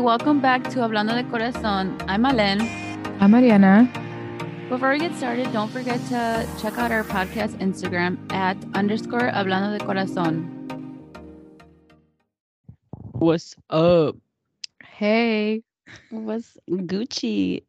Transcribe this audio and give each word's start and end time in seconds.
welcome 0.00 0.40
back 0.40 0.64
to 0.64 0.80
Hablando 0.80 1.14
de 1.14 1.24
Corazón. 1.24 2.02
I'm 2.08 2.22
Malen. 2.22 2.62
I'm 3.20 3.32
Mariana. 3.32 3.86
Before 4.70 4.92
we 4.92 4.98
get 4.98 5.14
started, 5.14 5.52
don't 5.52 5.70
forget 5.70 6.00
to 6.08 6.48
check 6.58 6.78
out 6.78 6.90
our 6.90 7.04
podcast 7.04 7.58
Instagram 7.58 8.16
at 8.32 8.56
underscore 8.74 9.30
Hablando 9.30 9.78
de 9.78 9.84
Corazón. 9.84 10.48
What's 13.12 13.54
up? 13.68 14.16
Hey. 14.82 15.62
What's 16.08 16.56
Gucci? 16.70 17.62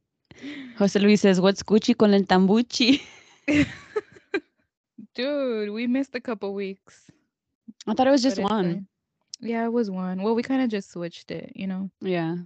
Jose 0.78 0.98
Luis 1.00 1.20
says, 1.20 1.42
What's 1.42 1.64
Gucci 1.64 1.98
con 1.98 2.14
el 2.14 2.22
tambuchi? 2.22 3.02
Dude, 5.16 5.72
we 5.72 5.86
missed 5.86 6.16
a 6.16 6.22
couple 6.22 6.54
weeks. 6.54 7.12
I 7.88 7.94
thought 7.94 8.08
it 8.08 8.12
was 8.12 8.24
just 8.24 8.38
but 8.38 8.44
it's 8.44 8.52
one. 8.52 8.88
Yeah, 9.42 9.66
it 9.66 9.74
was 9.74 9.90
one. 9.90 10.22
Well, 10.22 10.36
we 10.36 10.44
kind 10.44 10.62
of 10.62 10.70
just 10.70 10.92
switched 10.92 11.32
it, 11.32 11.52
you 11.56 11.68
know, 11.68 11.90
Yeah. 12.00 12.38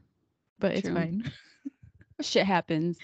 but 0.60 0.74
it's 0.76 0.88
fine. 0.90 1.32
Shit 2.22 2.46
happens. 2.46 2.98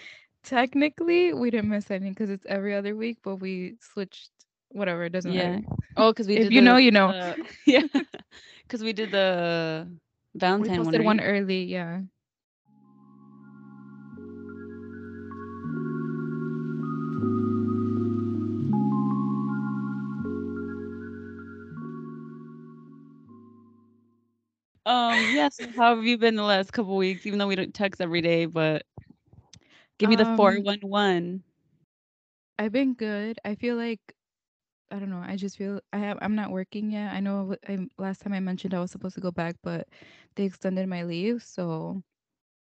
Technically, 0.44 1.34
we 1.34 1.52
didn't 1.52 1.70
miss 1.70 1.92
anything 1.92 2.14
because 2.14 2.30
it's 2.30 2.46
every 2.48 2.74
other 2.74 2.96
week, 2.96 3.18
but 3.24 3.36
we 3.38 3.76
switched 3.82 4.32
whatever. 4.70 5.04
It 5.04 5.12
doesn't 5.12 5.34
Yeah. 5.34 5.58
matter. 5.58 5.66
Oh, 5.98 6.12
because 6.12 6.28
we 6.28 6.38
If 6.38 6.44
did 6.44 6.54
you 6.54 6.62
the- 6.62 6.66
know, 6.66 6.78
you 6.78 6.92
know. 6.92 7.10
uh, 7.10 7.36
yeah. 7.68 7.84
Because 8.64 8.84
we 8.84 8.94
did 8.94 9.12
the 9.12 9.86
We 10.34 10.40
Valentine 10.40 10.78
posted 10.78 11.02
one. 11.04 11.18
one 11.18 11.20
early, 11.20 11.66
yeah. 11.66 12.02
Um, 24.92 25.34
yes. 25.34 25.58
how 25.78 25.96
have 25.96 26.04
you 26.04 26.18
been 26.18 26.36
the 26.36 26.44
last 26.44 26.74
couple 26.74 26.98
weeks? 26.98 27.26
Even 27.26 27.40
though 27.40 27.48
we 27.48 27.56
don't 27.56 27.74
text 27.74 28.02
every 28.02 28.22
day, 28.22 28.46
but 28.46 28.84
give 29.98 30.10
me 30.10 30.16
the 30.18 30.26
Um, 30.26 30.36
411. 30.36 31.44
I've 32.60 32.72
been 32.72 32.94
good. 32.94 33.40
I 33.46 33.56
feel 33.56 33.76
like 33.76 34.00
I 34.92 35.00
don't 35.00 35.10
know. 35.10 35.24
I 35.26 35.36
just 35.38 35.58
feel 35.58 35.82
I 35.94 35.98
have 36.00 36.18
I'm 36.22 36.36
not 36.36 36.52
working 36.52 36.92
yet. 36.92 37.14
I 37.14 37.20
know 37.22 37.56
I, 37.68 37.74
I 37.74 37.80
last 37.98 38.22
time 38.22 38.34
I 38.34 38.40
mentioned 38.40 38.74
I 38.74 38.80
was 38.82 38.92
supposed 38.92 39.16
to 39.16 39.22
go 39.22 39.32
back, 39.32 39.56
but 39.64 39.88
they 40.36 40.46
extended 40.46 40.88
my 40.90 41.04
leave, 41.04 41.44
so 41.44 42.04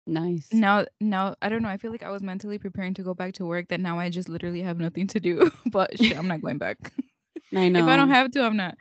Nice. 0.07 0.51
now 0.53 0.87
now 1.01 1.35
I 1.43 1.49
don't 1.49 1.63
know. 1.63 1.69
I 1.69 1.77
feel 1.77 1.91
like 1.93 2.03
I 2.03 2.11
was 2.11 2.23
mentally 2.23 2.59
preparing 2.59 2.95
to 2.95 3.03
go 3.03 3.15
back 3.15 3.35
to 3.35 3.47
work 3.47 3.69
that 3.69 3.81
now 3.81 3.99
I 3.99 4.11
just 4.11 4.29
literally 4.29 4.63
have 4.63 4.79
nothing 4.79 5.07
to 5.09 5.21
do. 5.21 5.51
but 5.67 5.99
shit, 5.99 6.17
I'm 6.19 6.29
not 6.29 6.43
going 6.43 6.59
back. 6.59 6.79
I 7.57 7.69
know. 7.69 7.81
if 7.81 7.89
I 7.89 7.97
don't 7.97 8.11
have 8.11 8.31
to, 8.33 8.43
I'm 8.45 8.57
not. 8.57 8.77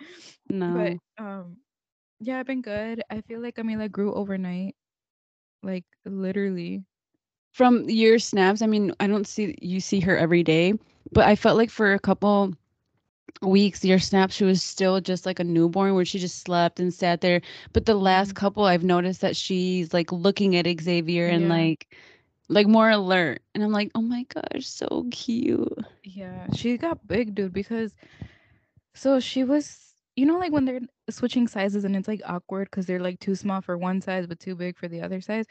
no. 0.50 1.00
But 1.18 1.24
um 1.24 1.58
yeah, 2.20 2.40
I've 2.40 2.48
been 2.48 2.62
good. 2.62 3.04
I 3.10 3.22
feel 3.22 3.42
like 3.42 3.56
Camila 3.56 3.92
grew 3.92 4.14
overnight. 4.14 4.76
Like 5.64 5.86
literally. 6.06 6.86
from 7.54 7.90
your 7.90 8.20
snaps, 8.20 8.62
I 8.62 8.68
mean, 8.68 8.94
I 9.00 9.08
don't 9.08 9.28
see 9.28 9.56
you 9.62 9.80
see 9.80 10.00
her 10.02 10.18
every 10.18 10.44
day, 10.44 10.74
but 11.12 11.26
I 11.26 11.36
felt 11.36 11.58
like 11.58 11.70
for 11.70 11.94
a 11.94 12.00
couple 12.00 12.54
weeks, 13.42 13.84
your 13.86 14.00
snaps, 14.00 14.36
she 14.36 14.44
was 14.46 14.62
still 14.64 15.00
just 15.02 15.26
like 15.26 15.40
a 15.40 15.44
newborn 15.44 15.96
where 15.96 16.06
she 16.06 16.20
just 16.20 16.42
slept 16.42 16.80
and 16.80 16.94
sat 16.94 17.22
there. 17.22 17.42
But 17.74 17.86
the 17.86 17.96
last 17.96 18.34
Mhm. 18.34 18.36
couple, 18.36 18.66
I've 18.66 18.84
noticed 18.84 19.22
that 19.22 19.36
she's 19.36 19.94
like 19.94 20.12
looking 20.12 20.56
at 20.56 20.68
Xavier 20.82 21.28
and 21.30 21.48
Yeah. 21.48 21.50
like 21.50 21.88
like 22.50 22.68
more 22.68 22.90
alert. 22.90 23.42
And 23.54 23.64
I'm 23.64 23.72
like, 23.72 23.92
oh 23.96 24.02
my 24.02 24.24
gosh, 24.26 24.66
so 24.68 25.06
cute. 25.12 25.78
Yeah, 26.04 26.48
she 26.54 26.78
got 26.78 27.08
big, 27.08 27.36
dude, 27.36 27.54
because 27.54 27.96
so 28.94 29.20
she 29.20 29.44
was, 29.44 29.89
you 30.16 30.26
know, 30.26 30.38
like 30.38 30.52
when 30.52 30.66
they're 30.66 30.82
switching 31.10 31.48
sizes 31.48 31.86
and 31.86 31.96
it's 31.96 32.08
like 32.08 32.22
awkward 32.26 32.70
because 32.70 32.86
they're 32.86 33.00
like 33.00 33.20
too 33.20 33.36
small 33.36 33.62
for 33.62 33.78
one 33.78 34.02
size 34.02 34.28
but 34.28 34.40
too 34.40 34.56
big 34.56 34.78
for 34.78 34.88
the 34.88 35.02
other 35.02 35.22
size. 35.22 35.46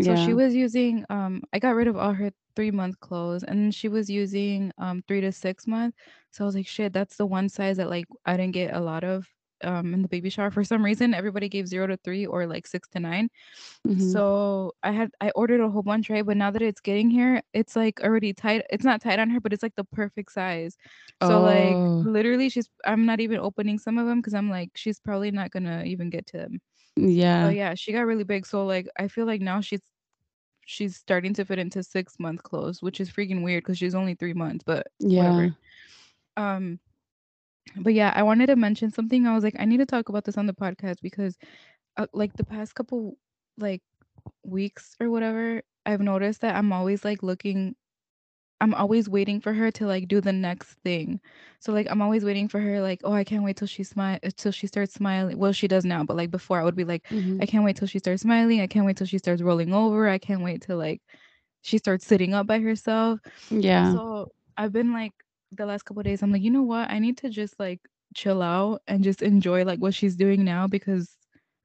So 0.00 0.12
yeah. 0.12 0.26
she 0.26 0.34
was 0.34 0.54
using, 0.54 1.04
um, 1.10 1.42
I 1.52 1.58
got 1.58 1.74
rid 1.74 1.88
of 1.88 1.96
all 1.96 2.12
her 2.12 2.30
three 2.54 2.70
month 2.70 3.00
clothes 3.00 3.42
and 3.42 3.58
then 3.58 3.70
she 3.70 3.88
was 3.88 4.08
using 4.10 4.72
um 4.78 5.02
three 5.08 5.20
to 5.20 5.32
six 5.32 5.66
month. 5.66 5.94
So 6.30 6.44
I 6.44 6.46
was 6.46 6.54
like, 6.54 6.66
shit, 6.66 6.92
that's 6.92 7.16
the 7.16 7.26
one 7.26 7.48
size 7.48 7.76
that 7.78 7.90
like 7.90 8.06
I 8.24 8.36
didn't 8.36 8.54
get 8.54 8.74
a 8.74 8.80
lot 8.80 9.04
of 9.04 9.26
um 9.64 9.94
in 9.94 10.02
the 10.02 10.08
baby 10.08 10.30
shower. 10.30 10.50
For 10.50 10.64
some 10.64 10.84
reason, 10.84 11.14
everybody 11.14 11.48
gave 11.48 11.68
zero 11.68 11.86
to 11.86 11.96
three 11.98 12.26
or 12.26 12.46
like 12.46 12.66
six 12.66 12.88
to 12.90 13.00
nine. 13.00 13.28
Mhm. 13.86 13.98
So 14.00 14.72
I 14.82 14.92
had 14.92 15.10
I 15.20 15.30
ordered 15.34 15.60
a 15.60 15.70
whole 15.70 15.82
bunch, 15.82 16.10
right? 16.10 16.24
But 16.24 16.36
now 16.36 16.50
that 16.50 16.62
it's 16.62 16.80
getting 16.80 17.10
here, 17.10 17.42
it's 17.52 17.76
like 17.76 18.00
already 18.02 18.32
tight. 18.32 18.64
It's 18.70 18.84
not 18.84 19.00
tight 19.02 19.18
on 19.18 19.30
her, 19.30 19.40
but 19.40 19.52
it's 19.52 19.62
like 19.62 19.76
the 19.76 19.84
perfect 19.84 20.32
size. 20.32 20.76
So 21.20 21.40
like 21.40 21.80
Oh. 21.80 22.04
literally, 22.04 22.48
she's 22.48 22.68
I'm 22.84 23.06
not 23.06 23.20
even 23.20 23.38
opening 23.38 23.78
some 23.78 23.98
of 23.98 24.06
them 24.06 24.18
because 24.20 24.34
I'm 24.34 24.50
like 24.50 24.70
she's 24.76 25.00
probably 25.00 25.30
not 25.30 25.50
gonna 25.50 25.84
even 25.84 26.10
get 26.10 26.26
to 26.28 26.38
them. 26.38 26.60
yeah. 26.96 27.44
Oh 27.44 27.48
yeah, 27.50 27.74
she 27.74 27.92
got 27.92 28.02
really 28.06 28.24
big. 28.24 28.46
So 28.46 28.64
like 28.66 28.88
I 28.98 29.08
feel 29.08 29.26
like 29.26 29.40
now 29.40 29.60
she's 29.60 29.80
she's 30.66 30.96
starting 30.96 31.34
to 31.34 31.44
fit 31.44 31.58
into 31.58 31.82
six 31.82 32.18
month 32.18 32.42
clothes, 32.42 32.82
which 32.82 33.00
is 33.00 33.10
freaking 33.10 33.42
weird 33.42 33.64
because 33.64 33.78
she's 33.78 33.94
only 33.94 34.14
three 34.14 34.34
months. 34.34 34.64
But 34.64 34.86
Yeah. 35.00 35.18
whatever. 35.18 35.56
Um, 36.36 36.80
but 37.76 37.94
yeah, 37.94 38.12
I 38.14 38.22
wanted 38.22 38.46
to 38.46 38.56
mention 38.56 38.90
something. 38.90 39.26
I 39.26 39.34
was 39.34 39.44
like, 39.44 39.56
I 39.58 39.64
need 39.64 39.78
to 39.78 39.86
talk 39.86 40.08
about 40.08 40.24
this 40.24 40.36
on 40.38 40.46
the 40.46 40.52
podcast 40.54 40.96
because, 41.02 41.36
uh, 41.96 42.06
like 42.12 42.34
the 42.34 42.44
past 42.44 42.74
couple 42.74 43.16
like 43.58 43.82
weeks 44.44 44.96
or 45.00 45.10
whatever, 45.10 45.62
I've 45.86 46.00
noticed 46.00 46.40
that 46.42 46.56
I'm 46.56 46.72
always 46.72 47.04
like 47.04 47.22
looking. 47.22 47.74
I'm 48.60 48.74
always 48.74 49.08
waiting 49.08 49.40
for 49.40 49.52
her 49.52 49.72
to 49.72 49.86
like 49.86 50.06
do 50.06 50.20
the 50.20 50.32
next 50.32 50.74
thing. 50.84 51.20
So 51.58 51.72
like 51.72 51.88
I'm 51.90 52.00
always 52.00 52.24
waiting 52.24 52.48
for 52.48 52.60
her 52.60 52.80
like, 52.80 53.00
oh, 53.02 53.12
I 53.12 53.24
can't 53.24 53.42
wait 53.42 53.56
till 53.56 53.66
she 53.66 53.82
smile 53.82 54.18
till 54.36 54.52
she 54.52 54.68
starts 54.68 54.94
smiling. 54.94 55.36
Well, 55.38 55.52
she 55.52 55.66
does 55.66 55.84
now, 55.84 56.04
but 56.04 56.16
like 56.16 56.30
before 56.30 56.60
I 56.60 56.64
would 56.64 56.76
be 56.76 56.84
like, 56.84 57.04
Mhm. 57.08 57.42
I 57.42 57.46
can't 57.46 57.64
wait 57.64 57.76
till 57.76 57.88
she 57.88 57.98
starts 57.98 58.22
smiling. 58.22 58.60
I 58.60 58.68
can't 58.68 58.86
wait 58.86 58.96
till 58.96 59.06
she 59.08 59.18
starts 59.18 59.42
rolling 59.42 59.74
over. 59.74 60.08
I 60.08 60.18
can't 60.18 60.42
wait 60.42 60.62
till 60.62 60.76
like 60.76 61.02
she 61.62 61.78
starts 61.78 62.06
sitting 62.06 62.34
up 62.34 62.46
by 62.46 62.60
herself. 62.60 63.18
Yeah. 63.50 63.92
So 63.94 64.28
I've 64.56 64.72
been 64.72 64.92
like 64.92 65.12
the 65.52 65.66
last 65.66 65.84
couple 65.84 66.02
days, 66.02 66.22
I'm 66.22 66.32
like, 66.32 66.42
you 66.42 66.50
know 66.50 66.62
what? 66.62 66.90
I 66.90 66.98
need 66.98 67.18
to 67.18 67.30
just 67.30 67.58
like 67.60 67.80
chill 68.14 68.42
out 68.42 68.82
and 68.88 69.04
just 69.04 69.22
enjoy 69.22 69.64
like 69.64 69.80
what 69.80 69.94
she's 69.94 70.16
doing 70.16 70.44
now 70.44 70.66
because 70.68 71.16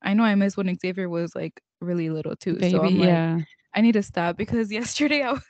I 0.03 0.13
know 0.13 0.23
I 0.23 0.35
miss 0.35 0.57
when 0.57 0.73
Xavier 0.77 1.09
was 1.09 1.35
like 1.35 1.61
really 1.81 2.09
little 2.09 2.35
too. 2.35 2.61
Baby, 2.61 2.79
so 2.79 2.83
I'm 2.83 2.97
like, 2.97 3.21
yeah. 3.21 3.41
I 3.75 3.81
need 3.81 3.93
to 3.93 4.03
stop 4.03 4.37
because 4.37 4.71
yesterday 4.71 5.21
I 5.23 5.33
was 5.33 5.41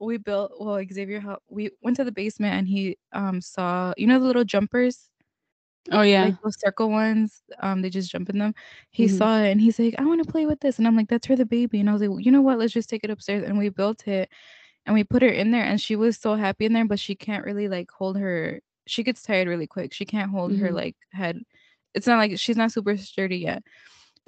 we 0.00 0.18
built 0.18 0.52
well 0.60 0.82
Xavier 0.92 1.20
helped 1.20 1.44
we 1.48 1.70
went 1.82 1.96
to 1.98 2.04
the 2.04 2.12
basement 2.12 2.54
and 2.54 2.68
he 2.68 2.98
um 3.12 3.40
saw 3.40 3.92
you 3.96 4.06
know 4.06 4.18
the 4.20 4.26
little 4.26 4.44
jumpers 4.44 5.10
Oh 5.90 6.02
yeah. 6.02 6.18
like 6.18 6.34
those 6.42 6.58
circle 6.60 6.90
ones 6.90 7.42
um 7.60 7.82
they 7.82 7.90
just 7.90 8.10
jump 8.10 8.28
in 8.30 8.38
them 8.38 8.54
he 8.90 9.06
Mhm. 9.06 9.08
saw 9.08 9.38
it 9.42 9.50
and 9.50 9.60
he's 9.60 9.78
like 9.78 9.94
I 9.98 10.04
want 10.04 10.22
to 10.24 10.30
play 10.30 10.46
with 10.46 10.60
this 10.60 10.78
and 10.78 10.86
I'm 10.86 10.96
like 10.96 11.08
that's 11.08 11.26
for 11.26 11.36
the 11.36 11.46
baby 11.46 11.80
and 11.80 11.88
I 11.88 11.92
was 11.92 12.02
like 12.02 12.10
well, 12.10 12.20
you 12.20 12.30
know 12.30 12.42
what 12.42 12.58
let's 12.58 12.72
just 12.72 12.88
take 12.90 13.04
it 13.04 13.10
upstairs 13.10 13.44
and 13.44 13.58
we 13.58 13.68
built 13.70 14.06
it 14.08 14.28
and 14.90 14.94
we 14.96 15.04
put 15.04 15.22
her 15.22 15.28
in 15.28 15.52
there 15.52 15.62
and 15.62 15.80
she 15.80 15.94
was 15.94 16.18
so 16.18 16.34
happy 16.34 16.66
in 16.66 16.72
there 16.72 16.84
but 16.84 16.98
she 16.98 17.14
can't 17.14 17.44
really 17.44 17.68
like 17.68 17.88
hold 17.92 18.18
her 18.18 18.58
she 18.88 19.04
gets 19.04 19.22
tired 19.22 19.46
really 19.46 19.68
quick 19.68 19.92
she 19.94 20.04
can't 20.04 20.32
hold 20.32 20.52
her 20.56 20.70
Mhm. 20.70 20.74
like 20.74 20.96
head 21.12 21.40
it's 21.94 22.08
not 22.08 22.18
like 22.18 22.36
she's 22.40 22.56
not 22.56 22.72
super 22.72 22.96
sturdy 22.96 23.38
yet 23.38 23.62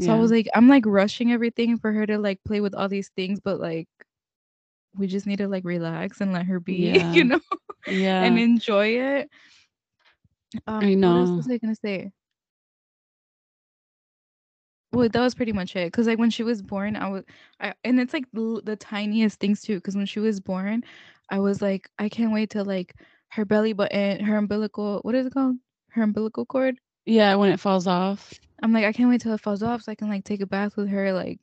so 0.00 0.12
I 0.14 0.18
was 0.18 0.30
like, 0.30 0.48
I'm 0.54 0.68
like 0.68 0.84
rushing 0.86 1.32
everything 1.32 1.78
for 1.78 1.92
her 1.92 2.06
to 2.06 2.16
like 2.18 2.40
play 2.44 2.60
with 2.60 2.74
all 2.74 2.88
these 2.88 3.10
things, 3.10 3.40
but 3.40 3.60
like 3.60 3.88
we 4.96 5.06
just 5.06 5.26
need 5.26 5.38
to 5.38 5.48
like 5.48 5.64
relax 5.64 6.20
and 6.20 6.32
let 6.32 6.46
her 6.46 6.58
be, 6.60 6.74
Yeah. 6.94 7.12
you 7.12 7.24
know, 7.24 7.40
yeah. 7.88 8.24
and 8.24 8.38
enjoy 8.38 8.86
it. 8.88 9.30
Um, 10.66 10.82
I 10.82 10.94
What 10.94 11.16
else 11.16 11.30
know. 11.30 11.36
was 11.36 11.48
I 11.50 11.58
gonna 11.58 11.76
say? 11.76 12.10
Well, 14.92 15.08
that 15.08 15.20
was 15.20 15.34
pretty 15.34 15.52
much 15.52 15.74
it. 15.76 15.92
Cause 15.92 16.06
like 16.06 16.18
when 16.18 16.30
she 16.30 16.42
was 16.42 16.62
born, 16.62 16.96
I 16.96 17.08
was, 17.08 17.24
I 17.60 17.74
and 17.84 17.98
it's 18.00 18.12
like 18.12 18.26
the, 18.32 18.60
the 18.64 18.76
tiniest 18.76 19.40
things 19.40 19.62
too. 19.62 19.80
Cause 19.80 19.96
when 19.96 20.06
she 20.06 20.20
was 20.20 20.40
born, 20.40 20.82
I 21.30 21.38
was 21.40 21.62
like, 21.62 21.88
I 21.98 22.08
can't 22.08 22.32
wait 22.32 22.50
to 22.50 22.62
like 22.64 22.94
her 23.30 23.44
belly 23.46 23.72
button, 23.72 24.20
her 24.24 24.36
umbilical, 24.36 25.00
what 25.02 25.14
is 25.14 25.26
it 25.26 25.32
called? 25.34 25.56
Her 25.92 26.02
umbilical 26.02 26.44
cord. 26.46 26.76
yeah, 27.04 27.34
when 27.36 27.50
it 27.50 27.60
falls 27.60 27.86
off. 27.86 28.40
I'm 28.62 28.72
like, 28.72 28.84
I 28.84 28.92
can't 28.92 29.10
wait 29.10 29.20
till 29.20 29.34
it 29.34 29.40
falls 29.40 29.62
off 29.62 29.82
so 29.82 29.92
I 29.92 29.94
can 29.96 30.08
like 30.08 30.24
take 30.24 30.40
a 30.40 30.46
bath 30.46 30.76
with 30.76 30.88
her, 30.88 31.12
like 31.12 31.40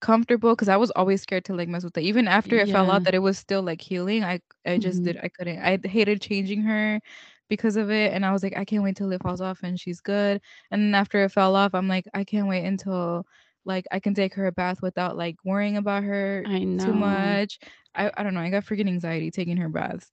comfortable. 0.00 0.50
Because 0.52 0.68
I 0.68 0.76
was 0.76 0.90
always 0.92 1.22
scared 1.22 1.44
to 1.46 1.54
like 1.54 1.68
mess 1.68 1.84
with 1.84 1.96
it. 1.98 2.02
Even 2.04 2.28
after 2.28 2.56
it 2.58 2.68
fell 2.70 2.90
out, 2.90 3.04
that 3.04 3.14
it 3.14 3.20
was 3.20 3.38
still 3.38 3.62
like 3.62 3.80
healing. 3.80 4.24
I 4.24 4.40
I 4.66 4.78
just 4.78 5.02
Mhm. 5.02 5.04
did 5.04 5.18
I 5.22 5.28
couldn't. 5.28 5.58
I 5.60 5.78
hated 5.84 6.20
changing 6.22 6.62
her 6.62 7.00
because 7.48 7.76
of 7.76 7.90
it, 7.90 8.12
and 8.12 8.24
I 8.24 8.32
was 8.32 8.42
like, 8.42 8.56
I 8.56 8.64
can't 8.64 8.82
wait 8.84 8.96
till 8.96 9.12
it 9.12 9.22
falls 9.22 9.40
off 9.40 9.60
and 9.62 9.78
she's 9.78 10.00
good. 10.00 10.40
And 10.70 10.82
then 10.82 10.94
after 10.94 11.24
it 11.24 11.30
fell 11.32 11.56
off, 11.56 11.74
I'm 11.74 11.88
like, 11.88 12.06
I 12.14 12.24
can't 12.24 12.48
wait 12.48 12.64
until 12.64 13.26
like 13.64 13.86
I 13.92 14.00
can 14.00 14.14
take 14.14 14.34
her 14.34 14.46
a 14.46 14.52
bath 14.52 14.82
without 14.82 15.16
like 15.16 15.36
worrying 15.44 15.76
about 15.76 16.04
her 16.04 16.46
I 16.46 16.64
know. 16.64 16.74
too 16.78 16.94
much. 16.94 17.58
I 17.94 18.10
I 18.16 18.22
don't 18.22 18.34
know. 18.34 18.40
I 18.40 18.50
got 18.50 18.64
freaking 18.64 18.88
anxiety 18.88 19.30
taking 19.30 19.56
her 19.58 19.68
baths. 19.68 20.10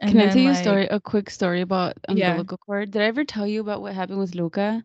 And 0.00 0.10
Can 0.10 0.20
I 0.20 0.28
tell 0.28 0.42
you 0.42 0.50
a 0.50 0.54
story? 0.54 0.86
A 0.86 1.00
quick 1.00 1.28
story 1.30 1.60
about 1.60 1.98
Yeah. 2.08 2.42
umbilical 2.42 2.56
cord. 2.58 2.90
Did 2.92 3.02
I 3.02 3.06
ever 3.06 3.24
tell 3.24 3.46
you 3.48 3.60
about 3.60 3.82
what 3.82 3.94
happened 3.94 4.18
with 4.20 4.34
Luca? 4.34 4.84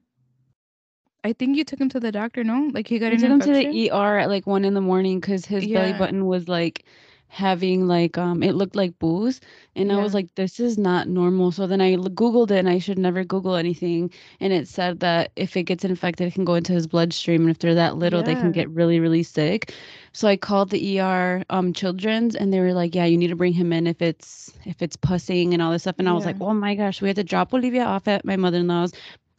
I 1.24 1.34
think 1.34 1.58
you 1.58 1.64
took 1.64 1.80
him 1.80 1.90
to 1.90 2.00
the 2.00 2.12
doctor. 2.12 2.44
No, 2.44 2.70
like 2.74 2.88
he 2.88 2.98
got 3.00 3.12
We 3.12 3.18
an 3.18 3.24
took 3.24 3.32
him 3.32 3.40
to 3.42 3.52
the 3.54 3.68
ER 3.72 4.18
at 4.20 4.30
like 4.30 4.46
one 4.46 4.64
in 4.66 4.74
the 4.74 4.82
morning 4.82 5.20
because 5.20 5.46
his 5.46 5.68
belly 5.68 5.94
button 5.94 6.26
was 6.26 6.48
like 6.48 6.86
having 7.30 7.88
like 7.88 8.18
um 8.18 8.42
it 8.42 8.54
looked 8.56 8.76
like 8.76 8.98
booze 9.00 9.40
and 9.76 9.92
I 9.92 9.98
was 9.98 10.14
like 10.14 10.34
this 10.36 10.60
is 10.60 10.78
not 10.78 11.08
normal. 11.08 11.52
So 11.52 11.68
then 11.68 11.82
i 11.82 11.96
googled 11.96 12.52
it 12.52 12.58
and 12.58 12.70
I 12.70 12.80
should 12.80 12.98
never 12.98 13.24
google 13.24 13.56
anything 13.56 14.12
and 14.40 14.54
it 14.54 14.68
said 14.68 15.00
that 15.02 15.32
if 15.36 15.56
it 15.58 15.64
gets 15.64 15.84
infected 15.84 16.28
it 16.28 16.34
can 16.34 16.46
go 16.46 16.56
into 16.56 16.74
his 16.74 16.88
bloodstream 16.88 17.42
and 17.42 17.50
if 17.52 17.60
they're 17.60 17.76
that 17.76 17.98
little 17.98 18.24
they 18.24 18.36
can 18.36 18.52
get 18.52 18.70
really 18.70 19.00
really 19.00 19.24
sick. 19.24 19.74
So 20.14 20.28
I 20.28 20.38
called 20.38 20.70
the 20.70 21.00
ER 21.00 21.44
um 21.50 21.74
children's 21.74 22.36
and 22.36 22.54
they 22.54 22.60
were 22.60 22.74
like 22.74 22.96
yeah 22.96 23.06
you 23.06 23.18
need 23.18 23.28
to 23.28 23.36
bring 23.36 23.54
him 23.54 23.74
in 23.74 23.88
if 23.88 24.02
it's 24.02 24.58
if 24.66 24.82
it's 24.82 24.96
pussing 24.96 25.54
and 25.54 25.62
all 25.62 25.72
this 25.72 25.84
stuff. 25.84 25.96
And 26.00 26.10
I 26.10 26.14
was 26.14 26.26
like 26.26 26.38
oh 26.42 26.54
my 26.54 26.76
gosh 26.76 27.02
we 27.02 27.08
had 27.10 27.18
to 27.18 27.24
drop 27.24 27.54
Olivia 27.54 27.84
off 27.84 28.08
at 28.08 28.26
my 28.26 28.36
mother-in-law's 28.38 28.94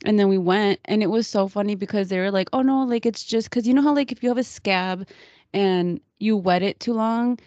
and 0.04 0.18
then 0.18 0.28
we 0.28 0.38
went 0.38 0.78
and 0.84 1.02
it 1.02 1.08
was 1.08 1.26
so 1.26 1.48
funny 1.48 1.74
because 1.74 2.08
they 2.08 2.18
were 2.20 2.30
like 2.30 2.48
oh 2.52 2.62
no 2.62 2.84
like 2.84 3.06
it's 3.06 3.24
just 3.24 3.50
because 3.50 3.66
you 3.66 3.74
know 3.74 3.82
how 3.82 3.94
like 3.94 4.12
if 4.12 4.22
you 4.22 4.28
have 4.28 4.38
a 4.38 4.44
scab 4.44 5.06
and 5.52 6.00
you 6.18 6.36
wet 6.36 6.62
it 6.62 6.78
too 6.80 6.92
long 6.92 7.38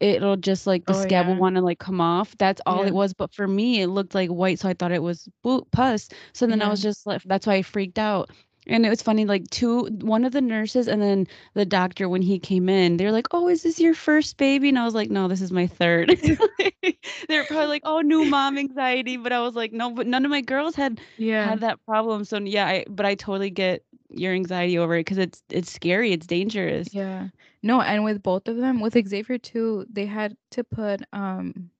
it'll 0.00 0.36
just 0.36 0.66
like 0.66 0.86
the 0.86 0.94
Oh 0.94 1.02
scab 1.02 1.26
will 1.26 1.36
want 1.36 1.56
to 1.56 1.62
like 1.62 1.78
come 1.78 2.00
off. 2.00 2.36
That's 2.38 2.60
all 2.66 2.82
Yeah. 2.82 2.88
it 2.88 2.94
was 2.94 3.12
but 3.14 3.32
for 3.34 3.46
me 3.48 3.80
it 3.82 3.88
looked 3.88 4.14
like 4.14 4.30
white 4.30 4.58
so 4.58 4.68
i 4.68 4.74
thought 4.74 4.92
it 4.92 5.02
was 5.02 5.28
pus. 5.72 6.08
So 6.32 6.46
then 6.46 6.62
i 6.62 6.68
was 6.68 6.80
just 6.82 7.06
like 7.06 7.22
that's 7.24 7.46
why 7.46 7.54
i 7.54 7.62
freaked 7.62 7.98
out. 7.98 8.30
And 8.66 8.84
it 8.84 8.90
was 8.90 9.00
funny 9.02 9.24
like 9.24 9.48
two 9.50 9.86
one 10.02 10.24
of 10.24 10.32
the 10.32 10.42
nurses 10.42 10.88
and 10.88 11.00
then 11.00 11.26
the 11.54 11.64
doctor 11.64 12.08
when 12.08 12.20
he 12.22 12.38
came 12.38 12.68
in 12.68 12.96
they're 12.98 13.12
like 13.12 13.26
oh 13.32 13.48
is 13.48 13.62
this 13.62 13.80
your 13.80 13.94
first 13.94 14.36
baby? 14.36 14.68
And 14.68 14.78
i 14.78 14.84
was 14.84 14.94
like 14.94 15.10
no 15.10 15.26
this 15.28 15.40
is 15.40 15.52
my 15.52 15.66
third. 15.66 16.14
They're 17.28 17.44
probably 17.44 17.66
like 17.68 17.82
oh 17.84 18.00
new 18.00 18.24
mom 18.24 18.58
anxiety. 18.58 19.16
But 19.16 19.32
i 19.32 19.40
was 19.40 19.54
like 19.54 19.72
no 19.72 19.90
but 19.90 20.06
none 20.06 20.24
of 20.24 20.30
my 20.30 20.40
girls 20.42 20.74
had 20.76 21.00
Yeah. 21.16 21.50
had 21.50 21.60
that 21.60 21.84
problem. 21.86 22.24
So 22.24 22.38
yeah 22.38 22.66
I, 22.66 22.84
but 22.88 23.06
i 23.06 23.14
totally 23.14 23.50
get 23.50 23.82
your 24.10 24.32
anxiety 24.32 24.78
over 24.78 24.94
it 24.96 25.00
because 25.00 25.18
it's 25.18 25.42
it's 25.50 25.72
scary 25.72 26.12
it's 26.12 26.26
dangerous. 26.26 26.88
Yeah. 26.92 27.28
No, 27.62 27.80
and 27.80 28.04
with 28.04 28.22
both 28.22 28.48
of 28.48 28.56
them, 28.56 28.80
with 28.80 28.94
Xavier 29.08 29.38
too, 29.38 29.86
they 29.90 30.06
had 30.06 30.36
to 30.52 30.64
put 30.64 31.02
um 31.12 31.70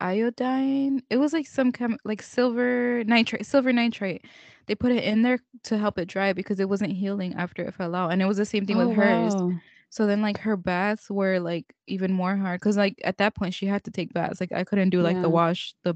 iodine. 0.00 1.02
It 1.10 1.18
was 1.18 1.32
like 1.32 1.46
some 1.46 1.72
chem 1.72 1.98
like 2.04 2.22
silver 2.22 3.04
nitrate, 3.04 3.46
silver 3.46 3.72
nitrate. 3.72 4.24
They 4.66 4.74
put 4.74 4.92
it 4.92 5.04
in 5.04 5.22
there 5.22 5.40
to 5.64 5.78
help 5.78 5.98
it 5.98 6.06
dry 6.08 6.32
because 6.32 6.60
it 6.60 6.68
wasn't 6.68 6.92
healing 6.92 7.34
after 7.34 7.62
it 7.62 7.74
fell 7.74 7.94
out. 7.94 8.12
And 8.12 8.22
it 8.22 8.26
was 8.26 8.36
the 8.36 8.46
same 8.46 8.66
thing 8.66 8.76
oh 8.76 8.78
with 8.78 8.92
hers. 8.92 9.36
wow 9.42 9.62
So 9.90 10.06
then 10.06 10.22
like 10.22 10.38
her 10.38 10.56
baths 10.56 11.10
were 11.10 11.38
like 11.40 11.74
even 11.86 12.12
more 12.12 12.36
hard 12.36 12.60
because 12.60 12.76
like 12.76 13.00
at 13.04 13.18
that 13.18 13.34
point 13.36 13.54
she 13.54 13.66
had 13.66 13.84
to 13.84 13.90
take 13.90 14.12
baths. 14.12 14.40
Like 14.40 14.52
I 14.52 14.64
couldn't 14.64 14.90
do 14.90 15.02
like 15.02 15.20
the 15.20 15.30
wash, 15.30 15.74
the 15.84 15.94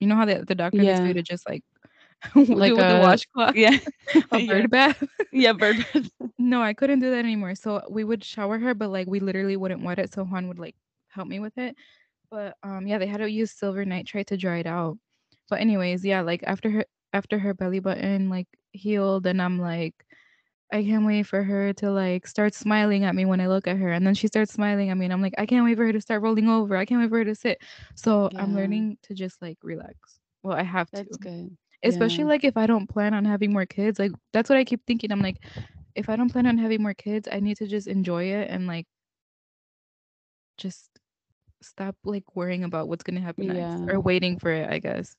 you 0.00 0.06
know 0.08 0.16
how 0.16 0.26
the, 0.26 0.44
the 0.46 0.54
doctor 0.54 0.84
gets 0.84 1.00
you 1.04 1.14
to 1.14 1.22
just 1.22 1.48
like 1.48 1.62
like 2.34 2.74
with 2.76 2.88
the 2.88 2.96
a 2.96 2.98
washcloth, 2.98 3.54
yeah 3.54 3.78
a 4.30 4.38
yeah 4.38 4.40
bird 4.40 4.70
bath. 4.70 5.02
yeah 5.32 5.52
bird 5.52 5.84
bath. 5.92 6.10
No, 6.38 6.62
I 6.62 6.74
couldn't 6.74 7.00
do 7.00 7.10
that 7.10 7.18
anymore. 7.18 7.54
So 7.54 7.82
we 7.90 8.04
would 8.04 8.24
shower 8.24 8.58
her, 8.58 8.74
but 8.74 8.90
like 8.90 9.06
we 9.06 9.20
literally 9.20 9.56
wouldn't 9.56 9.82
wet 9.82 9.98
it. 9.98 10.12
So 10.12 10.24
Juan 10.24 10.48
would 10.48 10.58
like 10.58 10.76
help 11.08 11.28
me 11.28 11.40
with 11.40 11.56
it. 11.58 11.76
But 12.30 12.56
um 12.62 12.86
yeah, 12.86 12.98
they 12.98 13.06
had 13.06 13.18
to 13.18 13.30
use 13.30 13.52
silver 13.52 13.84
nitrate 13.84 14.28
to 14.28 14.36
dry 14.36 14.58
it 14.58 14.66
out. 14.66 14.98
But 15.50 15.60
anyways, 15.60 16.04
yeah, 16.04 16.20
like 16.22 16.42
after 16.46 16.70
her 16.70 16.84
after 17.12 17.38
her 17.38 17.54
belly 17.54 17.80
button 17.80 18.28
like 18.30 18.48
healed 18.72 19.26
and 19.26 19.40
I'm 19.40 19.58
like 19.58 19.94
I 20.72 20.82
can't 20.84 21.06
wait 21.06 21.24
for 21.26 21.42
her 21.42 21.72
to 21.74 21.90
like 21.90 22.26
start 22.26 22.54
smiling 22.54 23.04
at 23.04 23.14
me 23.14 23.24
when 23.24 23.40
I 23.40 23.46
look 23.48 23.66
at 23.68 23.76
her. 23.78 23.92
And 23.92 24.06
then 24.06 24.14
she 24.14 24.26
starts 24.28 24.52
smiling 24.52 24.90
at 24.90 24.96
me 24.96 25.06
and 25.06 25.12
I'm 25.12 25.22
like, 25.22 25.34
I 25.38 25.46
can't 25.46 25.64
wait 25.64 25.76
for 25.76 25.86
her 25.86 25.92
to 25.92 26.00
start 26.00 26.22
rolling 26.22 26.48
over. 26.48 26.76
I 26.76 26.84
can't 26.86 27.00
wait 27.00 27.10
for 27.10 27.18
her 27.18 27.24
to 27.24 27.34
sit. 27.36 27.60
So 27.94 28.30
I'm 28.36 28.54
learning 28.54 28.98
to 29.04 29.14
just 29.14 29.40
like 29.42 29.58
relax. 29.62 30.18
Well, 30.42 30.56
I 30.56 30.62
have 30.64 30.90
to. 30.92 31.04
that's 31.04 31.16
good 31.16 31.56
Especially 31.86 32.24
yeah 32.24 32.26
like 32.26 32.44
if 32.44 32.56
I 32.56 32.66
don't 32.66 32.88
plan 32.88 33.14
on 33.14 33.24
having 33.24 33.52
more 33.52 33.66
kids. 33.66 33.98
Like 33.98 34.12
that's 34.32 34.48
what 34.50 34.58
I 34.58 34.64
keep 34.64 34.84
thinking. 34.86 35.12
I'm 35.12 35.22
like, 35.22 35.38
if 35.94 36.08
I 36.08 36.16
don't 36.16 36.30
plan 36.32 36.46
on 36.46 36.58
having 36.58 36.82
more 36.82 36.94
kids, 36.94 37.28
I 37.30 37.40
need 37.40 37.58
to 37.58 37.66
just 37.66 37.88
enjoy 37.88 38.24
it 38.24 38.50
and 38.50 38.66
like 38.66 38.86
just 40.58 40.90
stop 41.62 41.96
like 42.04 42.24
worrying 42.36 42.64
about 42.64 42.88
what's 42.88 43.02
gonna 43.04 43.20
happen 43.20 43.46
next 43.48 43.82
yeah 43.82 43.88
or 43.88 44.00
waiting 44.00 44.38
for 44.38 44.50
it, 44.52 44.70
I 44.70 44.78
guess. 44.78 45.16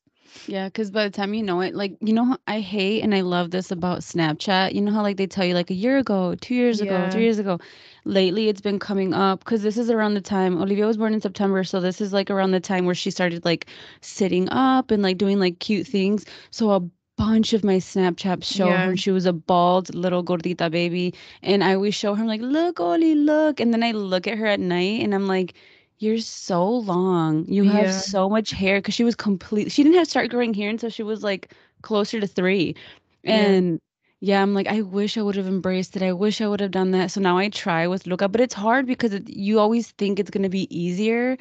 Yeah, 0.49 0.67
because 0.67 0.91
by 0.91 1.03
the 1.03 1.09
time 1.09 1.33
you 1.33 1.43
know 1.43 1.59
it, 1.59 1.75
like, 1.75 1.97
you 1.99 2.13
know, 2.13 2.23
how 2.25 2.37
I 2.47 2.61
hate 2.61 3.01
and 3.03 3.13
I 3.13 3.19
love 3.21 3.51
this 3.51 3.69
about 3.69 3.99
Snapchat. 3.99 4.73
You 4.73 4.79
know 4.81 4.93
how, 4.93 5.01
like, 5.01 5.17
they 5.17 5.27
tell 5.27 5.43
you, 5.45 5.53
like, 5.53 5.69
a 5.69 5.73
year 5.73 5.97
ago, 5.97 6.35
two 6.35 6.55
years 6.55 6.79
ago, 6.79 7.07
three 7.09 7.23
years 7.23 7.37
ago. 7.37 7.59
Lately, 8.05 8.47
it's 8.47 8.61
been 8.61 8.79
coming 8.79 9.13
up 9.13 9.39
because 9.39 9.61
this 9.61 9.77
is 9.77 9.89
around 9.89 10.13
the 10.13 10.21
time 10.21 10.61
Olivia 10.61 10.85
was 10.87 10.97
born 10.97 11.13
in 11.13 11.19
September. 11.19 11.63
So, 11.65 11.81
this 11.81 11.99
is 11.99 12.13
like 12.13 12.29
around 12.31 12.51
the 12.51 12.61
time 12.61 12.85
where 12.85 12.95
she 12.95 13.11
started, 13.11 13.43
like, 13.43 13.67
sitting 14.01 14.47
up 14.49 14.89
and, 14.91 15.03
like, 15.03 15.17
doing, 15.17 15.37
like, 15.39 15.59
cute 15.59 15.85
things. 15.87 16.23
So, 16.51 16.71
a 16.71 16.79
bunch 17.17 17.51
of 17.53 17.63
my 17.65 17.77
Snapchats 17.77 18.45
show 18.45 18.69
Yeah. 18.69 18.79
her. 18.79 18.95
She 18.95 19.11
was 19.11 19.25
a 19.25 19.33
bald 19.33 19.93
little 19.95 20.23
gordita 20.23 20.71
baby. 20.71 21.13
And 21.43 21.63
I 21.63 21.73
always 21.73 21.95
show 21.95 22.13
her, 22.15 22.21
I'm 22.21 22.27
like, 22.27 22.41
look, 22.41 22.79
Oli, 22.79 23.15
look. 23.15 23.59
And 23.59 23.73
then 23.73 23.83
I 23.83 23.91
look 23.91 24.27
at 24.27 24.37
her 24.37 24.45
at 24.45 24.59
night 24.61 25.01
and 25.03 25.13
I'm 25.13 25.27
like, 25.27 25.55
you're 25.99 26.19
so 26.19 26.65
long. 26.67 27.45
You 27.47 27.63
have 27.65 27.91
Yeah. 27.91 27.93
so 27.93 28.29
much 28.29 28.51
hair 28.51 28.79
because 28.79 28.93
she 28.95 29.03
was 29.03 29.15
complete. 29.15 29.71
She 29.71 29.83
didn't 29.83 29.97
have 29.97 30.07
start 30.07 30.29
growing 30.29 30.53
hair 30.53 30.69
until 30.69 30.89
she 30.89 31.03
was 31.03 31.23
like 31.23 31.53
closer 31.81 32.19
to 32.19 32.27
three. 32.27 32.75
Yeah. 33.23 33.57
And 33.57 33.79
yeah, 34.21 34.41
I'm 34.41 34.53
like, 34.53 34.67
I 34.67 34.81
wish 34.81 35.17
I 35.17 35.21
would 35.21 35.35
have 35.35 35.47
embraced 35.47 35.95
it. 35.95 36.01
I 36.03 36.13
wish 36.13 36.41
I 36.41 36.47
would 36.47 36.59
have 36.61 36.71
done 36.71 36.91
that. 36.91 37.11
So 37.11 37.21
now 37.21 37.37
I 37.37 37.49
try 37.49 37.87
with 37.87 38.07
Luca, 38.07 38.27
but 38.29 38.41
it's 38.41 38.53
hard 38.53 38.85
because 38.87 39.13
it, 39.13 39.29
you 39.29 39.59
always 39.59 39.91
think 39.91 40.19
it's 40.19 40.29
gonna 40.31 40.49
be 40.49 40.67
easier. 40.75 41.37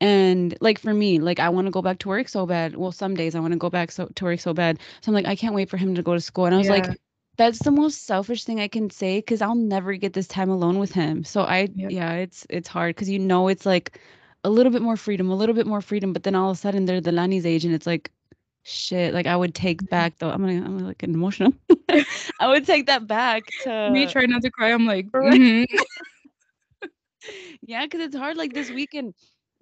And 0.00 0.56
like 0.60 0.78
for 0.78 0.92
me, 0.94 1.18
like 1.20 1.38
I 1.40 1.48
want 1.48 1.66
to 1.66 1.70
go 1.70 1.82
back 1.82 1.98
to 2.00 2.08
work 2.08 2.28
so 2.28 2.46
bad. 2.46 2.76
Well, 2.76 2.92
some 2.92 3.14
days 3.14 3.34
I 3.34 3.40
want 3.40 3.52
to 3.52 3.58
go 3.58 3.70
back 3.70 3.90
so 3.92 4.06
to 4.14 4.24
work 4.24 4.40
so 4.40 4.52
bad. 4.54 4.78
So 5.02 5.10
I'm 5.10 5.14
like, 5.14 5.26
I 5.26 5.36
can't 5.36 5.54
wait 5.54 5.70
for 5.70 5.76
him 5.76 5.94
to 5.94 6.02
go 6.02 6.14
to 6.14 6.20
school. 6.20 6.46
And 6.46 6.54
I 6.54 6.58
was 6.58 6.68
like, 6.70 6.88
Yeah. 6.88 7.11
That's 7.36 7.62
the 7.62 7.70
most 7.70 8.04
selfish 8.06 8.44
thing 8.44 8.60
I 8.60 8.68
can 8.68 8.90
say 8.90 9.18
because 9.18 9.40
I'll 9.42 9.54
never 9.54 9.94
get 9.94 10.12
this 10.12 10.28
time 10.28 10.50
alone 10.50 10.78
with 10.78 10.92
him. 10.92 11.24
So 11.24 11.42
I, 11.42 11.70
Yep. 11.74 11.88
yeah, 11.88 12.14
it's 12.14 12.46
it's 12.50 12.68
hard 12.68 12.94
because 12.94 13.08
you 13.10 13.18
know 13.18 13.48
it's 13.48 13.66
like 13.66 13.98
a 14.44 14.50
little 14.50 14.72
bit 14.72 14.82
more 14.82 14.96
freedom, 14.96 15.30
a 15.30 15.34
little 15.36 15.54
bit 15.54 15.66
more 15.66 15.80
freedom, 15.80 16.12
but 16.12 16.22
then 16.24 16.34
all 16.34 16.50
of 16.50 16.56
a 16.56 16.60
sudden 16.60 16.84
they're 16.86 17.00
the 17.00 17.12
Lani's 17.12 17.46
age 17.46 17.64
and 17.64 17.74
it's 17.74 17.86
like 17.86 18.10
shit. 18.64 19.14
Like 19.14 19.26
I 19.26 19.36
would 19.36 19.54
take 19.54 19.88
back 19.88 20.18
though. 20.18 20.30
I'm 20.30 20.40
gonna 20.40 20.58
I'm 20.64 20.76
gonna 20.78 20.86
like 20.88 20.98
get 20.98 21.10
emotional. 21.10 21.52
I 22.40 22.48
would 22.48 22.66
take 22.66 22.86
that 22.86 23.06
back 23.06 23.46
Me 23.86 24.06
to 24.06 24.12
try 24.12 24.26
not 24.26 24.42
to 24.42 24.50
cry. 24.50 24.70
I'm 24.72 24.86
like, 24.86 25.06
mhm. 25.22 25.66
yeah, 27.62 27.84
because 27.84 28.00
it's 28.00 28.16
hard. 28.16 28.36
Like 28.36 28.52
this 28.54 28.70
weekend, 28.70 29.14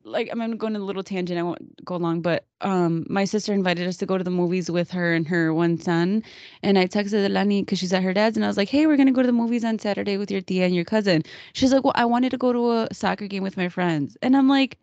like 0.04 0.28
I'm 0.32 0.38
gonna 0.38 0.56
go 0.56 0.66
on 0.66 0.76
a 0.76 0.78
little 0.80 1.02
tangent. 1.02 1.38
I 1.38 1.42
won't 1.42 1.84
go 1.84 1.96
long, 1.96 2.20
but 2.22 2.44
um, 2.60 3.06
my 3.08 3.24
sister 3.24 3.52
invited 3.52 3.86
us 3.86 3.96
to 3.98 4.06
go 4.06 4.18
to 4.18 4.24
the 4.24 4.30
movies 4.30 4.70
with 4.70 4.90
her 4.90 5.12
and 5.14 5.26
her 5.28 5.52
one 5.54 5.78
son, 5.78 6.22
and 6.62 6.78
I 6.78 6.86
texted 6.86 7.28
Lani 7.30 7.62
because 7.62 7.78
she's 7.78 7.92
at 7.92 8.02
her 8.02 8.12
dad's, 8.12 8.36
and 8.36 8.44
I 8.44 8.48
was 8.48 8.56
like, 8.56 8.68
"Hey, 8.68 8.86
we're 8.86 8.96
gonna 8.96 9.12
go 9.12 9.22
to 9.22 9.26
the 9.26 9.32
movies 9.32 9.64
on 9.64 9.78
Saturday 9.78 10.16
with 10.16 10.30
your 10.30 10.40
tia 10.40 10.64
and 10.66 10.74
your 10.74 10.84
cousin." 10.84 11.22
She's 11.52 11.72
like, 11.72 11.84
"Well, 11.84 11.94
I 11.96 12.04
wanted 12.06 12.30
to 12.30 12.38
go 12.38 12.52
to 12.52 12.70
a 12.72 12.88
soccer 12.92 13.26
game 13.26 13.42
with 13.42 13.56
my 13.56 13.68
friends," 13.68 14.16
and 14.22 14.36
I'm 14.36 14.48
like, 14.48 14.78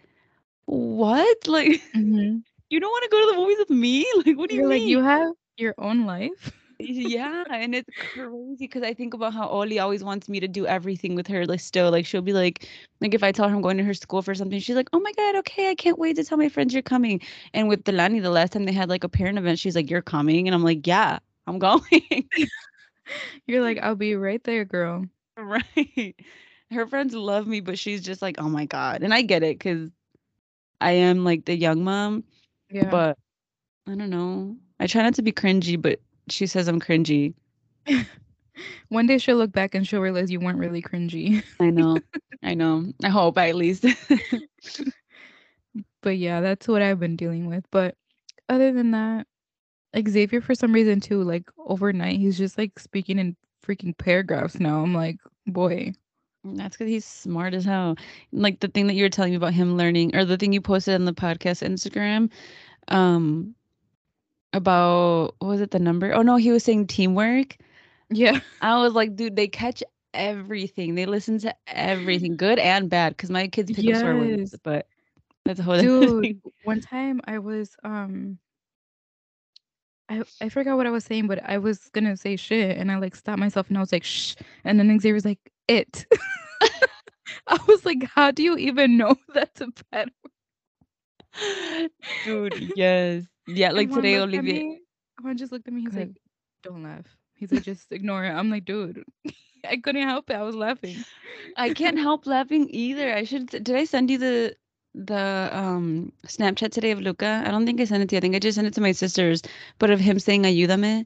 "What? 0.66 1.48
Like, 1.48 1.82
Mhm. 1.96 2.44
you 2.70 2.80
don't 2.80 2.92
want 2.92 3.04
to 3.04 3.10
go 3.10 3.20
to 3.22 3.32
the 3.34 3.38
movies 3.42 3.58
with 3.60 3.70
me? 3.70 4.06
Like, 4.26 4.38
what 4.38 4.50
do 4.50 4.56
you 4.56 4.64
You're 4.64 4.70
like, 4.70 4.82
mean?" 4.82 4.90
you 4.90 5.04
have 5.04 5.34
your 5.58 5.76
own 5.78 6.06
life. 6.06 6.57
Yeah, 6.80 7.44
and 7.50 7.74
it's 7.74 7.90
crazy 7.98 8.56
because 8.60 8.84
I 8.84 8.94
think 8.94 9.14
about 9.16 9.34
how 9.34 9.48
Oli 9.50 9.80
always 9.80 10.04
wants 10.04 10.30
me 10.30 10.40
to 10.40 10.48
do 10.48 10.68
everything 10.68 11.16
with 11.16 11.28
her. 11.28 11.46
Like 11.46 11.60
still, 11.60 11.90
like 11.92 12.06
she'll 12.06 12.22
be 12.22 12.34
like, 12.34 12.68
like 13.02 13.14
if 13.16 13.24
I 13.24 13.32
tell 13.32 13.50
her 13.50 13.56
I'm 13.56 13.62
going 13.62 13.78
to 13.78 13.84
her 13.84 13.94
school 13.96 14.22
for 14.22 14.36
something, 14.36 14.60
she's 14.60 14.76
like, 14.76 14.90
"Oh 14.94 15.00
my 15.00 15.12
God, 15.14 15.36
okay, 15.38 15.70
I 15.72 15.76
can't 15.76 15.98
wait 15.98 16.16
to 16.18 16.24
tell 16.24 16.38
my 16.38 16.50
friends 16.50 16.74
you're 16.74 16.84
coming." 16.84 17.20
And 17.54 17.68
with 17.68 17.84
Delani, 17.84 18.22
the 18.22 18.30
last 18.30 18.52
time 18.54 18.66
they 18.66 18.74
had 18.74 18.90
like 18.90 19.04
a 19.04 19.10
parent 19.10 19.40
event, 19.40 19.58
she's 19.60 19.76
like, 19.76 19.90
"You're 19.90 20.02
coming," 20.04 20.48
and 20.48 20.54
I'm 20.54 20.64
like, 20.64 20.86
"Yeah, 20.86 21.18
I'm 21.48 21.58
going." 21.60 21.82
You're 23.48 23.62
like, 23.64 23.80
I'll 23.82 23.96
be 23.96 24.16
right 24.16 24.44
there, 24.44 24.66
girl. 24.66 25.06
right? 25.38 26.16
Her 26.72 26.86
friends 26.88 27.14
love 27.14 27.48
me, 27.48 27.62
but 27.62 27.80
she's 27.80 28.02
just 28.04 28.22
like, 28.22 28.36
"Oh 28.40 28.50
my 28.50 28.66
God," 28.66 29.04
and 29.04 29.14
I 29.14 29.22
get 29.22 29.44
it 29.44 29.58
because 29.58 29.90
I 30.82 30.92
am 30.94 31.24
like 31.24 31.46
the 31.46 31.56
young 31.56 31.84
mom, 31.84 32.24
Yeah. 32.70 32.90
but 32.90 33.18
I 33.88 33.96
don't 33.96 34.10
know. 34.10 34.58
I 34.80 34.88
try 34.88 35.04
not 35.04 35.16
to 35.16 35.22
be 35.24 35.32
cringy, 35.32 35.82
but 35.82 36.00
she 36.30 36.48
says 36.48 36.68
I'm 36.68 36.80
cringy. 36.80 37.34
One 38.90 39.06
day 39.06 39.18
she'll 39.18 39.38
look 39.38 39.52
back 39.52 39.76
and 39.76 39.88
she'll 39.88 40.02
realize 40.02 40.32
you 40.32 40.40
weren't 40.40 40.60
really 40.60 40.82
cringy. 40.82 41.44
I 41.60 41.70
know. 41.70 42.00
I 42.44 42.54
know. 42.54 42.92
I 43.04 43.10
hope 43.10 43.38
at 43.38 43.56
least. 43.56 43.86
But 46.08 46.18
yeah, 46.20 46.40
that's 46.40 46.70
what 46.70 46.82
I've 46.82 47.02
been 47.02 47.18
dealing 47.18 47.48
with. 47.48 47.66
But 47.70 47.96
other 48.48 48.72
than 48.72 48.92
that, 48.92 49.28
Xavier 50.08 50.40
for 50.40 50.56
some 50.56 50.72
reason 50.72 51.02
too, 51.02 51.22
like 51.22 51.50
overnight, 51.58 52.18
he's 52.18 52.38
just 52.38 52.58
like 52.58 52.80
speaking 52.80 53.20
in 53.20 53.36
freaking 53.66 53.98
paragraphs 53.98 54.58
now. 54.58 54.82
I'm 54.82 54.94
like, 54.94 55.18
boy. 55.46 55.92
That's 56.46 56.78
because 56.78 56.90
he's 56.90 57.04
smart 57.04 57.54
as 57.54 57.66
hell. 57.66 57.98
Like 58.32 58.62
the 58.62 58.70
thing 58.70 58.88
that 58.88 58.94
you 58.94 59.04
were 59.04 59.10
telling 59.10 59.32
me 59.32 59.38
about 59.38 59.54
him 59.54 59.76
learning, 59.76 60.16
or 60.16 60.24
the 60.24 60.38
thing 60.38 60.54
you 60.54 60.62
posted 60.62 60.96
on 60.96 61.04
the 61.04 61.12
podcast 61.12 61.68
Instagram, 61.68 62.32
um, 62.88 63.54
about 64.54 65.36
what 65.40 65.48
was 65.48 65.62
it 65.62 65.72
the 65.72 65.80
number? 65.80 66.14
Oh 66.14 66.22
no, 66.22 66.36
he 66.36 66.52
was 66.52 66.64
saying 66.64 66.88
teamwork. 66.88 67.58
Yeah. 68.10 68.40
I 68.62 68.82
was 68.82 68.94
like, 68.94 69.16
dude, 69.16 69.36
they 69.36 69.48
catch 69.48 69.84
everything. 70.14 70.96
They 70.96 71.06
listen 71.06 71.40
to 71.40 71.56
everything, 71.68 72.38
good 72.38 72.60
and 72.60 72.90
bad. 72.90 73.16
Because 73.16 73.30
my 73.30 73.48
kids 73.48 73.72
pick 73.72 73.88
up 73.88 74.00
swear 74.02 74.18
words, 74.18 74.56
but 74.64 74.88
that's 75.46 75.60
a 75.60 75.64
whole 75.64 75.80
Dude, 75.82 76.42
one 76.64 76.82
time 76.82 77.22
I 77.26 77.40
was 77.40 77.76
um 77.84 78.40
I 80.10 80.24
I 80.42 80.50
forgot 80.50 80.78
what 80.78 80.88
I 80.88 80.92
was 80.92 81.06
saying, 81.06 81.28
but 81.28 81.44
I 81.44 81.58
was 81.58 81.90
gonna 81.90 82.18
say 82.18 82.36
shit 82.36 82.78
and 82.78 82.92
I 82.92 82.98
like 82.98 83.16
stopped 83.16 83.40
myself 83.40 83.68
and 83.70 83.78
I 83.78 83.82
was 83.82 83.92
like 83.92 84.04
shh 84.04 84.36
and 84.64 84.80
then 84.80 85.00
Xavier 85.00 85.14
was 85.14 85.26
like 85.26 85.40
it. 85.68 86.06
I 87.48 87.60
was 87.68 87.86
like, 87.86 88.04
how 88.04 88.32
do 88.32 88.44
you 88.44 88.58
even 88.58 88.98
know 88.98 89.16
that's 89.34 89.62
a 89.62 89.68
bad 89.92 90.12
word? 90.24 91.92
Dude, 92.26 92.74
yes. 92.76 93.26
Yeah, 93.48 93.72
like 93.72 93.92
today 93.92 94.20
Olivia 94.20 94.78
Juan 95.22 95.38
just 95.38 95.52
looked 95.52 95.68
at 95.68 95.74
me. 95.74 95.82
He's 95.82 95.96
like, 95.96 96.12
don't 96.64 96.84
laugh. 96.84 97.06
He's 97.36 97.52
like, 97.52 97.64
just 97.64 97.92
ignore 97.92 98.24
it. 98.26 98.30
I'm 98.30 98.50
like, 98.50 98.66
dude, 98.66 99.04
I 99.70 99.78
couldn't 99.78 100.08
help 100.08 100.30
it. 100.30 100.36
I 100.36 100.44
was 100.44 100.56
laughing. 100.56 101.06
I 101.56 101.70
can't 101.72 101.98
help 102.08 102.26
laughing 102.28 102.68
either. 102.70 103.14
I 103.14 103.24
should 103.24 103.48
did 103.48 103.72
I 103.72 103.86
send 103.86 104.10
you 104.12 104.18
the 104.18 104.56
the 104.94 105.50
um 105.52 106.12
Snapchat 106.26 106.72
today 106.72 106.92
of 106.92 107.02
Luca? 107.02 107.44
I 107.46 107.52
don't 107.52 107.66
think 107.66 107.82
I 107.82 107.86
sent 107.86 108.04
it 108.04 108.10
to 108.10 108.16
you. 108.16 108.18
I 108.18 108.22
think 108.22 108.36
I 108.36 108.40
just 108.40 108.56
sent 108.56 108.68
it 108.68 108.74
to 108.76 108.82
my 108.82 108.92
sisters, 108.92 109.42
but 109.80 109.90
of 109.90 110.00
him 110.00 110.20
saying 110.20 110.44
ayúdame. 110.44 111.06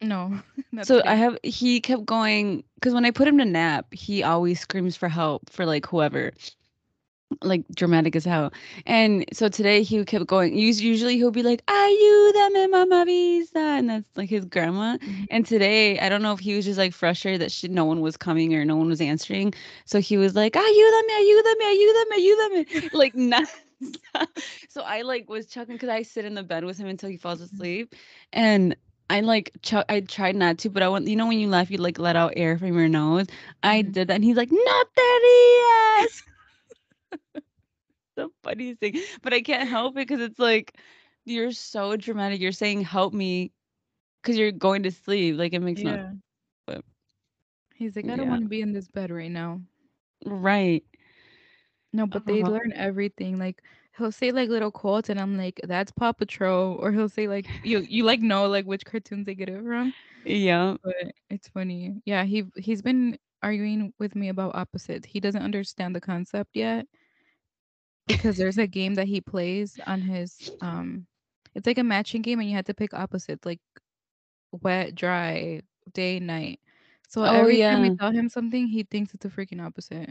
No. 0.00 0.40
So 0.82 0.98
today. 0.98 1.08
I 1.10 1.14
have 1.16 1.38
he 1.42 1.80
kept 1.80 2.06
going 2.06 2.64
because 2.76 2.94
when 2.94 3.04
I 3.04 3.10
put 3.10 3.28
him 3.28 3.38
to 3.38 3.44
nap, 3.44 3.92
he 3.92 4.22
always 4.22 4.60
screams 4.60 4.96
for 4.96 5.08
help 5.08 5.50
for 5.50 5.66
like 5.66 5.86
whoever. 5.86 6.32
Like 7.42 7.62
dramatic 7.74 8.16
as 8.16 8.24
hell. 8.24 8.52
And 8.86 9.24
so 9.32 9.48
today 9.48 9.82
he 9.82 10.04
kept 10.04 10.26
going. 10.26 10.56
Usually 10.56 11.16
he'll 11.16 11.30
be 11.30 11.44
like, 11.44 11.64
Ayúdame, 11.66 12.70
mama 12.70 13.04
visa. 13.06 13.58
And 13.58 13.88
that's 13.88 14.16
like 14.16 14.28
his 14.28 14.44
grandma. 14.44 14.98
Mhm. 14.98 15.26
And 15.30 15.46
today, 15.46 15.98
I 16.00 16.08
don't 16.08 16.22
know 16.22 16.32
if 16.32 16.40
he 16.40 16.56
was 16.56 16.64
just 16.64 16.76
like 16.78 16.92
frustrated 16.92 17.40
that 17.40 17.52
she, 17.52 17.68
no 17.68 17.84
one 17.84 18.00
was 18.00 18.16
coming 18.16 18.52
or 18.54 18.64
no 18.64 18.76
one 18.76 18.88
was 18.88 19.00
answering. 19.00 19.54
So 19.86 20.00
he 20.00 20.16
was 20.16 20.34
like, 20.34 20.56
are 20.56 20.66
you 20.68 20.90
the 20.90 21.06
mama 21.08 21.24
you 21.24 21.42
the 21.42 21.56
ayúdame, 21.60 22.16
ayúdame, 22.18 22.64
ayúdame, 22.64 22.66
ayúdame. 22.66 22.92
Like, 22.92 23.14
not. 23.14 23.48
so 24.68 24.82
I 24.82 25.02
like 25.02 25.28
was 25.30 25.46
chucking 25.46 25.76
because 25.76 25.88
I 25.88 26.02
sit 26.02 26.24
in 26.24 26.34
the 26.34 26.42
bed 26.42 26.64
with 26.64 26.78
him 26.78 26.86
until 26.88 27.08
he 27.08 27.16
falls 27.16 27.40
asleep. 27.40 27.94
And 28.32 28.76
I 29.08 29.20
like, 29.20 29.52
chuck, 29.62 29.86
I 29.88 30.00
tried 30.00 30.36
not 30.36 30.58
to, 30.58 30.70
but 30.70 30.82
I 30.82 30.88
want, 30.88 31.06
you 31.06 31.16
know, 31.16 31.26
when 31.26 31.38
you 31.38 31.48
laugh, 31.48 31.70
you 31.70 31.78
like 31.78 31.98
let 31.98 32.16
out 32.16 32.32
air 32.36 32.58
from 32.58 32.76
your 32.76 32.88
nose. 32.88 33.26
I 33.62 33.82
Mhm. 33.82 33.92
did 33.92 34.08
that. 34.08 34.14
And 34.14 34.24
he's 34.24 34.36
like, 34.36 34.50
no 34.52 34.84
te 34.96 35.02
rías. 35.24 36.22
The 38.16 38.28
funniest 38.42 38.80
thing. 38.80 38.96
But 39.22 39.32
I 39.32 39.40
can't 39.42 39.68
help 39.68 39.94
it 39.96 40.06
because 40.06 40.20
it's 40.20 40.38
like, 40.38 40.76
you're 41.24 41.52
so 41.52 41.96
dramatic. 41.96 42.40
You're 42.40 42.52
saying, 42.52 42.82
help 42.82 43.12
me 43.12 43.52
because 44.22 44.36
you're 44.38 44.52
going 44.52 44.82
to 44.84 44.90
sleep. 44.90 45.36
Like, 45.38 45.52
it 45.52 45.60
makes 45.60 45.82
no 45.84 45.96
Yeah. 45.96 46.12
but- 46.66 46.84
He's 47.74 47.96
like, 47.96 48.08
I 48.08 48.16
don't 48.16 48.26
Yeah. 48.26 48.30
want 48.30 48.42
to 48.42 48.48
be 48.48 48.60
in 48.60 48.72
this 48.72 48.88
bed 48.88 49.10
right 49.10 49.30
now. 49.30 49.60
Right. 50.26 50.84
No, 51.92 52.06
but 52.06 52.26
they 52.26 52.42
Uh-huh. 52.42 52.50
learn 52.50 52.72
everything. 52.74 53.38
Like 53.38 53.62
he'll 53.96 54.12
say 54.12 54.32
like 54.32 54.48
little 54.48 54.70
quotes, 54.70 55.08
and 55.08 55.20
I'm 55.20 55.36
like, 55.36 55.60
"That's 55.64 55.90
Paw 55.92 56.12
Patrol," 56.12 56.74
or 56.76 56.92
he'll 56.92 57.08
say 57.08 57.28
like, 57.28 57.46
"You 57.62 57.80
you 57.88 58.04
like 58.04 58.20
know 58.20 58.46
like 58.48 58.64
which 58.66 58.84
cartoons 58.84 59.26
they 59.26 59.34
get 59.34 59.48
it 59.48 59.62
from." 59.62 59.94
Yeah. 60.24 60.76
But 60.82 60.94
it's 61.30 61.48
funny. 61.48 62.00
Yeah, 62.04 62.24
he 62.24 62.44
he's 62.56 62.82
been 62.82 63.18
arguing 63.42 63.92
with 63.98 64.14
me 64.14 64.28
about 64.28 64.54
opposites. 64.54 65.06
He 65.06 65.20
doesn't 65.20 65.42
understand 65.42 65.94
the 65.94 66.00
concept 66.00 66.50
yet 66.54 66.86
because 68.12 68.36
there's 68.36 68.58
a 68.58 68.66
game 68.66 68.94
that 68.94 69.06
he 69.06 69.20
plays 69.20 69.78
on 69.86 70.00
his 70.00 70.50
um. 70.60 71.06
It's 71.54 71.66
like 71.66 71.78
a 71.78 71.84
matching 71.84 72.22
game, 72.22 72.38
and 72.38 72.48
you 72.48 72.54
have 72.56 72.66
to 72.66 72.74
pick 72.74 72.94
opposites, 72.94 73.44
like 73.44 73.58
wet, 74.52 74.94
dry, 74.94 75.62
day, 75.92 76.20
night. 76.20 76.60
So 77.08 77.22
Oh, 77.22 77.24
every 77.24 77.58
time 77.58 77.82
we 77.82 77.96
tell 77.96 78.12
him 78.12 78.28
something, 78.28 78.68
he 78.68 78.84
thinks 78.84 79.12
it's 79.14 79.24
a 79.24 79.28
freaking 79.28 79.60
opposite. 79.64 80.10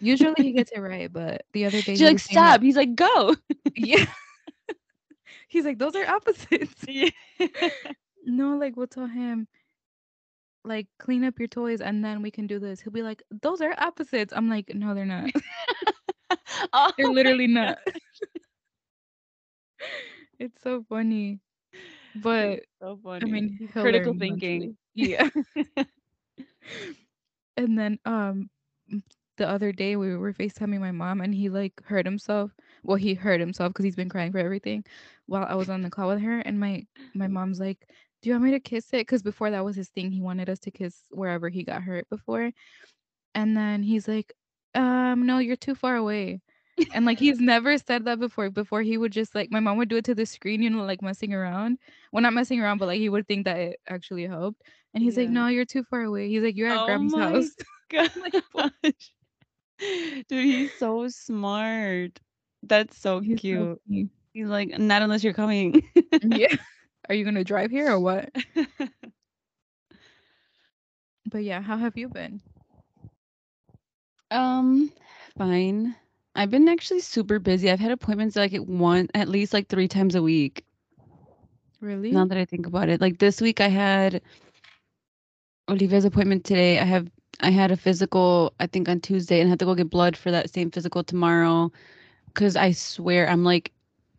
Usually 0.00 0.34
he 0.38 0.52
gets 0.52 0.70
it 0.70 0.78
right, 0.78 1.12
but 1.12 1.42
the 1.54 1.64
other 1.64 1.80
day 1.82 1.96
She's 1.96 1.98
he 1.98 2.04
like, 2.04 2.14
was 2.14 2.26
like- 2.28 2.30
stop. 2.32 2.62
He's 2.62 2.76
like, 2.76 2.94
go. 2.94 3.34
yeah. 3.74 4.04
He's 5.48 5.64
like, 5.64 5.78
those 5.78 5.96
are 5.96 6.06
opposites. 6.06 6.84
yeah. 6.86 7.10
No, 8.24 8.56
like 8.56 8.76
we'll 8.76 8.86
tell 8.86 9.06
him, 9.06 9.48
like, 10.64 10.86
clean 10.98 11.24
up 11.24 11.38
your 11.38 11.48
toys 11.48 11.80
and 11.80 12.04
then 12.04 12.22
we 12.22 12.30
can 12.30 12.46
do 12.46 12.58
this. 12.58 12.80
He'll 12.80 12.92
be 12.92 13.02
like, 13.02 13.22
those 13.42 13.60
are 13.60 13.74
opposites. 13.78 14.32
I'm 14.34 14.48
like, 14.48 14.74
no, 14.74 14.94
they're 14.94 15.04
not. 15.04 15.30
oh, 16.72 16.92
they're 16.96 17.08
literally 17.08 17.46
not. 17.46 17.78
it's 20.38 20.62
so 20.62 20.84
funny. 20.88 21.40
But 22.16 22.60
so 22.80 22.98
funny. 23.02 23.22
I 23.22 23.26
mean, 23.26 23.68
critical 23.72 24.14
thinking. 24.18 24.76
Yeah. 24.94 25.28
and 27.56 27.78
then 27.78 27.98
um 28.04 28.50
the 29.36 29.48
other 29.48 29.72
day 29.72 29.96
we 29.96 30.16
were 30.16 30.32
FaceTiming 30.32 30.78
my 30.78 30.92
mom 30.92 31.20
and 31.20 31.34
he 31.34 31.48
like 31.48 31.72
hurt 31.84 32.06
himself. 32.06 32.52
Well, 32.84 32.96
he 32.96 33.14
hurt 33.14 33.40
himself 33.40 33.70
because 33.70 33.84
he's 33.84 33.96
been 33.96 34.08
crying 34.08 34.32
for 34.32 34.38
everything 34.38 34.84
while 35.26 35.46
I 35.48 35.54
was 35.54 35.68
on 35.68 35.82
the 35.82 35.90
call 35.90 36.08
with 36.08 36.20
her. 36.20 36.38
And 36.40 36.60
my 36.60 36.86
my 37.14 37.26
mom's 37.26 37.58
like, 37.58 37.88
Do 38.24 38.30
you 38.30 38.36
want 38.36 38.44
me 38.46 38.50
to 38.52 38.60
kiss 38.60 38.86
it? 38.94 39.00
Because 39.00 39.22
before 39.22 39.50
that 39.50 39.66
was 39.66 39.76
his 39.76 39.90
thing. 39.90 40.10
He 40.10 40.22
wanted 40.22 40.48
us 40.48 40.58
to 40.60 40.70
kiss 40.70 40.96
wherever 41.10 41.50
he 41.50 41.62
got 41.62 41.82
hurt 41.82 42.08
before. 42.08 42.52
And 43.34 43.54
then 43.54 43.82
he's 43.82 44.08
like, 44.08 44.32
um, 44.74 45.26
no, 45.26 45.40
you're 45.40 45.56
too 45.56 45.74
far 45.74 45.96
away. 45.96 46.40
And 46.94 47.04
like 47.04 47.18
he's 47.18 47.38
never 47.38 47.76
said 47.76 48.06
that 48.06 48.18
before. 48.18 48.48
Before 48.48 48.80
he 48.80 48.96
would 48.96 49.12
just 49.12 49.34
like 49.34 49.50
my 49.50 49.60
mom 49.60 49.76
would 49.76 49.90
do 49.90 49.98
it 49.98 50.06
to 50.06 50.14
the 50.14 50.24
screen, 50.24 50.62
you 50.62 50.70
know, 50.70 50.86
like 50.86 51.02
messing 51.02 51.34
around. 51.34 51.76
Well, 52.12 52.22
not 52.22 52.32
messing 52.32 52.62
around, 52.62 52.78
but 52.78 52.86
like 52.86 52.98
he 52.98 53.10
would 53.10 53.28
think 53.28 53.44
that 53.44 53.58
it 53.58 53.80
actually 53.90 54.26
helped. 54.26 54.62
And 54.94 55.04
he's 55.04 55.18
like, 55.18 55.28
No, 55.28 55.48
you're 55.48 55.66
too 55.66 55.84
far 55.84 56.00
away. 56.00 56.30
He's 56.30 56.42
like, 56.42 56.56
You're 56.56 56.70
at 56.70 56.80
Oh 56.80 56.86
grandma's 56.86 57.12
my 57.12 57.30
house. 57.30 57.50
Gosh. 57.90 59.12
Dude, 60.30 60.44
he's 60.46 60.72
so 60.78 61.08
smart. 61.08 62.18
That's 62.62 62.96
so 62.96 63.20
He's 63.20 63.38
cute. 63.38 63.78
funny. 63.86 64.08
he's 64.32 64.46
like, 64.46 64.78
not 64.78 65.02
unless 65.02 65.22
you're 65.22 65.34
coming. 65.34 65.82
yeah. 66.22 66.56
Are 67.08 67.14
you 67.14 67.24
gonna 67.24 67.44
drive 67.44 67.70
here 67.70 67.90
or 67.92 68.00
what? 68.00 68.30
But 71.26 71.44
yeah, 71.44 71.60
how 71.62 71.76
have 71.78 71.96
you 71.96 72.08
been? 72.08 72.42
Um, 74.30 74.92
fine. 75.36 75.94
I've 76.34 76.50
been 76.50 76.68
actually 76.68 77.00
super 77.00 77.38
busy. 77.38 77.70
I've 77.70 77.80
had 77.80 77.90
appointments 77.92 78.36
like 78.36 78.54
at 78.54 78.66
one, 78.66 79.08
at 79.14 79.28
least 79.28 79.52
like 79.52 79.68
three 79.68 79.88
times 79.88 80.14
a 80.14 80.22
week. 80.22 80.64
Really? 81.80 82.12
Now 82.12 82.24
that 82.26 82.38
I 82.38 82.44
think 82.44 82.66
about 82.66 82.88
it, 82.88 83.00
like 83.00 83.18
this 83.18 83.40
week 83.40 83.60
I 83.60 83.68
had 83.68 84.22
Olivia's 85.68 86.04
appointment 86.04 86.44
today. 86.44 86.78
I 86.78 86.84
have 86.84 87.10
I 87.40 87.50
had 87.50 87.70
a 87.70 87.76
physical 87.76 88.54
I 88.60 88.66
think 88.66 88.88
on 88.88 89.00
Tuesday 89.00 89.40
and 89.40 89.48
had 89.50 89.58
to 89.60 89.64
go 89.66 89.74
get 89.74 89.90
blood 89.90 90.16
for 90.16 90.30
that 90.30 90.50
same 90.50 90.70
physical 90.70 91.02
tomorrow 91.04 91.70
cuz 92.34 92.56
I 92.56 92.72
swear 92.72 93.28
I'm 93.28 93.44
like 93.44 93.72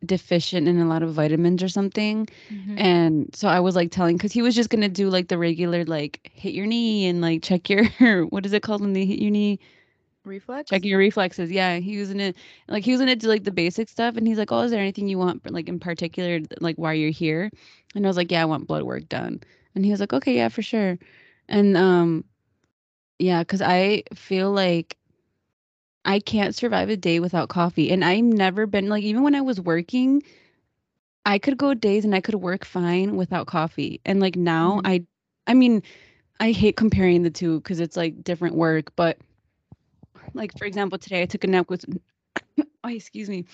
deficient 0.05 0.67
in 0.67 0.79
a 0.79 0.87
lot 0.87 1.03
of 1.03 1.13
vitamins 1.13 1.63
or 1.63 1.69
something. 1.69 2.27
Mhm. 2.51 2.79
And 2.79 3.35
so 3.35 3.47
I 3.47 3.59
was 3.59 3.75
like 3.75 3.91
telling 3.91 4.17
cuz 4.17 4.31
he 4.31 4.41
was 4.41 4.55
just 4.55 4.69
to 4.69 4.87
do 4.89 5.09
like 5.09 5.27
the 5.27 5.37
regular 5.37 5.85
like 5.85 6.31
hit 6.33 6.53
your 6.53 6.65
knee 6.65 7.07
and 7.07 7.21
like 7.21 7.43
check 7.43 7.69
your 7.69 7.85
what 8.29 8.45
is 8.45 8.53
it 8.53 8.61
called 8.63 8.81
when 8.81 8.93
they 8.93 9.05
hit 9.05 9.19
your 9.19 9.31
knee? 9.31 9.59
Reflex? 10.25 10.69
checking 10.69 10.89
your 10.89 10.99
reflexes. 10.99 11.51
Yeah, 11.51 11.77
he 11.77 11.97
was 11.97 12.09
gonna 12.09 12.33
like 12.67 12.83
he 12.83 12.91
was 12.91 12.99
gonna 12.99 13.15
do 13.15 13.27
like 13.27 13.43
the 13.43 13.51
basic 13.51 13.89
stuff, 13.89 14.17
and 14.17 14.27
he's 14.27 14.37
like, 14.39 14.51
"Oh, 14.51 14.61
is 14.61 14.71
there 14.71 14.81
anything 14.81 15.07
you 15.07 15.17
want 15.19 15.49
like 15.51 15.69
in 15.69 15.79
particular 15.79 16.39
like 16.59 16.77
why 16.77 16.93
you're 16.93 17.11
here?" 17.11 17.51
And 17.95 18.05
I 18.05 18.09
was 18.09 18.17
like, 18.17 18.31
"Yeah, 18.31 18.41
I 18.41 18.45
want 18.45 18.67
blood 18.67 18.83
work 18.83 19.07
done." 19.07 19.41
And 19.75 19.85
he 19.85 19.91
was 19.91 19.99
like, 19.99 20.13
"Okay, 20.13 20.35
yeah, 20.35 20.49
for 20.49 20.63
sure." 20.63 20.97
And 21.47 21.77
um, 21.77 22.23
yeah, 23.19 23.41
because 23.43 23.61
I 23.61 24.03
feel 24.13 24.51
like 24.51 24.97
I 26.05 26.19
can't 26.19 26.55
survive 26.55 26.89
a 26.89 26.97
day 26.97 27.19
without 27.19 27.49
coffee, 27.49 27.91
and 27.91 28.05
I've 28.05 28.23
never 28.23 28.67
been 28.67 28.89
like 28.89 29.03
even 29.03 29.23
when 29.23 29.35
I 29.35 29.41
was 29.41 29.59
working. 29.61 30.23
I 31.25 31.39
could 31.39 31.57
go 31.57 31.73
days 31.73 32.05
and 32.05 32.15
I 32.15 32.21
could 32.21 32.35
work 32.35 32.65
fine 32.65 33.15
without 33.15 33.47
coffee. 33.47 34.01
And 34.05 34.19
like 34.19 34.35
now 34.35 34.81
Mhm. 34.83 34.87
I 34.87 35.05
I 35.47 35.53
mean, 35.53 35.83
I 36.39 36.51
hate 36.51 36.77
comparing 36.77 37.23
the 37.23 37.31
two 37.31 37.59
because 37.61 37.79
it's 37.79 37.97
like 37.97 38.23
different 38.23 38.55
work, 38.55 38.95
but 38.95 39.17
like 40.33 40.57
for 40.57 40.65
example, 40.65 40.97
today 40.97 41.21
I 41.23 41.25
took 41.25 41.43
a 41.43 41.47
nap 41.47 41.69
with 41.69 41.85
oh, 42.83 42.89
excuse 42.89 43.29
me. 43.29 43.45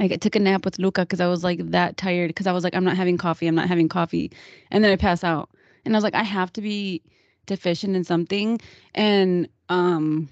I 0.00 0.08
took 0.08 0.36
a 0.36 0.40
nap 0.40 0.64
with 0.64 0.78
Luca 0.78 1.02
because 1.02 1.20
I 1.20 1.28
was 1.28 1.44
like 1.44 1.70
that 1.70 1.96
tired 1.96 2.28
because 2.28 2.46
I 2.46 2.52
was 2.52 2.64
like, 2.64 2.74
I'm 2.74 2.84
not 2.84 2.96
having 2.96 3.18
coffee, 3.18 3.46
I'm 3.48 3.54
not 3.54 3.68
having 3.68 3.88
coffee. 3.88 4.32
And 4.70 4.82
then 4.84 4.92
I 4.92 4.96
pass 4.96 5.24
out. 5.24 5.50
And 5.84 5.94
I 5.94 5.96
was 5.96 6.04
like, 6.04 6.14
I 6.14 6.24
have 6.24 6.52
to 6.54 6.62
be 6.62 7.02
deficient 7.46 7.96
in 7.96 8.04
something. 8.04 8.60
And 8.94 9.48
um 9.68 10.28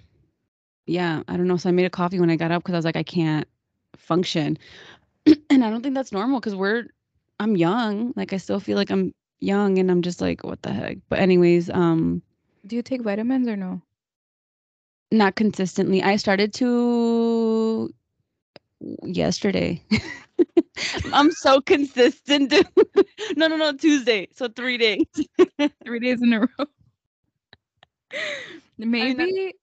yeah, 0.89 1.23
I 1.29 1.37
don't 1.37 1.47
know. 1.47 1.57
So 1.57 1.69
I 1.69 1.73
made 1.73 1.85
a 1.85 1.91
coffee 1.91 2.19
when 2.19 2.31
I 2.31 2.37
got 2.37 2.51
up 2.51 2.63
because 2.63 2.75
I 2.75 2.79
was 2.79 2.85
like, 2.85 2.97
I 2.97 3.03
can't 3.03 3.47
function. 3.97 4.59
and 5.51 5.65
I 5.65 5.71
don't 5.71 5.83
think 5.83 5.95
that's 5.95 6.13
normal 6.13 6.41
because 6.41 6.55
we're 6.55 6.87
I'm 7.41 7.57
young. 7.57 8.13
Like 8.17 8.33
I 8.33 8.39
still 8.39 8.61
feel 8.61 8.77
like 8.77 8.91
I'm 8.91 9.13
young 9.41 9.79
and 9.79 9.91
I'm 9.91 10.03
just 10.03 10.21
like, 10.21 10.43
what 10.45 10.63
the 10.63 10.73
heck? 10.73 10.99
But 11.09 11.21
anyways, 11.21 11.71
um 11.71 12.23
Do 12.67 12.77
you 12.77 12.83
take 12.83 13.03
vitamins 13.03 13.49
or 13.49 13.57
no? 13.57 13.83
not 15.11 15.37
consistently. 15.37 16.03
I 16.03 16.17
started 16.17 16.53
to 16.55 17.93
yesterday. 19.03 19.83
I'm 21.13 21.33
so 21.33 21.61
consistent. 21.61 22.51
dude. 22.51 22.67
no, 23.37 23.49
no, 23.49 23.57
no, 23.57 23.73
Tuesday. 23.73 24.29
So 24.35 24.49
3 24.49 24.79
days. 24.79 25.07
Three 25.85 26.01
days 26.01 26.23
in 26.23 26.33
a 26.33 26.41
row. 26.41 26.67
Maybe. 28.79 29.55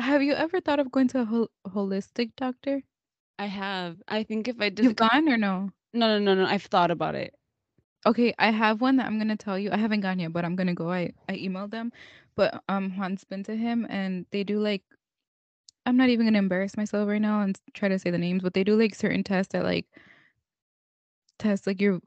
Have 0.00 0.22
you 0.22 0.32
ever 0.32 0.60
thought 0.60 0.80
of 0.80 0.90
going 0.90 1.06
to 1.08 1.20
a 1.20 1.24
hol- 1.24 1.50
holistic 1.68 2.34
doctor? 2.36 2.82
I 3.38 3.46
have. 3.46 4.02
I 4.08 4.22
think 4.24 4.48
if 4.48 4.60
I 4.60 4.68
did 4.68 4.84
You've 4.84 4.96
gone 4.96 5.28
or 5.28 5.36
no? 5.36 5.70
No, 5.92 6.18
no, 6.18 6.18
no, 6.18 6.34
no. 6.42 6.46
I've 6.48 6.64
thought 6.64 6.90
about 6.90 7.14
it. 7.14 7.34
Okay, 8.06 8.34
I 8.38 8.50
have 8.50 8.80
one 8.80 8.96
that 8.96 9.06
I'm 9.06 9.18
gonna 9.18 9.36
tell 9.36 9.58
you. 9.58 9.70
I 9.70 9.76
haven't 9.76 10.00
gone 10.00 10.18
yet, 10.18 10.32
but 10.32 10.44
I'm 10.44 10.56
gonna 10.56 10.74
go. 10.74 10.90
I 10.90 11.12
I 11.28 11.34
emailed 11.36 11.70
them, 11.70 11.92
but 12.34 12.62
um 12.68 12.90
Juan's 12.92 13.24
been 13.24 13.44
to 13.44 13.56
him 13.56 13.86
and 13.90 14.26
they 14.30 14.42
do 14.44 14.58
like 14.60 14.82
I'm 15.86 15.96
not 15.96 16.08
even 16.08 16.26
gonna 16.26 16.38
embarrass 16.38 16.76
myself 16.76 17.08
right 17.08 17.20
now 17.20 17.42
and 17.42 17.58
try 17.74 17.88
to 17.88 17.98
say 17.98 18.10
the 18.10 18.18
names, 18.18 18.42
but 18.42 18.54
they 18.54 18.64
do 18.64 18.76
like 18.76 18.94
certain 18.94 19.24
tests 19.24 19.52
that 19.52 19.64
like 19.64 19.86
test 21.38 21.66
like 21.66 21.80
your 21.80 22.00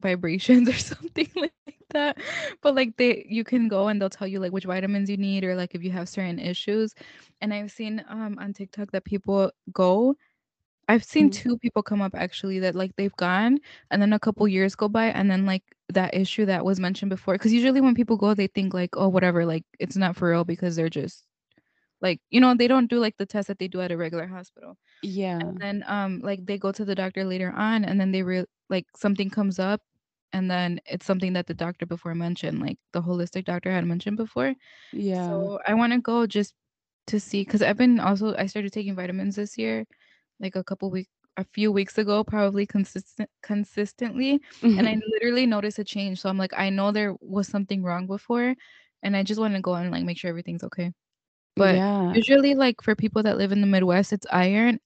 vibrations 0.00 0.68
or 0.68 0.72
something 0.74 1.28
like 1.36 1.52
that. 1.92 2.18
But 2.62 2.74
like 2.74 2.96
they 2.96 3.26
you 3.28 3.44
can 3.44 3.68
go 3.68 3.88
and 3.88 4.00
they'll 4.00 4.10
tell 4.10 4.26
you 4.28 4.40
like 4.40 4.52
which 4.52 4.64
vitamins 4.64 5.10
you 5.10 5.16
need 5.16 5.44
or 5.44 5.54
like 5.56 5.74
if 5.74 5.82
you 5.82 5.90
have 5.92 6.08
certain 6.08 6.38
issues. 6.38 6.94
And 7.40 7.52
I've 7.54 7.70
seen 7.72 8.04
um 8.08 8.38
on 8.40 8.52
TikTok 8.52 8.92
that 8.92 9.04
people 9.04 9.52
go 9.72 10.16
I've 10.88 11.04
seen 11.04 11.30
Mhm. 11.30 11.30
two 11.30 11.56
people 11.58 11.82
come 11.82 12.02
up 12.02 12.14
actually 12.14 12.58
that 12.60 12.74
like 12.74 12.96
they've 12.96 13.16
gone 13.16 13.58
and 13.90 14.02
then 14.02 14.12
a 14.12 14.18
couple 14.18 14.46
years 14.48 14.74
go 14.74 14.88
by 14.88 15.06
and 15.06 15.30
then 15.30 15.46
like 15.46 15.62
that 15.90 16.14
issue 16.14 16.44
that 16.46 16.64
was 16.64 16.80
mentioned 16.80 17.10
before 17.10 17.34
because 17.34 17.52
usually 17.52 17.80
when 17.80 17.94
people 17.94 18.16
go 18.16 18.34
they 18.34 18.48
think 18.48 18.74
like 18.74 18.90
oh 18.96 19.08
whatever 19.08 19.46
like 19.46 19.64
it's 19.78 19.96
not 19.96 20.16
for 20.16 20.30
real 20.30 20.44
because 20.44 20.76
they're 20.76 20.88
just 20.90 21.24
like 22.00 22.20
you 22.30 22.40
know 22.40 22.54
they 22.54 22.68
don't 22.68 22.90
do 22.90 22.98
like 22.98 23.16
the 23.18 23.26
test 23.26 23.48
that 23.48 23.58
they 23.58 23.68
do 23.68 23.80
at 23.80 23.92
a 23.92 23.96
regular 23.96 24.26
hospital 24.26 24.76
Yeah. 25.02 25.42
and 25.42 25.56
then 25.60 25.84
um 25.88 26.20
like 26.24 26.46
they 26.46 26.58
go 26.58 26.72
to 26.72 26.84
the 26.84 26.94
doctor 26.94 27.24
later 27.24 27.52
on 27.52 27.84
and 27.84 28.00
then 28.00 28.12
they 28.12 28.22
real 28.22 28.46
like 28.70 28.86
something 28.96 29.30
comes 29.30 29.58
up 29.58 29.82
and 30.32 30.50
then 30.50 30.80
it's 30.86 31.06
something 31.06 31.32
that 31.34 31.46
the 31.46 31.54
doctor 31.54 31.86
before 31.86 32.14
mentioned 32.14 32.60
like 32.60 32.78
the 32.92 33.02
holistic 33.02 33.44
doctor 33.44 33.70
had 33.70 33.84
mentioned 33.86 34.16
before 34.16 34.54
Yeah. 34.92 35.28
so 35.28 35.58
i 35.66 35.74
want 35.74 35.92
to 35.92 36.00
go 36.00 36.26
just 36.26 36.54
to 37.06 37.18
see 37.20 37.42
because 37.44 37.62
i've 37.62 37.76
been 37.78 38.00
also 38.00 38.34
i 38.36 38.46
started 38.46 38.72
taking 38.72 38.94
vitamins 38.96 39.36
this 39.36 39.58
year 39.58 39.84
like 40.40 40.56
a 40.56 40.64
couple 40.64 40.90
weeks 40.90 41.10
a 41.38 41.44
few 41.44 41.72
weeks 41.72 41.96
ago 41.98 42.22
probably 42.24 42.66
consistent 42.66 43.28
consistently 43.42 44.40
and 44.78 44.88
i 44.88 44.96
literally 45.14 45.46
noticed 45.46 45.78
a 45.78 45.84
change 45.84 46.20
so 46.20 46.28
i'm 46.28 46.38
like 46.38 46.52
i 46.56 46.68
know 46.70 46.92
there 46.92 47.14
was 47.20 47.48
something 47.48 47.82
wrong 47.82 48.06
before 48.06 48.54
and 49.02 49.16
i 49.16 49.22
just 49.22 49.40
want 49.40 49.54
to 49.54 49.60
go 49.60 49.74
and 49.74 49.90
like 49.90 50.04
make 50.04 50.18
sure 50.18 50.28
everything's 50.30 50.62
okay 50.64 50.92
but 51.56 51.76
yeah. 51.76 52.14
usually 52.14 52.54
like 52.54 52.80
for 52.82 52.94
people 52.94 53.22
that 53.22 53.38
live 53.38 53.52
in 53.52 53.60
the 53.62 53.66
midwest 53.66 54.12
it's 54.12 54.26
iron 54.30 54.78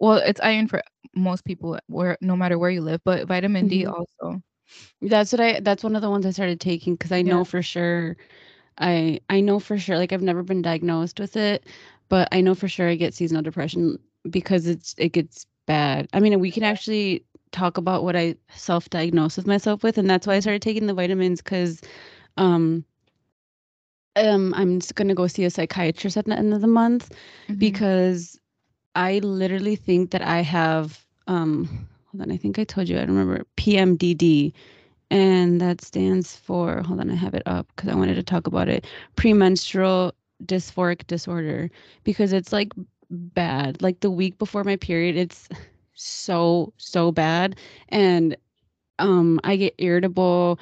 well 0.00 0.18
it's 0.18 0.40
iron 0.40 0.68
for 0.68 0.82
most 1.14 1.44
people 1.44 1.78
where 1.88 2.16
no 2.20 2.36
matter 2.36 2.58
where 2.58 2.70
you 2.70 2.82
live 2.82 3.00
but 3.04 3.26
vitamin 3.26 3.66
d 3.68 3.84
Mhm. 3.84 3.92
also 3.94 4.42
That's 5.02 5.32
what 5.32 5.40
I 5.40 5.60
that's 5.60 5.82
one 5.84 5.96
of 5.96 6.02
the 6.02 6.10
ones 6.10 6.26
I 6.26 6.30
started 6.30 6.60
taking 6.60 6.94
because 6.94 7.12
I 7.12 7.22
Yeah. 7.22 7.22
know 7.22 7.44
for 7.44 7.62
sure 7.62 8.16
I 8.78 9.20
I 9.30 9.40
know 9.40 9.58
for 9.58 9.78
sure 9.78 9.98
like 9.98 10.12
I've 10.12 10.22
never 10.22 10.42
been 10.42 10.62
diagnosed 10.62 11.20
with 11.20 11.36
it, 11.36 11.66
but 12.08 12.28
I 12.32 12.40
know 12.40 12.54
for 12.54 12.68
sure 12.68 12.88
I 12.88 12.94
get 12.96 13.14
seasonal 13.14 13.42
depression 13.42 13.98
because 14.28 14.66
it's 14.66 14.94
it 14.98 15.12
gets 15.12 15.46
bad. 15.66 16.08
I 16.12 16.20
mean, 16.20 16.38
we 16.40 16.50
can 16.50 16.62
actually 16.64 17.24
talk 17.52 17.76
about 17.78 18.04
what 18.04 18.16
I 18.16 18.36
self-diagnosed 18.54 19.36
with 19.36 19.46
myself 19.46 19.82
with, 19.82 19.98
and 19.98 20.08
that's 20.08 20.26
why 20.26 20.34
I 20.34 20.40
started 20.40 20.62
taking 20.62 20.86
the 20.86 20.94
vitamins 20.94 21.40
because 21.42 21.80
um 22.36 22.84
um 24.16 24.54
I'm 24.54 24.80
just 24.80 24.94
gonna 24.94 25.14
go 25.14 25.26
see 25.26 25.44
a 25.44 25.50
psychiatrist 25.50 26.16
at 26.16 26.26
the 26.26 26.36
end 26.36 26.52
of 26.54 26.60
the 26.60 26.66
month 26.66 27.12
Mhm. 27.48 27.84
because 27.84 28.38
I 28.94 29.18
literally 29.18 29.76
think 29.76 30.10
that 30.10 30.22
I 30.22 30.40
have 30.40 31.06
um 31.26 31.88
hold 32.16 32.28
on, 32.28 32.34
I 32.34 32.38
think 32.38 32.58
I 32.58 32.64
told 32.64 32.88
you 32.88 32.96
I 32.98 33.02
remember 33.04 33.44
PMDD 33.56 34.52
and 35.10 35.60
that 35.60 35.82
stands 35.82 36.36
for 36.36 36.82
hold 36.82 37.00
on, 37.00 37.10
I 37.10 37.14
have 37.14 37.34
it 37.34 37.42
up 37.46 37.66
because 37.74 37.90
I 37.90 37.94
wanted 37.94 38.14
to 38.14 38.22
talk 38.22 38.46
about 38.46 38.68
it. 38.68 38.86
Premenstrual 39.16 40.14
dysphoric 40.44 41.06
disorder 41.06 41.70
because 42.04 42.32
it's 42.32 42.52
like 42.52 42.72
bad. 43.10 43.82
Like 43.82 44.00
the 44.00 44.10
week 44.10 44.38
before 44.38 44.64
my 44.64 44.76
period, 44.76 45.16
it's 45.16 45.48
so 45.94 46.72
so 46.78 47.12
bad 47.12 47.56
and 47.90 48.36
um 48.98 49.40
I 49.44 49.56
get 49.56 49.74
irritable. 49.78 50.58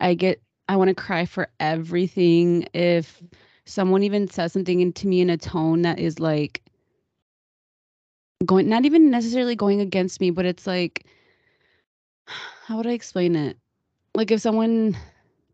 I 0.00 0.14
get 0.14 0.42
I 0.68 0.76
want 0.76 0.88
to 0.88 0.94
cry 0.94 1.24
for 1.24 1.48
everything 1.58 2.66
if 2.74 3.22
someone 3.64 4.02
even 4.02 4.28
says 4.28 4.52
something 4.52 4.92
to 4.92 5.06
me 5.06 5.20
in 5.20 5.30
a 5.30 5.38
tone 5.38 5.82
that 5.82 5.98
is 5.98 6.20
like 6.20 6.62
going 8.46 8.68
not 8.68 8.84
even 8.84 9.10
necessarily 9.10 9.54
going 9.56 9.80
against 9.80 10.20
me, 10.20 10.30
but 10.30 10.44
it's 10.46 10.66
like 10.66 11.04
how 12.26 12.76
would 12.76 12.86
I 12.86 12.92
explain 12.92 13.34
it? 13.36 13.56
Like 14.14 14.30
if 14.30 14.40
someone 14.40 14.96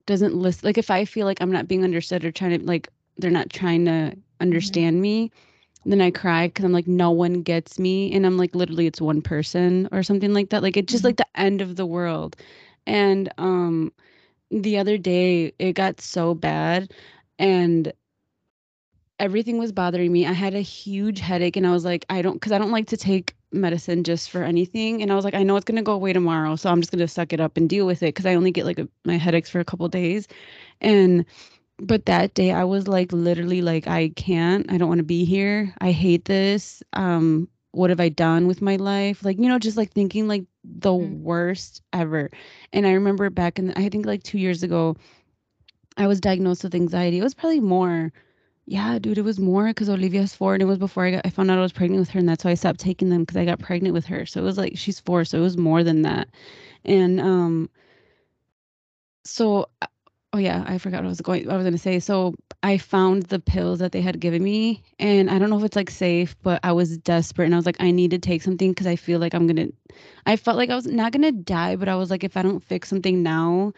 doesn't 0.06 0.34
listen 0.34 0.66
like 0.66 0.78
if 0.78 0.90
I 0.90 1.04
feel 1.04 1.26
like 1.26 1.40
I'm 1.40 1.52
not 1.52 1.68
being 1.68 1.84
understood 1.84 2.24
or 2.24 2.30
trying 2.32 2.58
to 2.58 2.64
like 2.66 2.88
they're 3.18 3.30
not 3.30 3.50
trying 3.50 3.84
to 3.86 4.16
understand 4.40 5.00
me, 5.00 5.30
then 5.84 6.00
I 6.00 6.10
cry 6.10 6.48
because 6.48 6.64
I'm 6.64 6.72
like 6.72 6.86
no 6.88 7.10
one 7.10 7.42
gets 7.42 7.78
me 7.78 8.12
and 8.12 8.26
I'm 8.26 8.36
like 8.36 8.54
literally 8.54 8.86
it's 8.86 9.00
one 9.00 9.22
person 9.22 9.88
or 9.92 10.02
something 10.02 10.32
like 10.34 10.50
that. 10.50 10.62
Like 10.62 10.76
it's 10.76 10.92
just 10.92 11.04
Mhm. 11.04 11.04
like 11.04 11.16
the 11.16 11.26
end 11.36 11.60
of 11.60 11.76
the 11.76 11.86
world. 11.86 12.36
And 12.86 13.30
um 13.38 13.92
the 14.50 14.78
other 14.78 14.96
day 14.98 15.52
it 15.58 15.72
got 15.74 16.00
so 16.00 16.34
bad 16.34 16.92
and 17.38 17.92
everything 19.18 19.58
was 19.58 19.72
bothering 19.72 20.12
me. 20.12 20.26
I 20.26 20.32
had 20.32 20.54
a 20.54 20.60
huge 20.60 21.20
headache 21.20 21.56
and 21.56 21.66
I 21.66 21.72
was 21.72 21.84
like, 21.84 22.04
I 22.10 22.22
don't, 22.22 22.34
because 22.34 22.52
I 22.52 22.58
don't 22.58 22.70
like 22.72 22.88
to 22.88 22.96
take 22.96 23.34
medicine 23.52 24.02
just 24.04 24.30
for 24.30 24.42
anything. 24.42 25.02
And 25.02 25.12
I 25.12 25.14
was 25.14 25.24
like, 25.24 25.34
I 25.34 25.42
know 25.42 25.56
it's 25.56 25.64
going 25.64 25.76
to 25.76 25.82
go 25.82 25.92
away 25.92 26.12
tomorrow. 26.12 26.56
So 26.56 26.70
I'm 26.70 26.80
just 26.80 26.90
going 26.90 27.00
to 27.00 27.08
suck 27.08 27.32
it 27.32 27.40
up 27.40 27.56
and 27.56 27.68
deal 27.68 27.86
with 27.86 28.02
it 28.02 28.08
because 28.14 28.26
I 28.26 28.34
only 28.34 28.50
get 28.50 28.64
like 28.66 28.78
a, 28.78 28.88
my 29.04 29.16
headaches 29.16 29.48
for 29.50 29.60
a 29.60 29.64
couple 29.64 29.86
days. 29.88 30.26
And, 30.80 31.24
but 31.78 32.06
that 32.06 32.34
day 32.34 32.52
I 32.52 32.64
was 32.64 32.88
like, 32.88 33.12
literally, 33.12 33.62
like, 33.62 33.86
I 33.86 34.08
can't, 34.10 34.70
I 34.70 34.78
don't 34.78 34.88
want 34.88 34.98
to 34.98 35.04
be 35.04 35.24
here. 35.24 35.74
I 35.80 35.92
hate 35.92 36.24
this. 36.26 36.82
Um, 36.92 37.48
what 37.72 37.90
have 37.90 38.00
I 38.00 38.08
done 38.08 38.46
with 38.46 38.62
my 38.62 38.76
life? 38.76 39.24
Like, 39.24 39.38
you 39.38 39.48
know, 39.48 39.58
just 39.58 39.76
like 39.76 39.92
thinking 39.92 40.28
like 40.28 40.44
the 40.64 40.90
Mhm. 40.98 41.20
worst 41.22 41.82
ever. 41.92 42.30
And 42.72 42.86
I 42.86 42.92
remember 42.92 43.28
back 43.30 43.58
in, 43.58 43.72
I 43.74 43.88
think 43.88 44.06
like 44.06 44.22
two 44.22 44.38
years 44.38 44.62
ago, 44.62 44.96
I 45.96 46.06
was 46.06 46.20
diagnosed 46.20 46.64
with 46.64 46.74
anxiety. 46.74 47.18
It 47.18 47.22
was 47.22 47.34
probably 47.34 47.60
more. 47.60 48.12
Yeah, 48.66 48.98
dude, 48.98 49.18
it 49.18 49.22
was 49.22 49.38
more 49.38 49.66
because 49.68 49.88
Olivia's 49.90 50.34
four, 50.34 50.54
and 50.54 50.62
it 50.62 50.66
was 50.66 50.78
before 50.78 51.04
I 51.04 51.10
got, 51.12 51.26
I 51.26 51.30
found 51.30 51.50
out 51.50 51.58
I 51.58 51.62
was 51.62 51.72
pregnant 51.72 52.00
with 52.00 52.10
her, 52.10 52.18
and 52.18 52.28
that's 52.28 52.44
why 52.44 52.50
I 52.52 52.54
stopped 52.54 52.80
taking 52.80 53.10
them 53.10 53.22
because 53.22 53.36
I 53.36 53.44
got 53.44 53.58
pregnant 53.58 53.92
with 53.94 54.06
her. 54.06 54.24
So 54.26 54.40
it 54.40 54.44
was 54.44 54.56
like 54.58 54.76
she's 54.78 55.00
four, 55.00 55.24
so 55.24 55.38
it 55.38 55.42
was 55.42 55.56
more 55.58 55.82
than 55.84 56.02
that. 56.02 56.28
And 56.84 57.20
um, 57.20 57.70
so 59.24 59.68
uh, 59.82 59.86
oh 60.32 60.38
yeah, 60.38 60.64
I 60.66 60.78
forgot 60.78 60.98
what 60.98 61.06
I 61.06 61.08
was 61.08 61.20
going. 61.20 61.50
I 61.50 61.56
was 61.56 61.64
gonna 61.64 61.78
say. 61.78 61.98
So 62.00 62.34
I 62.62 62.78
found 62.78 63.24
the 63.24 63.38
pills 63.38 63.78
that 63.80 63.92
they 63.92 64.00
had 64.00 64.20
given 64.20 64.42
me, 64.42 64.82
and 64.98 65.30
I 65.30 65.38
don't 65.38 65.50
know 65.50 65.58
if 65.58 65.64
it's 65.64 65.76
like 65.76 65.90
safe, 65.90 66.36
but 66.42 66.60
I 66.62 66.72
was 66.72 66.98
desperate, 66.98 67.46
and 67.46 67.54
I 67.54 67.58
was 67.58 67.66
like, 67.66 67.80
I 67.80 67.90
need 67.90 68.10
to 68.12 68.18
take 68.18 68.42
something 68.42 68.70
because 68.72 68.86
I 68.86 68.96
feel 68.96 69.18
like 69.20 69.34
I'm 69.34 69.46
gonna. 69.46 69.68
I 70.26 70.36
felt 70.36 70.56
like 70.56 70.70
I 70.70 70.76
was 70.76 70.86
not 70.86 71.12
gonna 71.12 71.32
die, 71.32 71.76
but 71.76 71.88
I 71.88 71.96
was 71.96 72.10
like, 72.10 72.24
if 72.24 72.36
I 72.36 72.42
don't 72.42 72.62
fix 72.64 72.88
something 72.88 73.22
now, 73.22 73.72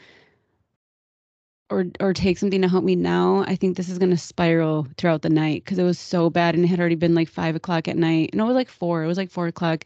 or 1.70 1.87
or 2.00 2.12
take 2.12 2.38
something 2.38 2.62
to 2.62 2.68
help 2.68 2.85
me 2.85 2.96
now, 2.96 3.44
I 3.46 3.57
think 3.57 3.76
this 3.76 3.88
is 3.88 3.98
gonna 3.98 4.16
spiral 4.16 4.87
throughout 4.96 5.22
the 5.22 5.31
night 5.31 5.64
because 5.64 5.79
it 5.79 5.85
was 5.85 5.98
so 5.98 6.31
bad 6.31 6.55
and 6.55 6.64
it 6.64 6.68
had 6.68 6.81
already 6.81 6.94
been 6.94 7.14
like 7.14 7.29
five 7.29 7.57
o'clock 7.57 7.88
at 7.88 7.96
night. 7.96 8.35
No, 8.35 8.44
it 8.44 8.48
was 8.48 8.55
like 8.57 8.68
four. 8.70 9.02
It 9.02 9.07
was 9.07 9.18
like 9.18 9.31
four 9.31 9.46
o'clock. 9.48 9.85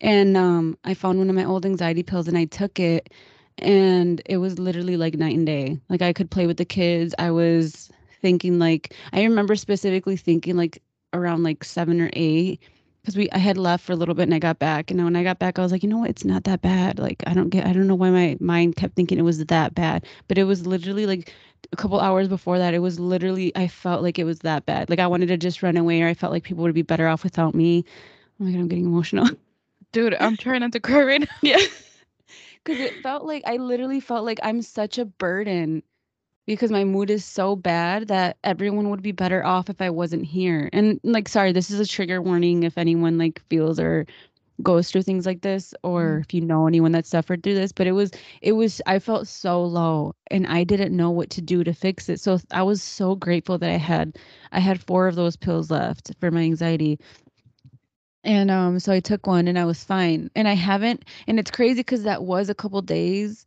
And 0.00 0.36
um 0.36 0.76
I 0.84 0.94
found 0.94 1.18
one 1.18 1.30
of 1.30 1.36
my 1.36 1.44
old 1.44 1.64
anxiety 1.66 2.02
pills 2.02 2.28
and 2.28 2.36
I 2.38 2.44
took 2.46 2.78
it 2.78 3.12
and 3.58 4.20
it 4.26 4.38
was 4.38 4.58
literally 4.58 4.96
like 4.96 5.14
night 5.14 5.36
and 5.36 5.46
day. 5.46 5.78
Like 5.88 6.02
I 6.02 6.12
could 6.12 6.30
play 6.30 6.46
with 6.46 6.58
the 6.58 6.64
kids. 6.64 7.14
I 7.18 7.30
was 7.30 7.90
thinking 8.20 8.58
like 8.58 8.94
I 9.12 9.22
remember 9.24 9.56
specifically 9.56 10.16
thinking 10.16 10.56
like 10.56 10.82
around 11.14 11.42
like 11.42 11.64
seven 11.64 12.00
or 12.00 12.10
eight 12.12 12.60
because 13.04 13.16
we 13.18 13.30
I 13.32 13.38
had 13.38 13.58
left 13.58 13.84
for 13.84 13.92
a 13.92 13.96
little 13.96 14.14
bit 14.14 14.22
and 14.22 14.34
I 14.34 14.38
got 14.38 14.58
back 14.58 14.90
and 14.90 14.98
then 14.98 15.04
when 15.04 15.14
I 15.16 15.22
got 15.22 15.38
back 15.38 15.58
I 15.58 15.62
was 15.62 15.70
like 15.70 15.82
you 15.82 15.90
know 15.90 15.98
what? 15.98 16.08
It's 16.08 16.24
not 16.24 16.44
that 16.44 16.62
bad. 16.62 16.98
Like 16.98 17.22
I 17.26 17.34
don't 17.34 17.50
get 17.50 17.66
I 17.66 17.74
don't 17.74 17.86
know 17.86 17.94
why 17.94 18.08
my 18.08 18.38
mind 18.40 18.76
kept 18.76 18.96
thinking 18.96 19.18
it 19.18 19.22
was 19.22 19.44
that 19.44 19.74
bad. 19.74 20.06
But 20.26 20.38
it 20.38 20.44
was 20.44 20.66
literally 20.66 21.04
like 21.04 21.34
a 21.70 21.76
couple 21.76 22.00
hours 22.00 22.28
before 22.28 22.58
that 22.58 22.72
it 22.72 22.78
was 22.78 22.98
literally 22.98 23.54
I 23.54 23.68
felt 23.68 24.02
like 24.02 24.18
it 24.18 24.24
was 24.24 24.38
that 24.40 24.64
bad. 24.64 24.88
Like 24.88 25.00
I 25.00 25.06
wanted 25.06 25.26
to 25.26 25.36
just 25.36 25.62
run 25.62 25.76
away 25.76 26.00
or 26.00 26.08
I 26.08 26.14
felt 26.14 26.32
like 26.32 26.44
people 26.44 26.64
would 26.64 26.74
be 26.74 26.82
better 26.82 27.06
off 27.06 27.24
without 27.24 27.54
me. 27.54 27.84
Oh 28.40 28.44
my 28.44 28.52
god 28.52 28.60
I'm 28.60 28.68
getting 28.68 28.86
emotional. 28.86 29.28
Dude 29.92 30.16
i'm 30.18 30.36
trying 30.36 30.60
not 30.60 30.72
to 30.72 30.80
cry 30.80 31.02
right 31.02 31.20
now. 31.20 31.26
Yeah. 31.42 31.58
Because 32.64 32.80
it 32.80 33.02
felt 33.02 33.24
like 33.24 33.42
I 33.46 33.58
literally 33.58 34.00
felt 34.00 34.24
like 34.24 34.40
I'm 34.42 34.62
such 34.62 34.96
a 34.96 35.04
burden 35.04 35.82
because 36.46 36.70
my 36.70 36.84
mood 36.84 37.10
is 37.10 37.24
so 37.24 37.56
bad 37.56 38.08
that 38.08 38.36
everyone 38.44 38.90
would 38.90 39.02
be 39.02 39.12
better 39.12 39.44
off 39.44 39.70
if 39.70 39.80
I 39.80 39.90
wasn't 39.90 40.24
here. 40.26 40.68
And 40.72 41.00
like, 41.04 41.28
sorry, 41.28 41.52
this 41.52 41.70
is 41.70 41.80
a 41.80 41.86
trigger 41.86 42.20
warning 42.22 42.62
if 42.64 42.78
anyone 42.78 43.18
like 43.18 43.40
feels 43.48 43.78
or 43.80 44.06
goes 44.62 44.90
through 44.90 45.02
things 45.02 45.26
like 45.26 45.42
this, 45.42 45.74
or 45.82 46.18
Mhm. 46.18 46.20
if 46.20 46.34
you 46.34 46.40
know 46.40 46.66
anyone 46.66 46.92
that 46.92 47.06
suffered 47.06 47.42
through 47.42 47.54
this. 47.54 47.72
But 47.72 47.86
it 47.86 47.92
was, 47.92 48.10
it 48.42 48.52
was, 48.52 48.80
I 48.86 48.98
felt 49.00 49.26
so 49.28 49.64
low 49.64 50.14
and 50.30 50.46
I 50.46 50.64
didn't 50.64 50.96
know 50.96 51.10
what 51.10 51.30
to 51.30 51.42
do 51.42 51.64
to 51.64 51.72
fix 51.72 52.08
it. 52.08 52.20
So 52.20 52.38
I 52.50 52.62
was 52.62 52.82
so 52.82 53.14
grateful 53.16 53.58
that 53.58 53.70
I 53.70 53.76
had, 53.78 54.16
I 54.52 54.60
had 54.60 54.80
four 54.82 55.08
of 55.08 55.16
those 55.16 55.36
pills 55.36 55.70
left 55.70 56.12
for 56.20 56.30
my 56.30 56.42
anxiety. 56.42 56.98
And 58.24 58.50
um, 58.50 58.78
so 58.80 58.92
I 58.92 59.00
took 59.00 59.26
one 59.26 59.48
and 59.48 59.58
I 59.58 59.64
was 59.64 59.84
fine. 59.84 60.30
And 60.34 60.48
I 60.48 60.54
haven't, 60.54 61.04
and 61.26 61.38
it's 61.38 61.50
crazy 61.50 61.80
because 61.80 62.04
that 62.04 62.22
was 62.24 62.48
a 62.48 62.54
couple 62.54 62.80
days 62.82 63.44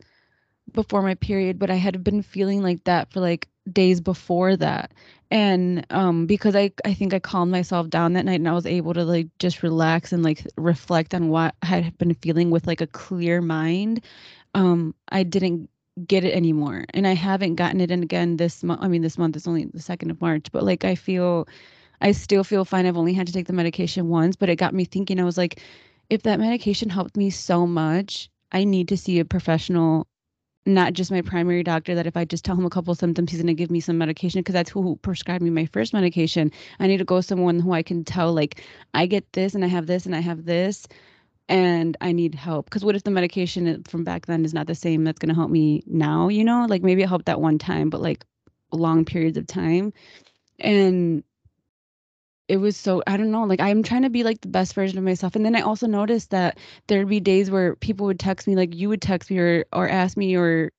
before 0.74 1.02
my 1.02 1.16
period, 1.16 1.60
but 1.60 1.70
I 1.70 1.76
had 1.76 2.04
been 2.04 2.22
feeling 2.22 2.62
like 2.62 2.84
that 2.86 3.12
for 3.12 3.20
like 3.20 3.48
days 3.72 4.00
before 4.02 4.56
that. 4.58 4.94
And 5.32 5.86
um 5.90 6.26
because 6.26 6.56
I 6.56 6.72
I 6.86 6.94
think 6.94 7.14
I 7.14 7.20
calmed 7.20 7.52
myself 7.52 7.90
down 7.90 8.14
that 8.14 8.26
night 8.26 8.40
and 8.40 8.48
I 8.48 8.54
was 8.54 8.66
able 8.66 8.94
to 8.94 9.04
like 9.04 9.28
just 9.40 9.64
relax 9.64 10.14
and 10.14 10.24
like 10.24 10.46
reflect 10.58 11.14
on 11.14 11.30
what 11.30 11.56
I 11.62 11.66
had 11.68 11.98
been 11.98 12.14
feeling 12.16 12.50
with 12.50 12.68
like 12.68 12.82
a 12.82 12.88
clear 12.88 13.42
mind. 13.42 14.02
Um 14.54 14.96
I 15.10 15.24
didn't 15.24 15.70
get 16.08 16.24
it 16.24 16.34
anymore. 16.34 16.86
And 16.94 17.08
I 17.08 17.14
haven't 17.16 17.56
gotten 17.56 17.82
it 17.82 17.92
in 17.92 18.04
again 18.04 18.38
this 18.38 18.64
month. 18.64 18.82
I 18.84 18.88
mean 18.88 19.02
this 19.02 19.18
month 19.18 19.36
is 19.36 19.48
only 19.48 19.66
the 19.66 19.82
2nd 19.82 20.12
of 20.12 20.22
March, 20.22 20.52
but 20.52 20.64
like 20.64 20.86
I 20.86 20.96
feel 20.96 21.48
I 22.02 22.12
still 22.12 22.44
feel 22.44 22.66
fine. 22.66 22.86
I've 22.86 22.98
only 22.98 23.14
had 23.14 23.28
to 23.28 23.34
take 23.34 23.48
the 23.48 23.54
medication 23.54 24.10
once, 24.10 24.36
but 24.36 24.50
it 24.50 24.58
got 24.58 24.74
me 24.74 24.86
thinking. 24.86 25.20
I 25.20 25.24
was 25.24 25.38
like, 25.38 25.62
if 26.10 26.24
that 26.24 26.40
medication 26.40 26.90
helped 26.90 27.18
me 27.18 27.30
so 27.30 27.66
much, 27.68 28.30
I 28.52 28.64
need 28.64 28.88
to 28.90 28.98
see 28.98 29.20
a 29.20 29.26
professional, 29.26 30.08
not 30.68 30.94
just 30.94 31.12
my 31.12 31.22
primary 31.22 31.64
doctor. 31.64 31.96
That 31.96 32.08
if 32.08 32.18
I 32.18 32.26
just 32.26 32.46
tell 32.46 32.56
him 32.56 32.66
a 32.66 32.70
couple 32.70 32.94
symptoms, 32.94 33.32
he's 33.32 33.42
going 33.42 33.48
to 33.48 33.54
give 33.54 33.72
me 33.72 33.80
some 33.80 33.98
medication 33.98 34.42
because 34.42 34.54
that's 34.54 34.70
who 34.70 34.98
prescribed 34.98 35.44
me 35.44 35.50
my 35.50 35.66
first 35.68 35.94
medication. 35.94 36.52
I 36.80 36.88
need 36.88 36.98
to 36.98 37.06
go 37.06 37.22
someone 37.22 37.60
who 37.60 37.74
I 37.74 37.82
can 37.82 38.04
tell, 38.04 38.34
like, 38.34 38.64
I 38.94 39.06
get 39.08 39.32
this 39.34 39.56
and 39.56 39.64
I 39.64 39.68
have 39.68 39.88
this 39.88 40.06
and 40.06 40.16
I 40.16 40.20
have 40.20 40.46
this 40.46 40.88
and 41.50 41.96
I 42.02 42.12
need 42.12 42.36
help. 42.36 42.66
Because 42.66 42.84
what 42.84 42.96
if 42.96 43.04
the 43.04 43.12
medication 43.12 43.84
from 43.84 44.04
back 44.04 44.26
then 44.26 44.46
is 44.46 44.54
not 44.54 44.68
the 44.68 44.76
same 44.76 45.04
that's 45.04 45.20
going 45.20 45.30
to 45.30 45.36
help 45.36 45.50
me 45.50 45.84
now? 45.88 46.28
You 46.28 46.44
know, 46.44 46.66
like 46.68 46.84
maybe 46.84 47.04
it 47.04 47.10
helped 47.10 47.26
that 47.26 47.42
one 47.42 47.58
time, 47.58 47.90
but 47.90 48.02
like 48.02 48.26
long 48.72 49.06
periods 49.06 49.38
of 49.38 49.48
time. 49.48 49.94
And 50.60 51.24
it 52.48 52.58
was 52.58 52.78
so 52.78 53.04
I 53.08 53.18
don't 53.18 53.32
know, 53.32 53.44
like 53.44 53.60
I'm 53.60 53.84
trying 53.84 54.04
to 54.04 54.10
be 54.10 54.24
like 54.24 54.42
the 54.42 54.48
best 54.48 54.74
version 54.74 54.98
of 54.98 55.04
myself. 55.04 55.36
And 55.36 55.46
then 55.46 55.56
I 55.56 55.62
also 55.62 55.88
noticed 55.88 56.30
that 56.32 56.58
there'd 56.88 57.10
be 57.10 57.20
days 57.20 57.52
where 57.52 57.76
people 57.76 58.06
would 58.08 58.20
text 58.20 58.48
me, 58.48 58.56
like 58.56 58.74
you 58.76 58.90
would 58.90 59.02
text 59.02 59.30
me 59.30 59.40
or 59.40 59.66
or 59.74 59.88
ask 59.90 60.18
me 60.18 60.36
or 60.38 60.72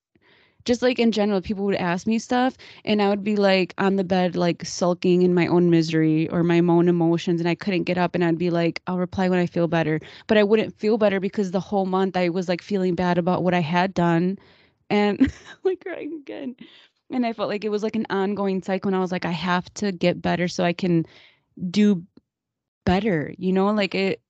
just 0.65 0.83
like 0.83 0.99
in 0.99 1.13
general, 1.13 1.41
people 1.41 1.65
would 1.65 1.77
ask 1.77 2.07
me 2.07 2.19
stuff 2.19 2.57
and 2.85 3.01
I 3.01 3.09
would 3.09 3.25
be 3.25 3.37
like 3.37 3.75
on 3.79 3.97
the 3.97 4.05
bed, 4.05 4.37
like 4.37 4.65
sulking 4.65 5.23
in 5.23 5.35
my 5.35 5.47
own 5.47 5.71
misery 5.71 6.29
or 6.31 6.43
my 6.43 6.59
own 6.61 6.89
emotions, 6.89 7.41
and 7.41 7.49
I 7.49 7.55
couldn't 7.55 7.85
get 7.85 7.99
up. 7.99 8.15
And 8.15 8.25
I'd 8.25 8.39
be 8.39 8.51
like, 8.51 8.83
I'll 8.87 8.99
reply 8.99 9.29
when 9.29 9.39
I 9.39 9.47
feel 9.47 9.69
better. 9.69 10.01
But 10.27 10.39
I 10.39 10.45
wouldn't 10.45 10.79
feel 10.79 10.99
better 10.99 11.21
because 11.21 11.51
the 11.51 11.61
whole 11.61 11.87
month 11.87 12.17
I 12.17 12.29
was 12.31 12.49
like 12.49 12.63
feeling 12.63 12.95
bad 12.95 13.19
about 13.19 13.43
what 13.43 13.55
I 13.55 13.61
had 13.61 13.95
done 13.95 14.39
and 14.91 15.33
like 15.65 15.83
crying 15.85 16.15
again. 16.23 16.57
And 17.11 17.25
I 17.25 17.33
felt 17.33 17.49
like 17.49 17.65
it 17.65 17.71
was 17.71 17.83
like 17.83 17.97
an 17.97 18.07
ongoing 18.11 18.63
cycle. 18.63 18.89
And 18.91 18.97
I 18.97 19.01
was 19.01 19.13
like, 19.13 19.25
I 19.25 19.31
have 19.33 19.73
to 19.75 19.93
get 19.93 20.21
better 20.21 20.49
so 20.49 20.65
I 20.65 20.75
can 20.75 21.07
do 21.71 22.05
better, 22.85 23.35
you 23.39 23.53
know? 23.53 23.67
Like 23.71 23.95
it, 23.95 24.21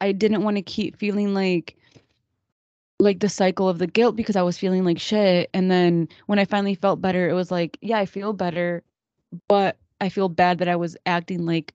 I 0.00 0.12
didn't 0.12 0.42
want 0.42 0.56
to 0.56 0.62
keep 0.62 0.96
feeling 0.98 1.34
like, 1.34 1.76
like 2.98 3.20
the 3.20 3.28
cycle 3.28 3.68
of 3.68 3.78
the 3.78 3.86
guilt 3.86 4.16
because 4.16 4.36
I 4.36 4.42
was 4.42 4.58
feeling 4.58 4.84
like 4.84 4.98
shit. 4.98 5.50
And 5.52 5.70
then 5.70 6.08
when 6.26 6.38
I 6.38 6.44
finally 6.44 6.74
felt 6.74 7.00
better, 7.00 7.28
it 7.28 7.34
was 7.34 7.50
like, 7.50 7.78
yeah, 7.80 7.98
I 7.98 8.06
feel 8.06 8.32
better, 8.32 8.82
but 9.48 9.76
I 10.00 10.08
feel 10.08 10.28
bad 10.28 10.58
that 10.58 10.68
I 10.68 10.76
was 10.76 10.96
acting 11.06 11.44
like 11.46 11.74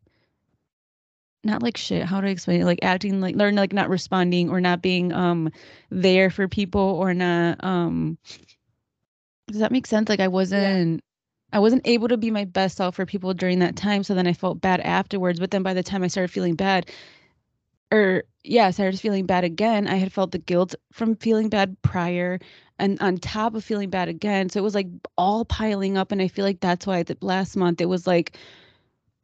not 1.43 1.63
like 1.63 1.78
shit. 1.78 2.04
How 2.04 2.22
do 2.22 2.28
I 2.28 2.32
explain 2.32 2.62
it? 2.62 2.65
Like 2.65 2.80
acting 2.82 3.22
like 3.22 3.36
learn 3.36 3.56
like 3.56 3.74
not 3.74 3.89
responding 3.89 4.50
or 4.50 4.60
not 4.60 4.82
being 4.82 5.13
um 5.13 5.52
there 5.89 6.30
for 6.30 6.48
people 6.48 6.82
or 6.82 7.13
not 7.13 7.63
um 7.63 8.17
does 9.48 9.60
that 9.60 9.72
make 9.72 9.88
sense? 9.88 10.10
Like 10.10 10.19
I 10.19 10.28
wasn't 10.28 11.04
I 11.51 11.59
wasn't 11.59 11.88
able 11.88 12.07
to 12.09 12.17
be 12.17 12.31
my 12.31 12.45
best 12.45 12.77
self 12.77 12.95
for 12.95 13.05
people 13.05 13.33
during 13.33 13.59
that 13.59 13.75
time. 13.75 14.03
So 14.03 14.13
then 14.13 14.27
I 14.27 14.33
felt 14.33 14.62
bad 14.62 14.81
afterwards. 14.81 15.39
But 15.39 15.51
then 15.51 15.63
by 15.63 15.73
the 15.73 15.83
time 15.83 16.03
I 16.03 16.07
started 16.07 16.31
feeling 16.31 16.55
bad, 16.55 16.89
or 17.91 18.23
yeah, 18.43 18.69
started 18.69 18.99
feeling 18.99 19.25
bad 19.25 19.43
again. 19.43 19.88
I 19.88 19.95
had 19.95 20.13
felt 20.13 20.31
the 20.31 20.38
guilt 20.38 20.75
from 20.91 21.15
feeling 21.15 21.49
bad 21.49 21.81
prior 21.81 22.39
and 22.77 22.99
on 23.01 23.17
top 23.17 23.55
of 23.55 23.63
feeling 23.63 23.89
bad 23.89 24.09
again. 24.09 24.49
So 24.49 24.59
it 24.59 24.63
was 24.63 24.75
like 24.75 24.88
all 25.17 25.43
piling 25.45 25.97
up. 25.97 26.12
And 26.12 26.21
I 26.21 26.27
feel 26.27 26.45
like 26.45 26.59
that's 26.59 26.85
why 26.85 27.03
the 27.03 27.17
last 27.21 27.55
month 27.55 27.81
it 27.81 27.88
was 27.88 28.05
like 28.05 28.38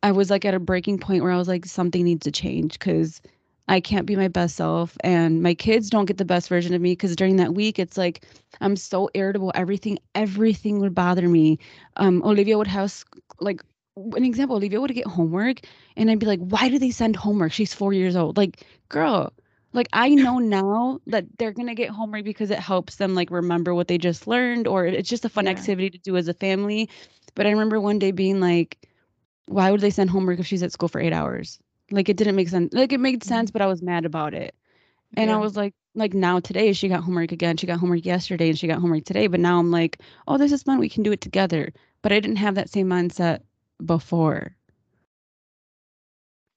I 0.04 0.12
was 0.12 0.30
like 0.30 0.46
at 0.46 0.54
a 0.54 0.60
breaking 0.60 1.00
point 1.00 1.24
where 1.24 1.32
I 1.32 1.38
was 1.38 1.48
like, 1.48 1.66
something 1.66 2.04
needs 2.04 2.26
to 2.26 2.32
change 2.32 2.74
because 2.78 3.22
I 3.68 3.80
can't 3.80 4.06
be 4.06 4.16
my 4.16 4.28
best 4.28 4.56
self. 4.56 4.98
And 5.04 5.42
my 5.42 5.54
kids 5.54 5.90
don't 5.90 6.06
get 6.06 6.18
the 6.18 6.26
best 6.26 6.50
version 6.50 6.74
of 6.74 6.82
me 6.82 6.92
because 6.94 7.16
during 7.16 7.38
that 7.38 7.54
week, 7.54 7.80
it's 7.80 7.98
like 7.98 8.24
I'm 8.62 8.76
so 8.76 9.10
irritable. 9.14 9.52
Everything, 9.56 9.98
everything 10.16 10.80
would 10.80 10.94
bother 10.96 11.28
me. 11.28 11.60
Um, 11.98 12.22
Olivia 12.24 12.58
would 12.58 12.68
have 12.68 13.04
like 13.40 13.62
an 14.16 14.24
example, 14.26 14.56
Olivia 14.58 14.80
would 14.82 14.94
get 14.94 15.08
homework 15.08 15.62
and 15.96 16.10
I'd 16.10 16.20
be 16.20 16.26
like, 16.26 16.40
why 16.40 16.70
do 16.70 16.80
they 16.80 16.92
send 16.92 17.16
homework? 17.16 17.52
She's 17.54 17.74
four 17.74 17.94
years 17.94 18.16
old. 18.16 18.38
Like, 18.38 18.64
girl, 18.90 19.34
like 19.74 19.88
I 19.94 20.10
know 20.16 20.40
now 20.40 21.00
that 21.08 21.26
they're 21.38 21.52
gonna 21.54 21.76
get 21.76 21.90
homework 21.90 22.24
because 22.24 22.52
it 22.52 22.60
helps 22.60 22.96
them 22.98 23.16
like 23.16 23.32
remember 23.32 23.74
what 23.74 23.88
they 23.88 23.98
just 23.98 24.28
learned, 24.28 24.68
or 24.68 24.86
it's 24.86 25.10
just 25.10 25.26
a 25.26 25.30
fun 25.30 25.48
Yeah. 25.48 25.48
activity 25.48 25.90
to 25.92 25.98
do 26.00 26.16
as 26.18 26.28
a 26.28 26.34
family. 26.34 26.90
But 27.36 27.46
I 27.48 27.52
remember 27.52 27.80
one 27.80 28.00
day 28.00 28.12
being 28.12 28.40
like, 28.40 28.78
why 29.48 29.72
would 29.72 29.82
they 29.82 29.90
send 29.92 30.10
homework 30.10 30.40
if 30.40 30.46
she's 30.48 30.64
at 30.64 30.72
school 30.72 30.90
for 30.90 31.02
eight 31.02 31.14
hours? 31.14 31.60
Like 31.92 32.10
it 32.10 32.18
didn't 32.18 32.36
make 32.36 32.50
sense. 32.50 32.74
Like 32.74 32.94
it 32.94 33.00
made 33.00 33.24
sense, 33.24 33.52
but 33.52 33.62
I 33.62 33.68
was 33.68 33.82
mad 33.82 34.06
about 34.06 34.34
it. 34.34 34.56
And 35.18 35.32
I 35.32 35.38
was 35.38 35.56
like, 35.56 35.74
like 35.94 36.14
now 36.14 36.40
today 36.40 36.74
she 36.74 36.90
got 36.90 37.04
homework 37.04 37.32
again. 37.32 37.58
She 37.58 37.68
got 37.68 37.80
homework 37.80 38.06
yesterday 38.06 38.50
and 38.50 38.60
she 38.60 38.68
got 38.68 38.80
homework 38.80 39.06
today. 39.06 39.28
But 39.28 39.40
now 39.40 39.60
I'm 39.60 39.72
like, 39.72 40.00
oh, 40.28 40.38
this 40.38 40.52
is 40.52 40.64
fun. 40.64 40.80
We 40.80 40.90
can 40.90 41.04
do 41.04 41.12
it 41.12 41.22
together. 41.22 41.72
But 42.02 42.12
I 42.12 42.20
didn't 42.20 42.38
have 42.38 42.56
that 42.56 42.70
same 42.70 42.88
mindset 42.88 43.42
before. 43.84 44.56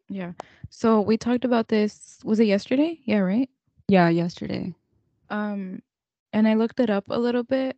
Yeah. 0.08 0.32
So 0.70 1.00
we 1.00 1.16
talked 1.16 1.44
about 1.44 1.68
this. 1.68 2.18
Was 2.24 2.40
it 2.40 2.44
yesterday? 2.44 2.98
Yeah, 3.04 3.18
right. 3.18 3.48
Yeah, 3.88 4.08
yesterday. 4.08 4.74
Um, 5.30 5.82
and 6.32 6.48
I 6.48 6.54
looked 6.54 6.80
it 6.80 6.90
up 6.90 7.04
a 7.10 7.18
little 7.18 7.44
bit. 7.44 7.76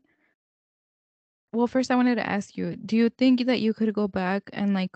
Well, 1.52 1.66
first 1.66 1.90
I 1.90 1.96
wanted 1.96 2.14
to 2.16 2.28
ask 2.28 2.56
you, 2.56 2.76
do 2.76 2.96
you 2.96 3.10
think 3.10 3.46
that 3.46 3.60
you 3.60 3.74
could 3.74 3.92
go 3.92 4.06
back 4.06 4.50
and 4.52 4.72
like 4.72 4.92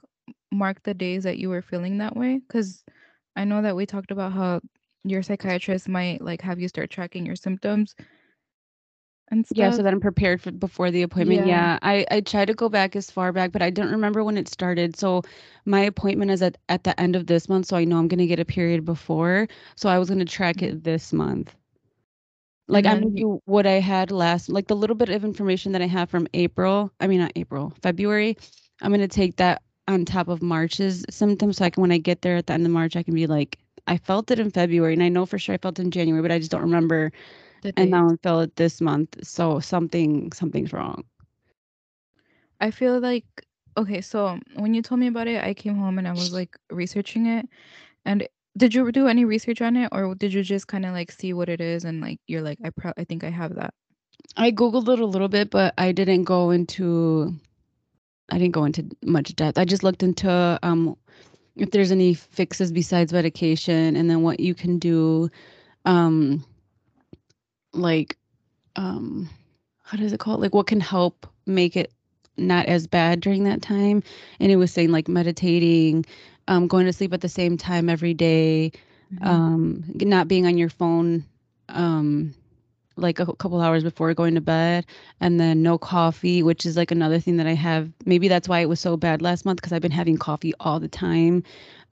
mark 0.55 0.83
the 0.83 0.95
days 0.95 1.25
that 1.25 1.39
you 1.39 1.51
were 1.51 1.63
feeling 1.63 1.99
that 1.99 2.17
way? 2.17 2.41
Because 2.47 2.83
I 3.37 3.45
know 3.45 3.63
that 3.63 3.77
we 3.77 3.87
talked 3.87 4.11
about 4.11 4.33
how 4.33 4.61
your 5.05 5.23
psychiatrist 5.23 5.89
might 5.89 6.23
like 6.23 6.41
have 6.41 6.59
you 6.59 6.69
start 6.69 6.91
tracking 6.91 7.27
your 7.27 7.37
symptoms 7.37 7.95
and 9.29 9.47
stuff. 9.47 9.59
Yeah, 9.59 9.71
so 9.71 9.83
that 9.83 9.93
I'm 9.93 10.01
prepared 10.01 10.41
for 10.41 10.51
before 10.53 10.91
the 10.91 11.03
appointment. 11.03 11.47
Yeah. 11.47 11.75
Yeah, 11.75 11.79
I 11.83 12.07
I 12.11 12.21
try 12.21 12.45
to 12.45 12.55
go 12.55 12.69
back 12.69 12.97
as 12.97 13.11
far 13.11 13.33
back, 13.33 13.53
but 13.53 13.63
I 13.63 13.71
don't 13.71 13.91
remember 13.91 14.25
when 14.25 14.37
it 14.37 14.49
started. 14.49 14.97
So 14.97 15.23
my 15.65 15.81
appointment 15.81 16.31
is 16.31 16.43
at 16.43 16.59
at 16.69 16.85
the 16.85 16.99
end 17.01 17.17
of 17.17 17.27
this 17.27 17.49
month, 17.49 17.67
so 17.67 17.77
I 17.77 17.85
know 17.85 17.99
I'm 17.99 18.09
gonna 18.09 18.27
get 18.27 18.41
a 18.41 18.45
period 18.45 18.85
before. 18.85 19.49
So 19.77 19.89
I 19.89 19.99
was 19.99 20.09
gonna 20.09 20.25
track 20.25 20.57
mm-hmm. 20.57 20.77
it 20.77 20.85
this 20.85 21.13
month. 21.13 21.55
Like 22.67 22.87
I'm 22.87 23.01
then 23.01 23.03
gonna 23.03 23.17
do 23.17 23.43
what 23.45 23.67
I 23.67 23.81
had 23.81 24.11
last, 24.11 24.49
like 24.49 24.69
the 24.69 24.77
little 24.77 24.97
bit 24.97 25.11
of 25.11 25.25
information 25.25 25.73
that 25.73 25.83
I 25.83 25.87
have 25.87 26.09
from 26.09 26.27
April. 26.33 26.91
I 27.01 27.07
mean, 27.07 27.21
not 27.21 27.33
April, 27.37 27.75
February. 27.83 28.37
I'm 28.81 28.91
gonna 28.91 29.09
take 29.09 29.37
that 29.37 29.63
on 29.89 30.05
top 30.05 30.29
of 30.29 30.43
March's 30.43 31.05
symptoms, 31.11 31.59
so 31.59 31.65
I 31.65 31.71
can 31.71 31.81
when 31.83 31.93
I 31.93 31.99
get 31.99 32.23
there 32.23 32.37
at 32.37 32.47
the 32.47 32.55
end 32.55 32.67
of 32.67 32.73
March, 32.73 32.97
I 32.97 33.03
can 33.03 33.15
be 33.15 33.27
like, 33.27 33.59
I 33.87 33.99
felt 33.99 34.31
it 34.31 34.39
in 34.39 34.51
February, 34.51 34.95
and 34.95 35.03
I 35.03 35.09
know 35.09 35.27
for 35.27 35.39
sure 35.39 35.55
I 35.55 35.59
felt 35.59 35.79
it 35.79 35.83
in 35.83 35.91
January, 35.91 36.23
but 36.23 36.33
I 36.33 36.39
just 36.39 36.51
don't 36.51 36.63
remember 36.63 37.13
and 37.77 37.91
now. 37.91 38.11
I 38.11 38.17
feel 38.23 38.41
it 38.41 38.57
this 38.57 38.81
month. 38.81 39.17
So 39.27 39.61
something 39.61 40.33
something's 40.33 40.73
wrong. 40.73 41.05
I 42.61 42.71
feel 42.71 43.01
like 43.01 43.27
okay, 43.77 44.01
so 44.01 44.39
when 44.55 44.75
you 44.75 44.83
told 44.83 45.01
me 45.01 45.09
about 45.09 45.29
it, 45.29 45.43
I 45.45 45.55
came 45.55 45.77
home 45.77 45.99
and 45.99 46.07
I 46.09 46.13
was 46.13 46.33
like 46.33 46.57
researching 46.71 47.27
it. 47.27 47.47
And 48.05 48.29
did 48.57 48.75
you 48.75 48.91
do 48.93 49.09
any 49.09 49.25
research 49.25 49.61
on 49.63 49.77
it 49.77 49.89
or 49.93 50.15
did 50.15 50.33
you 50.33 50.43
just 50.43 50.69
kind 50.69 50.87
of 50.87 50.93
like 50.93 51.11
see 51.13 51.33
what 51.33 51.49
it 51.49 51.61
is 51.61 51.85
and 51.85 52.01
like 52.01 52.21
you're 52.27 52.43
like 52.43 52.59
I 52.65 52.71
pro- 52.71 52.93
I 52.97 53.05
think 53.05 53.25
I 53.25 53.31
have 53.31 53.55
that. 53.57 53.75
I 54.37 54.53
googled 54.53 54.89
it 54.89 55.01
a 55.01 55.07
little 55.07 55.29
bit, 55.29 55.51
but 55.51 55.75
I 55.79 55.93
didn't 55.93 56.25
go 56.25 56.51
into 56.51 57.39
I 58.31 58.39
didn't 58.39 58.55
go 58.55 58.65
into 58.65 58.85
much 59.05 59.35
depth. 59.37 59.59
I 59.59 59.65
just 59.65 59.83
looked 59.83 60.03
into 60.03 60.59
um 60.63 60.97
if 61.57 61.71
there's 61.71 61.93
any 61.93 62.15
fixes 62.15 62.73
besides 62.73 63.13
medication 63.13 63.97
and 63.97 64.11
then 64.11 64.23
what 64.23 64.41
you 64.41 64.55
can 64.55 64.79
do 64.79 65.31
um 65.85 66.45
like 67.73 68.17
um 68.77 69.29
how 69.83 69.97
does 69.99 70.13
it 70.13 70.21
call 70.21 70.35
it? 70.35 70.41
Like 70.41 70.55
what 70.55 70.67
can 70.67 70.81
help 70.81 71.27
make 71.47 71.77
it 71.77 71.93
not 72.37 72.67
as 72.67 72.87
bad 72.87 73.21
during 73.21 73.45
that 73.45 73.63
time. 73.63 74.03
And 74.41 74.51
it 74.51 74.57
was 74.57 74.73
saying 74.73 74.91
like 74.91 75.09
meditating, 75.09 76.07
um 76.49 76.67
going 76.67 76.87
to 76.87 76.93
sleep 76.93 77.13
at 77.13 77.21
the 77.21 77.29
same 77.29 77.57
time 77.57 77.89
every 77.89 78.15
day, 78.15 78.73
Mhm. 79.13 79.27
um 79.27 79.85
not 79.97 80.29
being 80.29 80.47
on 80.47 80.59
your 80.59 80.71
phone 80.71 81.25
um 81.69 82.35
like 82.97 83.19
a 83.19 83.27
couple 83.37 83.61
hours 83.61 83.83
before 83.83 84.15
going 84.15 84.35
to 84.35 84.41
bed 84.41 84.87
and 85.21 85.41
then 85.41 85.63
no 85.63 85.79
coffee 85.79 86.43
which 86.43 86.65
is 86.67 86.77
like 86.77 86.91
another 86.91 87.19
thing 87.19 87.37
that 87.39 87.47
i 87.47 87.55
have. 87.55 87.91
Maybe 88.07 88.29
that's 88.29 88.49
why 88.49 88.61
it 88.61 88.69
was 88.69 88.81
so 88.81 88.97
bad 88.97 89.23
last 89.23 89.45
month 89.45 89.57
because 89.59 89.73
i've 89.73 89.83
been 89.83 89.91
having 89.91 90.17
coffee 90.17 90.53
all 90.61 90.81
the 90.81 90.89
time. 90.89 91.43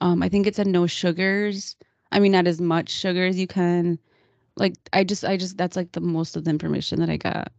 Um 0.00 0.22
i 0.22 0.28
think 0.28 0.46
it 0.46 0.56
said 0.56 0.66
no 0.66 0.86
sugars 0.86 1.76
i 2.12 2.18
mean 2.20 2.32
not 2.32 2.46
as 2.46 2.60
much 2.60 2.90
sugar 2.90 3.26
as 3.26 3.38
you 3.38 3.46
can 3.46 3.98
like 4.56 4.74
i 4.92 5.04
just 5.04 5.24
i 5.24 5.36
just 5.36 5.56
that's 5.56 5.76
like 5.76 5.92
the 5.92 6.00
most 6.00 6.36
of 6.36 6.44
the 6.44 6.50
information 6.50 7.00
that 7.00 7.10
i 7.10 7.16
got. 7.16 7.52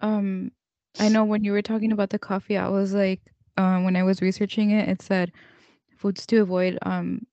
Um, 0.00 0.50
I 0.98 1.08
know 1.08 1.24
when 1.24 1.44
you 1.44 1.52
were 1.52 1.62
talking 1.62 1.92
about 1.92 2.10
the 2.10 2.18
coffee, 2.18 2.56
I 2.56 2.68
was 2.68 2.92
like, 2.92 3.20
um, 3.56 3.84
when 3.84 3.96
I 3.96 4.02
was 4.02 4.20
researching 4.20 4.70
it, 4.70 4.88
it 4.88 5.02
said 5.02 5.32
foods 5.96 6.26
to 6.26 6.38
avoid 6.42 6.78
um 6.82 7.26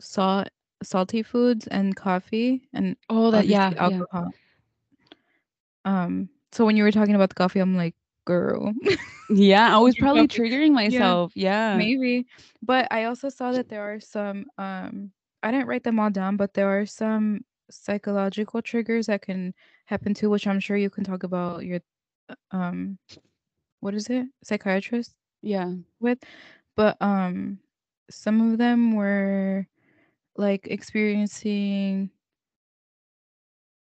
salt, 0.00 0.48
salty 0.86 1.22
foods, 1.22 1.66
and 1.68 1.96
coffee, 1.96 2.68
and 2.72 2.96
oh 3.10 3.30
that 3.30 3.46
yeah 3.46 3.68
obviously 3.68 3.76
yeah 3.76 3.84
alcohol. 3.84 4.30
Um, 5.84 6.28
so 6.52 6.64
when 6.64 6.76
you 6.76 6.84
were 6.84 6.92
talking 6.92 7.14
about 7.14 7.28
the 7.30 7.34
coffee, 7.36 7.60
I'm 7.60 7.76
like, 7.76 7.94
girl, 8.24 8.74
yeah 9.30 9.74
i 9.74 9.78
was 9.78 9.96
probably 9.96 10.26
triggering 10.28 10.72
myself 10.72 11.32
yeah 11.34 11.76
maybe. 11.76 12.26
But 12.62 12.88
I 12.90 13.04
also 13.04 13.28
saw 13.28 13.52
that 13.52 13.68
there 13.68 13.82
are 13.82 14.00
some. 14.00 14.46
Um, 14.58 15.12
I 15.42 15.50
didn't 15.52 15.68
write 15.68 15.84
them 15.84 16.00
all 16.00 16.10
down, 16.10 16.36
but 16.36 16.54
there 16.54 16.68
are 16.80 16.86
some 16.86 17.44
psychological 17.70 18.62
triggers 18.62 19.06
that 19.06 19.22
can 19.22 19.54
happen 19.86 20.14
too, 20.14 20.30
which 20.30 20.46
I'm 20.46 20.60
sure 20.60 20.76
you 20.76 20.90
can 20.90 21.04
talk 21.04 21.22
about 21.24 21.64
your, 21.64 21.80
uh, 22.28 22.34
um, 22.56 22.98
what 23.80 23.94
is 23.94 24.08
it, 24.10 24.26
psychiatrist 24.42 25.14
yeah 25.42 25.72
with 26.00 26.18
but 26.76 26.96
um 27.00 27.58
some 28.10 28.52
of 28.52 28.58
them 28.58 28.94
were 28.94 29.66
like 30.38 30.66
experiencing 30.68 32.10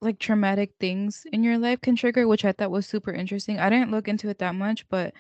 like 0.01 0.19
traumatic 0.21 0.71
things 0.79 1.27
in 1.33 1.43
your 1.43 1.59
life 1.59 1.81
can 1.81 1.97
trigger, 1.97 2.29
which 2.29 2.45
I 2.45 2.53
thought 2.53 2.71
was 2.71 2.87
super 2.87 3.13
interesting. 3.13 3.59
I 3.59 3.69
didn't 3.71 3.91
look 3.91 4.07
into 4.09 4.29
it 4.29 4.39
that 4.39 4.55
much, 4.55 4.89
but 4.89 5.13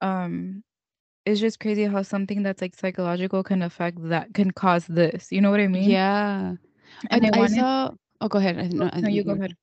um 0.00 0.62
it's 1.26 1.38
just 1.40 1.60
crazy 1.60 1.84
how 1.84 2.02
something 2.02 2.42
that's 2.42 2.60
like 2.62 2.74
psychological 2.74 3.42
can 3.44 3.62
affect 3.62 3.98
that 4.08 4.34
can 4.34 4.50
cause 4.50 4.86
this. 4.86 5.30
You 5.30 5.40
know 5.40 5.50
what 5.52 5.60
I 5.60 5.68
mean? 5.68 5.88
Yeah. 5.88 6.54
I, 7.10 7.16
And 7.16 7.26
I 7.26 7.30
I 7.34 7.38
wanted- 7.38 7.56
saw. 7.56 7.90
Oh, 8.20 8.28
go 8.28 8.38
ahead. 8.38 8.58
I, 8.58 8.68
no, 8.68 8.88
No, 8.96 9.08
you 9.08 9.22
go 9.24 9.32
ahead. 9.32 9.54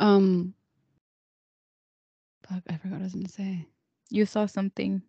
Um. 0.00 0.54
Fuck, 2.48 2.62
I 2.68 2.76
forgot 2.76 2.92
what 2.96 3.00
I 3.00 3.04
was 3.04 3.14
gonna 3.14 3.28
say. 3.28 3.66
You 4.10 4.26
saw 4.26 4.46
something. 4.46 5.02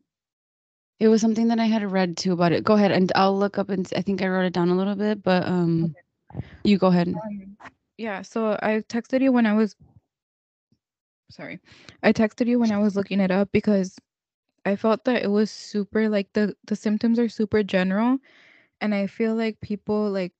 It 0.99 1.10
was 1.10 1.21
something 1.21 1.47
that 1.49 1.60
I 1.60 1.65
had 1.65 1.89
read 1.91 2.17
too 2.17 2.33
about 2.33 2.51
it. 2.51 2.63
Go 2.63 2.73
ahead, 2.73 2.91
and 2.91 3.12
I'll 3.15 3.38
look 3.38 3.57
up 3.57 3.69
and 3.69 3.88
I 3.95 4.01
think 4.01 4.21
I 4.21 4.27
wrote 4.27 4.45
it 4.45 4.53
down 4.53 4.69
a 4.69 4.75
little 4.75 4.95
bit, 4.95 5.21
but 5.21 5.45
um, 5.45 5.95
you 6.63 6.77
go 6.77 6.88
ahead. 6.88 7.10
Um, 7.10 7.57
yeah, 7.97 8.21
so 8.21 8.57
I 8.62 8.83
texted 8.89 9.21
you 9.21 9.31
when 9.31 9.45
I 9.45 9.53
was 9.53 9.75
sorry. 11.29 11.60
I 12.03 12.13
texted 12.13 12.47
you 12.47 12.60
when 12.60 12.71
I 12.71 12.79
was 12.79 12.95
looking 12.95 13.19
it 13.19 13.31
up 13.31 13.51
because 13.51 13.97
I 14.65 14.75
felt 14.75 15.05
that 15.05 15.23
it 15.23 15.29
was 15.29 15.51
super 15.51 16.10
like 16.10 16.33
the 16.33 16.55
the 16.65 16.75
symptoms 16.75 17.19
are 17.19 17.29
super 17.29 17.63
general 17.63 18.17
and 18.81 18.93
I 18.93 19.07
feel 19.07 19.36
like 19.36 19.60
people 19.62 20.10
like 20.10 20.33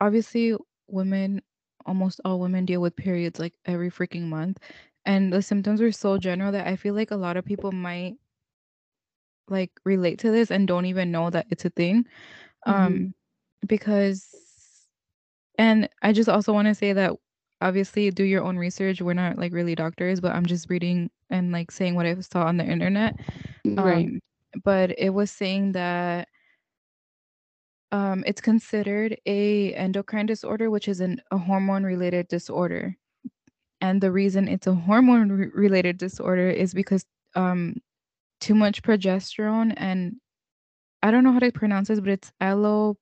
obviously 0.00 0.56
women 0.88 1.42
almost 1.86 2.20
all 2.24 2.40
women 2.40 2.64
deal 2.64 2.80
with 2.80 2.96
periods 2.96 3.38
like 3.38 3.54
every 3.64 3.90
freaking 3.90 4.24
month 4.24 4.58
and 5.04 5.32
the 5.32 5.42
symptoms 5.42 5.80
are 5.80 5.92
so 5.92 6.18
general 6.18 6.52
that 6.52 6.66
I 6.66 6.76
feel 6.76 6.94
like 6.94 7.10
a 7.12 7.16
lot 7.16 7.36
of 7.36 7.44
people 7.44 7.72
might 7.72 8.16
like 9.48 9.70
relate 9.84 10.18
to 10.20 10.30
this 10.30 10.50
and 10.50 10.66
don't 10.66 10.86
even 10.86 11.10
know 11.10 11.30
that 11.30 11.46
it's 11.50 11.64
a 11.64 11.70
thing 11.70 12.04
um 12.66 13.14
because 13.66 14.34
and 15.58 15.88
I 16.02 16.12
just 16.12 16.28
also 16.28 16.52
want 16.52 16.68
to 16.68 16.74
say 16.74 16.92
that 16.92 17.12
obviously 17.60 18.10
do 18.10 18.24
your 18.24 18.44
own 18.44 18.56
research 18.56 19.00
we're 19.00 19.14
not 19.14 19.38
like 19.38 19.52
really 19.52 19.74
doctors 19.74 20.20
but 20.20 20.34
I'm 20.34 20.46
just 20.46 20.68
reading 20.68 21.10
and 21.30 21.52
like 21.52 21.70
saying 21.70 21.94
what 21.94 22.06
I 22.06 22.20
saw 22.20 22.44
on 22.44 22.56
the 22.56 22.64
internet 22.64 23.18
right. 23.64 24.06
um, 24.06 24.20
but 24.64 24.98
it 24.98 25.10
was 25.10 25.30
saying 25.30 25.72
that 25.72 26.28
um, 27.92 28.24
it's 28.26 28.40
considered 28.40 29.16
a 29.26 29.72
endocrine 29.74 30.26
disorder, 30.26 30.70
which 30.70 30.88
is 30.88 31.00
an, 31.00 31.20
a 31.30 31.38
hormone 31.38 31.84
related 31.84 32.28
disorder. 32.28 32.96
And 33.80 34.00
the 34.00 34.10
reason 34.10 34.48
it's 34.48 34.66
a 34.66 34.74
hormone 34.74 35.30
re- 35.30 35.50
related 35.54 35.98
disorder 35.98 36.50
is 36.50 36.74
because 36.74 37.04
um, 37.34 37.76
too 38.46 38.54
much 38.54 38.82
progesterone 38.82 39.74
and 39.76 40.16
I 41.02 41.10
don't 41.10 41.24
know 41.24 41.32
how 41.32 41.38
to 41.40 41.52
pronounce 41.52 41.88
this, 41.88 42.00
but 42.00 42.10
it's 42.10 42.32
allopregnanolone, 42.42 42.96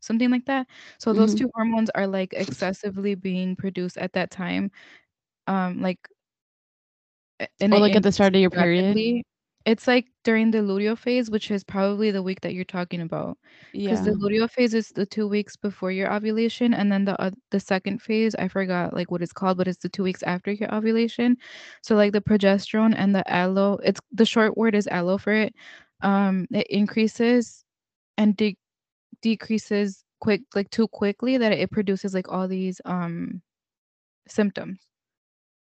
something 0.00 0.30
like 0.30 0.46
that. 0.46 0.66
So 0.98 1.12
those 1.12 1.32
Mhm. 1.32 1.34
two 1.34 1.50
hormones 1.54 1.90
are 1.90 2.06
like 2.06 2.32
excessively 2.34 3.14
being 3.14 3.56
produced 3.56 3.98
at 3.98 4.12
that 4.14 4.30
time. 4.30 4.70
Um, 5.46 5.80
like, 5.82 5.98
and 7.60 7.72
Or 7.72 7.80
like 7.80 7.96
at 7.96 8.02
the 8.02 8.12
start 8.12 8.34
of 8.34 8.40
your 8.40 8.50
period. 8.50 9.22
It's 9.66 9.86
like 9.86 10.06
during 10.24 10.50
the 10.50 10.58
luteal 10.58 10.96
phase, 10.98 11.30
which 11.30 11.50
is 11.50 11.62
probably 11.64 12.10
the 12.10 12.22
week 12.22 12.40
that 12.42 12.54
you're 12.54 12.64
talking 12.64 13.00
about. 13.00 13.38
Because 13.84 14.00
Yeah. 14.00 14.04
the 14.04 14.12
luteal 14.12 14.50
phase 14.50 14.74
is 14.74 14.88
the 14.90 15.06
two 15.06 15.28
weeks 15.28 15.56
before 15.56 15.90
your 15.92 16.12
ovulation, 16.12 16.72
and 16.74 16.90
then 16.92 17.04
the 17.04 17.20
uh, 17.20 17.30
the 17.50 17.60
second 17.60 18.00
phase, 18.02 18.34
I 18.36 18.48
forgot 18.48 18.94
like 18.94 19.10
what 19.10 19.22
it's 19.22 19.32
called, 19.32 19.58
but 19.58 19.68
it's 19.68 19.78
the 19.78 19.88
two 19.88 20.02
weeks 20.02 20.22
after 20.22 20.52
your 20.52 20.74
ovulation. 20.74 21.36
So 21.82 21.94
like 21.96 22.12
the 22.12 22.20
progesterone 22.20 22.94
and 22.96 23.14
the 23.14 23.24
allo, 23.32 23.78
it's 23.84 24.00
the 24.12 24.26
short 24.26 24.56
word 24.56 24.74
is 24.74 24.86
allo 24.88 25.18
for 25.18 25.32
it. 25.32 25.54
Um, 26.02 26.46
it 26.52 26.66
increases 26.68 27.64
and 28.18 28.36
de- 28.36 28.56
decreases 29.22 30.04
quick, 30.20 30.42
like 30.54 30.70
too 30.70 30.88
quickly 30.88 31.38
that 31.38 31.52
it 31.52 31.70
produces 31.70 32.14
like 32.14 32.28
all 32.32 32.48
these 32.48 32.80
um 32.86 33.42
symptoms. 34.28 34.78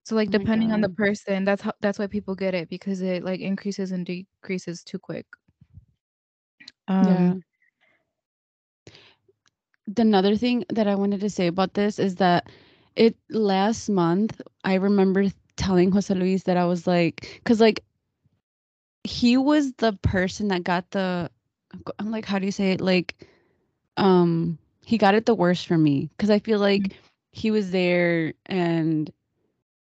So 0.04 0.14
like 0.16 0.30
Oh 0.30 0.30
depending 0.30 0.72
on 0.72 0.80
the 0.80 0.88
God. 0.88 0.96
person, 0.96 1.44
that's 1.44 1.62
how 1.62 1.72
that's 1.80 1.98
why 1.98 2.06
people 2.06 2.34
get 2.34 2.54
it 2.54 2.68
because 2.68 3.00
it 3.02 3.24
like 3.24 3.40
increases 3.40 3.92
and 3.92 4.04
decreases 4.06 4.82
too 4.84 4.98
quick. 4.98 5.26
Um, 6.88 7.34
yeah. 7.34 7.34
The 9.86 10.02
another 10.02 10.36
thing 10.36 10.64
that 10.68 10.86
I 10.86 10.94
wanted 10.94 11.20
to 11.20 11.30
say 11.30 11.46
about 11.46 11.74
this 11.74 11.98
is 11.98 12.16
that 12.16 12.48
it 12.94 13.16
last 13.30 13.88
month 13.88 14.40
I 14.64 14.74
remember 14.74 15.26
telling 15.56 15.90
Jose 15.92 16.12
Luis 16.14 16.44
that 16.44 16.56
I 16.56 16.64
was 16.66 16.86
like, 16.86 17.20
because 17.42 17.60
like 17.60 17.84
he 19.04 19.36
was 19.36 19.72
the 19.74 19.92
person 20.02 20.48
that 20.48 20.64
got 20.64 20.90
the, 20.90 21.30
I'm 21.98 22.10
like, 22.10 22.24
how 22.24 22.38
do 22.38 22.46
you 22.46 22.52
say 22.52 22.72
it? 22.72 22.80
Like, 22.80 23.16
um, 23.96 24.58
he 24.84 24.98
got 24.98 25.14
it 25.14 25.26
the 25.26 25.34
worst 25.34 25.66
for 25.66 25.78
me 25.78 26.10
because 26.16 26.30
I 26.30 26.38
feel 26.38 26.58
like 26.58 26.94
he 27.32 27.50
was 27.50 27.70
there 27.70 28.34
and 28.46 29.10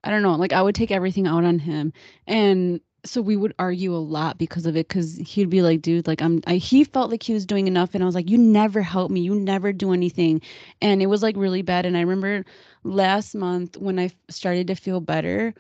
I 0.05 0.11
don't 0.11 0.23
know, 0.23 0.37
like 0.37 0.53
I 0.53 0.63
would 0.63 0.75
take 0.75 0.91
everything 0.91 1.27
out 1.27 1.45
on 1.45 1.59
him 1.59 1.93
and 2.27 2.81
so 3.05 3.23
we 3.23 3.37
would 3.37 3.55
argue 3.59 3.95
a 3.95 3.99
lot 3.99 4.39
because 4.39 4.67
of 4.67 4.77
it 4.77 4.89
because 4.89 5.17
he'd 5.17 5.51
be 5.51 5.63
like 5.63 5.81
dude 5.81 6.07
like 6.07 6.21
i'm 6.21 6.43
I, 6.47 6.57
he 6.57 6.85
felt 6.85 7.11
like 7.11 7.23
he 7.23 7.33
was 7.33 7.47
doing 7.47 7.67
enough 7.67 7.95
and 7.95 8.03
i 8.03 8.07
was 8.07 8.15
like 8.15 8.29
you 8.29 8.37
never 8.39 8.83
help 8.83 9.11
me 9.11 9.21
you 9.21 9.35
never 9.35 9.73
do 9.73 9.93
anything 9.93 10.43
and 10.83 11.01
it 11.01 11.07
was 11.07 11.23
like 11.23 11.37
really 11.37 11.63
bad 11.63 11.87
and 11.87 11.97
i 11.97 12.01
remember 12.01 12.45
last 12.85 13.35
month 13.35 13.77
when 13.77 13.99
i 13.99 14.11
started 14.29 14.67
to 14.67 14.75
feel 14.75 15.01
better 15.01 15.55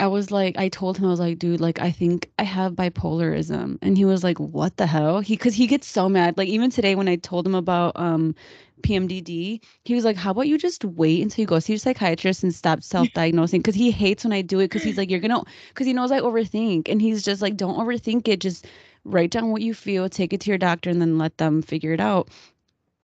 i 0.00 0.06
was 0.06 0.30
like 0.30 0.56
i 0.56 0.68
told 0.68 0.96
him 0.96 1.04
i 1.04 1.08
was 1.08 1.20
like 1.20 1.38
dude 1.38 1.60
like 1.60 1.80
i 1.80 1.90
think 1.90 2.30
i 2.38 2.42
have 2.42 2.72
bipolarism 2.72 3.78
and 3.82 3.96
he 3.98 4.04
was 4.04 4.24
like 4.24 4.38
what 4.38 4.76
the 4.76 4.86
hell? 4.86 5.20
He 5.20 5.34
because 5.34 5.54
he 5.54 5.66
gets 5.66 5.86
so 5.86 6.08
mad 6.08 6.38
like 6.38 6.48
even 6.48 6.70
today 6.70 6.94
when 6.94 7.08
i 7.08 7.16
told 7.16 7.46
him 7.46 7.54
about 7.54 7.92
um 7.96 8.34
pmdd 8.82 9.60
he 9.84 9.94
was 9.94 10.04
like 10.04 10.16
how 10.16 10.30
about 10.30 10.48
you 10.48 10.58
just 10.58 10.84
wait 10.84 11.22
until 11.22 11.42
you 11.42 11.46
go 11.46 11.58
see 11.58 11.72
your 11.72 11.78
psychiatrist 11.78 12.42
and 12.42 12.54
stop 12.54 12.82
self-diagnosing 12.82 13.60
because 13.60 13.74
he 13.74 13.90
hates 13.90 14.24
when 14.24 14.32
i 14.32 14.42
do 14.42 14.58
it 14.60 14.64
because 14.64 14.82
he's 14.82 14.98
like 14.98 15.10
you're 15.10 15.20
gonna 15.20 15.42
because 15.68 15.86
he 15.86 15.92
knows 15.92 16.12
I 16.12 16.20
overthink, 16.20 16.88
and 16.88 17.00
he's 17.00 17.22
just 17.22 17.42
like, 17.42 17.56
don't 17.56 17.78
overthink 17.78 18.28
it. 18.28 18.40
Just 18.40 18.66
write 19.04 19.30
down 19.30 19.50
what 19.50 19.62
you 19.62 19.74
feel, 19.74 20.08
take 20.08 20.32
it 20.32 20.40
to 20.42 20.50
your 20.50 20.58
doctor, 20.58 20.90
and 20.90 21.00
then 21.00 21.18
let 21.18 21.38
them 21.38 21.62
figure 21.62 21.92
it 21.92 22.00
out. 22.00 22.28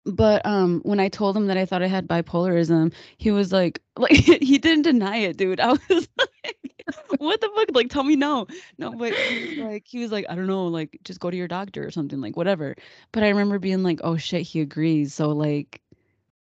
But 0.04 0.44
um, 0.44 0.80
when 0.84 0.98
I 1.00 1.08
told 1.08 1.36
him 1.36 1.46
that 1.46 1.56
I 1.56 1.64
thought 1.64 1.82
I 1.82 1.86
had 1.86 2.08
bipolarism, 2.08 2.92
he 3.18 3.30
was 3.30 3.52
like, 3.52 3.80
like 3.96 4.12
he 4.12 4.58
didn't 4.58 4.82
deny 4.82 5.18
it, 5.18 5.36
dude. 5.36 5.60
I 5.60 5.72
was 5.72 5.80
like, 6.18 6.74
what 7.18 7.40
the 7.40 7.48
fuck? 7.54 7.68
Like, 7.74 7.88
tell 7.90 8.02
me 8.04 8.16
no, 8.16 8.46
no. 8.78 8.94
But 8.96 9.16
he 9.18 9.46
like, 9.56 9.84
he 9.86 10.00
was 10.00 10.10
like, 10.12 10.26
I 10.28 10.34
don't 10.34 10.46
know, 10.48 10.66
like, 10.66 10.98
just 11.04 11.20
go 11.20 11.30
to 11.30 11.36
your 11.36 11.48
doctor 11.48 11.86
or 11.86 11.90
something, 11.90 12.20
like, 12.20 12.36
whatever. 12.36 12.74
But 13.12 13.22
I 13.22 13.28
remember 13.28 13.58
being 13.58 13.82
like, 13.82 14.00
oh 14.04 14.16
shit, 14.16 14.42
he 14.42 14.60
agrees. 14.60 15.14
So 15.14 15.30
like, 15.30 15.80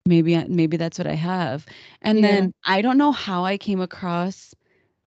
maybe 0.06 0.38
I, 0.38 0.46
maybe 0.48 0.78
that's 0.78 0.98
what 1.00 1.08
I 1.08 1.15
have. 1.15 1.65
And 2.02 2.24
Yeah. 2.24 2.24
then 2.24 2.54
I 2.65 2.82
don't 2.82 2.98
know 2.98 3.12
how 3.12 3.46
I 3.46 3.58
came 3.58 3.82
across 3.82 4.54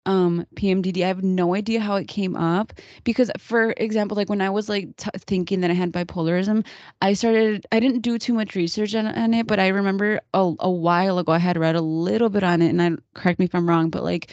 um 0.05 0.45
PMDD. 0.55 1.03
I 1.03 1.07
have 1.07 1.23
no 1.23 1.55
idea 1.55 1.79
how 1.79 1.95
it 1.95 2.07
came 2.07 2.35
up 2.35 2.73
because 3.03 3.31
for 3.38 3.73
example, 3.77 4.15
like 4.15 4.29
when 4.29 4.41
I 4.41 4.49
was 4.49 4.69
like 4.69 4.95
t- 4.97 5.09
thinking 5.19 5.62
that 5.62 5.71
I 5.71 5.73
had 5.73 5.91
bipolarism, 5.91 6.65
I 7.01 7.13
started 7.13 7.65
I 7.71 7.79
didn't 7.79 8.01
do 8.01 8.17
too 8.17 8.33
much 8.33 8.55
research 8.55 8.95
on, 8.95 9.07
on 9.07 9.33
it, 9.33 9.47
but 9.47 9.59
I 9.59 9.67
remember 9.69 10.21
a, 10.33 10.53
a 10.59 10.69
while 10.71 11.19
ago 11.19 11.31
I 11.31 11.38
had 11.39 11.57
read 11.57 11.75
a 11.75 11.81
little 11.81 12.29
bit 12.29 12.43
on 12.43 12.62
it 12.62 12.69
and 12.69 12.81
I 12.81 12.91
correct 13.13 13.39
me 13.39 13.45
if 13.45 13.55
I'm 13.55 13.67
wrong, 13.69 13.89
but 13.89 14.03
like 14.03 14.31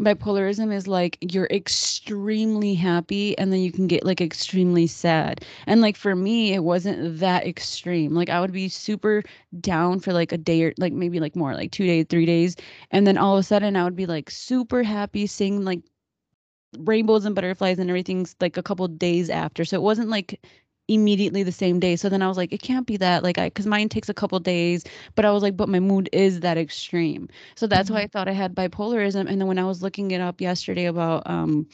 bipolarism 0.00 0.72
is 0.72 0.86
like 0.86 1.18
you're 1.20 1.48
extremely 1.50 2.74
happy 2.74 3.36
and 3.38 3.52
then 3.52 3.60
you 3.60 3.72
can 3.72 3.86
get 3.86 4.04
like 4.04 4.20
extremely 4.20 4.86
sad. 4.86 5.44
And 5.66 5.80
like 5.80 5.96
for 5.96 6.14
me, 6.14 6.52
it 6.52 6.64
wasn't 6.64 7.18
that 7.20 7.46
extreme. 7.46 8.14
Like 8.14 8.28
I 8.30 8.40
would 8.40 8.52
be 8.52 8.68
super 8.68 9.22
down 9.60 10.00
for 10.00 10.12
like 10.12 10.32
a 10.32 10.38
day 10.38 10.64
or 10.64 10.74
like 10.78 10.92
maybe 10.92 11.20
like 11.20 11.36
more 11.36 11.54
like 11.54 11.72
2 11.72 11.86
days, 11.86 12.06
3 12.08 12.26
days 12.26 12.56
and 12.90 13.06
then 13.06 13.18
all 13.18 13.36
of 13.36 13.40
a 13.40 13.42
sudden 13.42 13.76
I 13.76 13.84
would 13.84 13.96
be 13.96 14.06
like 14.06 14.30
super 14.30 14.82
happy 14.82 15.26
seeing 15.26 15.64
like 15.64 15.80
rainbows 16.78 17.24
and 17.24 17.34
butterflies 17.34 17.78
and 17.78 17.88
everything's 17.90 18.36
like 18.40 18.56
a 18.56 18.62
couple 18.62 18.86
days 18.88 19.30
after. 19.30 19.64
So 19.64 19.76
it 19.76 19.82
wasn't 19.82 20.10
like 20.10 20.40
immediately 20.88 21.42
the 21.42 21.52
same 21.52 21.80
day. 21.80 21.96
So 21.96 22.08
then 22.08 22.22
I 22.22 22.28
was 22.28 22.36
like, 22.36 22.52
it 22.52 22.62
can't 22.62 22.86
be 22.86 22.96
that 22.98 23.22
like 23.22 23.38
I 23.38 23.48
because 23.48 23.66
mine 23.66 23.88
takes 23.88 24.08
a 24.08 24.14
couple 24.14 24.38
days, 24.40 24.84
but 25.14 25.24
I 25.24 25.32
was 25.32 25.42
like, 25.42 25.56
but 25.56 25.68
my 25.68 25.80
mood 25.80 26.08
is 26.12 26.40
that 26.40 26.58
extreme. 26.58 27.28
So 27.56 27.66
that's 27.66 27.90
why 27.90 28.02
I 28.02 28.06
thought 28.06 28.28
I 28.28 28.32
had 28.32 28.54
bipolarism. 28.54 29.28
And 29.28 29.40
then 29.40 29.48
when 29.48 29.58
I 29.58 29.64
was 29.64 29.82
looking 29.82 30.10
it 30.12 30.20
up 30.20 30.40
yesterday 30.40 30.86
about 30.86 31.22
um 31.26 31.66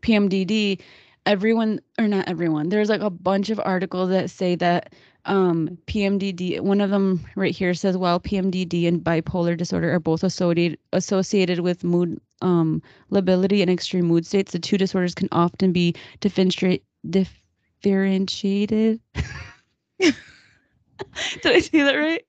PMDD, 0.00 0.80
everyone 1.26 1.80
or 1.98 2.08
not 2.08 2.28
everyone, 2.28 2.68
there's 2.68 2.88
like 2.88 3.02
a 3.02 3.10
bunch 3.10 3.50
of 3.50 3.60
articles 3.60 4.10
that 4.10 4.30
say 4.30 4.54
that 4.56 4.94
um 5.26 5.76
PMDD 5.86 6.60
one 6.60 6.80
of 6.80 6.90
them 6.90 7.26
right 7.36 7.54
here 7.54 7.74
says 7.74 7.96
well 7.96 8.18
PMDD 8.20 8.88
and 8.88 9.04
bipolar 9.04 9.56
disorder 9.56 9.92
are 9.92 10.00
both 10.00 10.24
associated 10.24 10.78
associated 10.94 11.60
with 11.60 11.84
mood 11.84 12.18
um 12.40 12.82
lability 13.10 13.60
and 13.60 13.70
extreme 13.70 14.06
mood 14.06 14.24
states 14.24 14.52
the 14.52 14.58
two 14.58 14.78
disorders 14.78 15.14
can 15.14 15.28
often 15.30 15.72
be 15.72 15.94
differentiate 16.20 16.84
differentiated 17.82 19.00
did 19.98 20.14
I 21.44 21.60
say 21.60 21.82
that 21.82 21.94
right 21.94 22.24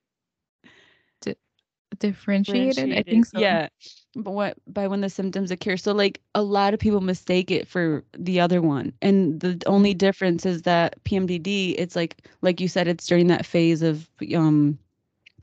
differentiated. 2.01 2.97
I 2.97 3.03
think 3.03 3.25
so. 3.27 3.39
Yeah. 3.39 3.69
But 4.15 4.31
what 4.31 4.57
by 4.67 4.87
when 4.87 4.99
the 5.01 5.09
symptoms 5.09 5.51
occur. 5.51 5.77
So 5.77 5.93
like 5.93 6.19
a 6.35 6.41
lot 6.41 6.73
of 6.73 6.79
people 6.79 6.99
mistake 6.99 7.49
it 7.49 7.67
for 7.67 8.03
the 8.17 8.41
other 8.41 8.61
one. 8.61 8.91
And 9.01 9.39
the 9.39 9.61
only 9.67 9.93
difference 9.93 10.45
is 10.45 10.63
that 10.63 11.01
PMDD, 11.05 11.75
it's 11.77 11.95
like 11.95 12.17
like 12.41 12.59
you 12.59 12.67
said, 12.67 12.87
it's 12.87 13.07
during 13.07 13.27
that 13.27 13.45
phase 13.45 13.81
of 13.81 14.09
um 14.35 14.77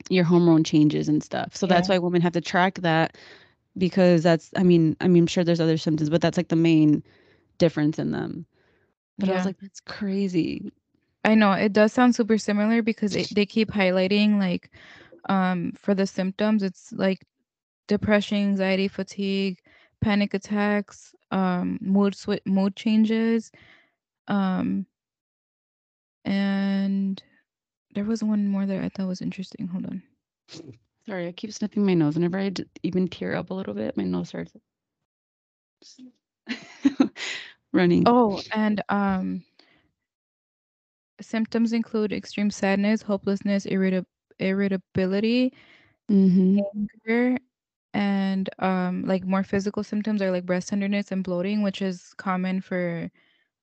your 0.09 0.23
hormone 0.23 0.63
changes 0.63 1.09
and 1.09 1.23
stuff. 1.23 1.55
So 1.55 1.65
that's 1.65 1.89
why 1.89 1.97
women 1.97 2.21
have 2.21 2.33
to 2.33 2.41
track 2.41 2.75
that 2.81 3.17
because 3.77 4.21
that's 4.21 4.51
I 4.55 4.63
mean, 4.63 4.95
I 5.01 5.07
mean 5.07 5.23
I'm 5.23 5.27
sure 5.27 5.43
there's 5.43 5.61
other 5.61 5.77
symptoms, 5.77 6.09
but 6.09 6.21
that's 6.21 6.37
like 6.37 6.49
the 6.49 6.55
main 6.55 7.03
difference 7.57 7.97
in 7.97 8.11
them. 8.11 8.45
But 9.19 9.29
I 9.29 9.33
Yeah. 9.33 9.35
was 9.35 9.45
like, 9.45 9.59
that's 9.59 9.81
crazy. 9.81 10.71
I 11.23 11.35
know 11.35 11.51
it 11.53 11.73
does 11.73 11.93
sound 11.93 12.15
super 12.15 12.37
similar 12.37 12.81
because 12.81 13.15
it, 13.15 13.29
they 13.31 13.45
keep 13.45 13.71
highlighting 13.71 14.39
like 14.39 14.71
um 15.29 15.73
for 15.77 15.93
the 15.93 16.07
symptoms 16.07 16.63
it's 16.63 16.91
like 16.93 17.25
depression, 17.87 18.37
anxiety, 18.37 18.87
fatigue, 18.87 19.59
panic 20.01 20.33
attacks, 20.33 21.13
um 21.31 21.77
mood 21.81 22.13
swi- 22.13 22.45
mood 22.45 22.75
changes 22.75 23.51
um 24.27 24.85
and 26.25 27.23
there 27.93 28.03
was 28.05 28.23
one 28.23 28.47
more 28.47 28.65
that 28.65 28.83
I 28.83 28.89
thought 28.89 29.07
was 29.07 29.21
interesting. 29.21 29.67
Hold 29.67 29.85
on. 29.85 30.03
Sorry, 31.05 31.27
I 31.27 31.31
keep 31.33 31.51
sniffing 31.53 31.85
my 31.85 31.93
nose. 31.93 32.15
Whenever 32.15 32.39
I 32.39 32.49
d- 32.49 32.65
even 32.83 33.07
tear 33.07 33.35
up 33.35 33.49
a 33.49 33.53
little 33.53 33.73
bit, 33.73 33.97
my 33.97 34.03
nose 34.03 34.29
starts 34.29 34.53
running. 37.73 38.07
Oh, 38.07 38.41
and 38.51 38.81
um 38.89 39.43
symptoms 41.21 41.73
include 41.73 42.11
extreme 42.13 42.49
sadness, 42.51 43.01
hopelessness, 43.03 43.65
irritab- 43.65 44.05
irritability, 44.39 45.53
Mm-hmm. 46.09 46.59
anger, 47.05 47.37
and 47.93 48.49
um 48.59 49.03
like 49.05 49.25
more 49.25 49.43
physical 49.43 49.83
symptoms 49.83 50.21
are 50.21 50.31
like 50.31 50.45
breast 50.45 50.69
tenderness 50.69 51.11
and 51.11 51.23
bloating, 51.23 51.61
which 51.61 51.81
is 51.81 52.13
common 52.17 52.61
for 52.61 53.09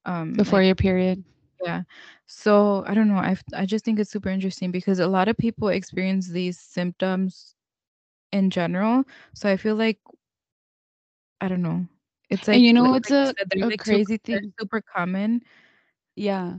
um 0.07 0.37
Before 0.37 0.63
like 0.63 0.63
your 0.63 0.75
period. 0.75 1.25
yeah. 1.65 1.83
So 2.27 2.85
I 2.87 2.95
don't 2.95 3.09
know. 3.09 3.17
I 3.17 3.37
I 3.55 3.67
just 3.67 3.85
think 3.85 3.99
it's 3.99 4.11
super 4.11 4.29
interesting 4.31 4.71
because 4.71 4.99
a 5.01 5.07
lot 5.09 5.29
of 5.29 5.37
people 5.37 5.69
experience 5.69 6.29
these 6.29 6.59
symptoms 6.59 7.55
in 8.33 8.51
general. 8.51 9.05
So 9.35 9.49
I 9.51 9.57
feel 9.57 9.77
like 9.77 9.99
I 11.41 11.49
don't 11.49 11.63
know. 11.63 11.87
It's 12.31 12.49
like 12.49 12.57
and 12.57 12.65
you 12.65 12.73
know 12.73 12.85
like, 12.85 13.09
like 13.09 13.11
a, 13.11 13.35
a 13.63 13.67
like 13.67 13.79
crazy 13.79 14.19
they're 14.31 14.41
thing? 14.41 14.53
super 14.59 14.83
common. 14.83 15.43
Yeah. 16.17 16.57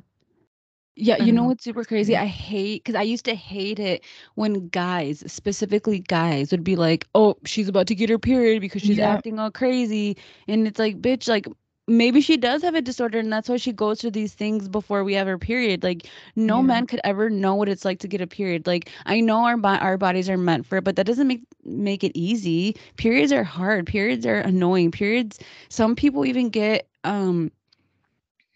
Yeah, 0.96 1.18
you 1.18 1.32
know 1.32 1.44
know. 1.44 1.44
what's 1.44 1.64
super 1.64 1.84
crazy? 1.84 2.14
Mm-hmm. 2.14 2.24
I 2.24 2.26
hate 2.26 2.84
because 2.84 2.96
I 2.96 3.04
used 3.04 3.26
to 3.26 3.36
hate 3.36 3.80
it 3.80 4.04
when 4.36 4.68
guys, 4.70 5.24
specifically 5.32 6.00
guys, 6.00 6.52
would 6.52 6.64
be 6.64 6.76
like, 6.76 7.06
"Oh, 7.14 7.36
she's 7.46 7.68
about 7.70 7.86
to 7.88 7.96
get 7.96 8.10
her 8.10 8.18
period 8.18 8.62
because 8.62 8.82
she's 8.82 8.98
Yeah. 8.98 9.14
acting 9.14 9.38
all 9.40 9.52
crazy," 9.52 10.18
and 10.48 10.68
it's 10.68 10.80
like, 10.80 11.00
"Bitch, 11.02 11.28
like 11.28 11.48
maybe 11.88 12.22
she 12.22 12.38
does 12.38 12.62
have 12.64 12.76
a 12.76 12.82
disorder, 12.82 13.20
and 13.20 13.32
that's 13.32 13.50
why 13.50 13.58
she 13.58 13.72
goes 13.74 14.02
through 14.02 14.12
these 14.12 14.34
things 14.34 14.68
before 14.70 15.04
we 15.04 15.14
have 15.14 15.28
her 15.28 15.38
period." 15.38 15.84
Like, 15.84 16.08
no 16.36 16.62
Yeah. 16.62 16.64
man 16.64 16.86
could 16.88 17.02
ever 17.04 17.30
know 17.30 17.56
what 17.56 17.70
it's 17.70 17.86
like 17.86 18.00
to 18.00 18.08
get 18.08 18.22
a 18.22 18.28
period. 18.28 18.68
Like, 18.68 18.90
I 19.06 19.20
know 19.22 19.46
our 19.46 19.58
our 19.66 19.98
bodies 19.98 20.30
are 20.30 20.38
meant 20.38 20.66
for 20.66 20.78
it, 20.78 20.84
but 20.84 20.96
that 20.98 21.06
doesn't 21.06 21.28
make 21.28 21.44
make 21.66 22.04
it 22.04 22.12
easy. 22.16 22.76
Periods 22.98 23.32
are 23.32 23.44
hard. 23.44 23.86
Periods 23.88 24.26
are 24.26 24.40
annoying. 24.40 24.92
Periods. 24.92 25.40
Some 25.70 25.96
people 25.96 26.26
even 26.26 26.50
get 26.50 26.88
um 27.04 27.52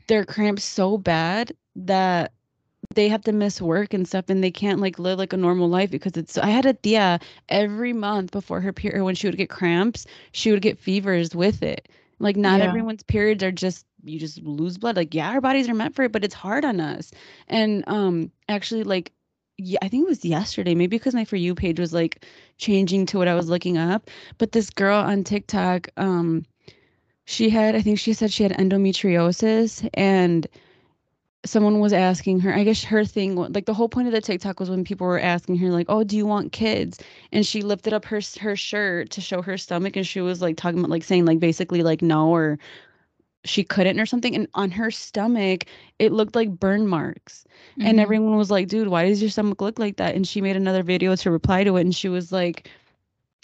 their 0.07 0.25
cramps 0.25 0.63
so 0.63 0.97
bad 0.97 1.53
that 1.75 2.33
they 2.95 3.07
have 3.09 3.21
to 3.23 3.31
miss 3.31 3.61
work 3.61 3.93
and 3.93 4.07
stuff 4.07 4.25
and 4.29 4.43
they 4.43 4.51
can't 4.51 4.79
like 4.79 4.99
live 4.99 5.17
like 5.17 5.33
a 5.33 5.37
normal 5.37 5.69
life 5.69 5.89
because 5.91 6.13
it's 6.17 6.37
I 6.37 6.47
had 6.47 6.65
a 6.65 6.73
tia 6.73 7.19
every 7.49 7.93
month 7.93 8.31
before 8.31 8.61
her 8.61 8.73
period 8.73 9.03
when 9.03 9.15
she 9.15 9.27
would 9.27 9.37
get 9.37 9.49
cramps, 9.49 10.05
she 10.31 10.51
would 10.51 10.61
get 10.61 10.77
fevers 10.77 11.35
with 11.35 11.61
it. 11.63 11.87
Like 12.21 12.37
not 12.37 12.61
Yeah. 12.61 12.65
everyone's 12.65 13.03
periods 13.03 13.43
are 13.43 13.51
just 13.51 13.85
you 14.03 14.19
just 14.19 14.41
lose 14.43 14.77
blood. 14.77 14.95
Like 14.97 15.13
yeah, 15.15 15.29
our 15.31 15.41
bodies 15.41 15.69
are 15.69 15.73
meant 15.75 15.95
for 15.95 16.03
it, 16.03 16.11
but 16.13 16.23
it's 16.25 16.35
hard 16.35 16.65
on 16.65 16.79
us. 16.79 17.11
And 17.47 17.83
um 17.87 18.31
actually 18.49 18.83
like 18.83 19.11
yeah, 19.57 19.79
I 19.83 19.89
think 19.89 20.05
it 20.05 20.09
was 20.09 20.25
yesterday, 20.25 20.75
maybe 20.75 20.97
because 20.97 21.15
my 21.15 21.25
for 21.25 21.35
you 21.37 21.55
page 21.55 21.79
was 21.79 21.93
like 21.93 22.25
changing 22.57 23.05
to 23.07 23.19
what 23.19 23.27
I 23.27 23.35
was 23.35 23.49
looking 23.49 23.77
up. 23.77 24.09
But 24.39 24.53
this 24.53 24.69
girl 24.71 24.97
on 24.99 25.23
TikTok, 25.23 25.89
um, 25.97 26.45
she 27.25 27.49
had, 27.49 27.75
I 27.75 27.81
think 27.81 27.99
she 27.99 28.13
said 28.13 28.31
she 28.31 28.43
had 28.43 28.53
endometriosis 28.53 29.87
and 29.93 30.47
someone 31.43 31.79
was 31.79 31.91
asking 31.91 32.39
her 32.39 32.53
i 32.53 32.63
guess 32.63 32.83
her 32.83 33.03
thing 33.03 33.35
like 33.35 33.65
the 33.65 33.73
whole 33.73 33.89
point 33.89 34.07
of 34.07 34.13
the 34.13 34.21
tiktok 34.21 34.59
was 34.59 34.69
when 34.69 34.83
people 34.83 35.07
were 35.07 35.19
asking 35.19 35.57
her 35.57 35.69
like 35.69 35.87
oh 35.89 36.03
do 36.03 36.15
you 36.15 36.25
want 36.25 36.51
kids? 36.51 36.99
And 37.31 37.45
she 37.45 37.61
lifted 37.61 37.93
up 37.93 38.05
her 38.05 38.21
her 38.39 38.55
shirt 38.55 39.09
to 39.11 39.21
show 39.21 39.41
her 39.41 39.57
stomach 39.57 39.95
and 39.95 40.05
she 40.05 40.21
was 40.21 40.41
like 40.41 40.55
talking 40.57 40.79
about 40.79 40.91
like 40.91 41.03
saying 41.03 41.25
like 41.25 41.39
basically 41.39 41.81
like 41.81 42.01
no 42.01 42.29
or 42.29 42.59
she 43.43 43.63
couldn't 43.63 43.99
or 43.99 44.05
something. 44.05 44.35
And 44.35 44.47
on 44.53 44.69
her 44.71 44.91
stomach 44.91 45.65
it 45.97 46.11
looked 46.11 46.35
like 46.35 46.59
burn 46.59 46.87
marks. 46.87 47.43
And 47.79 47.97
Mhm. 47.97 48.01
everyone 48.03 48.37
was 48.37 48.51
like 48.51 48.67
dude 48.67 48.89
why 48.89 49.07
does 49.07 49.21
your 49.21 49.31
stomach 49.31 49.61
look 49.61 49.79
like 49.79 49.97
that? 49.97 50.13
And 50.15 50.27
she 50.27 50.41
made 50.41 50.55
another 50.55 50.83
video 50.83 51.15
to 51.15 51.31
reply 51.31 51.63
to 51.63 51.77
it 51.77 51.81
and 51.81 51.95
she 51.95 52.09
was 52.09 52.31
like 52.31 52.69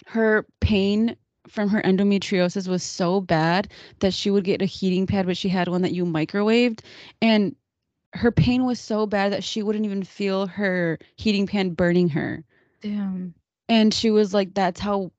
her 0.06 0.46
pain 0.60 1.16
from 1.48 1.68
her 1.68 1.82
endometriosis 1.82 2.68
was 2.68 2.82
so 2.82 3.20
bad 3.20 3.68
that 4.00 4.14
she 4.14 4.30
would 4.30 4.44
get 4.44 4.62
a 4.62 4.66
heating 4.66 5.06
pad 5.06 5.26
but 5.26 5.36
she 5.36 5.48
had 5.48 5.66
one 5.68 5.82
that 5.82 5.92
you 5.92 6.04
microwaved. 6.04 6.80
And 7.20 7.56
her 8.18 8.32
pain 8.32 8.64
was 8.66 8.80
so 8.80 9.06
bad 9.06 9.32
that 9.32 9.44
she 9.44 9.62
wouldn't 9.62 9.84
even 9.84 10.02
feel 10.02 10.46
her 10.46 10.98
heating 11.16 11.46
pan 11.46 11.70
burning 11.70 12.08
her 12.10 12.44
Damn. 12.80 13.34
and 13.68 13.92
she 13.94 14.10
was 14.10 14.34
like 14.34 14.54
that's 14.54 14.80
how 14.80 15.12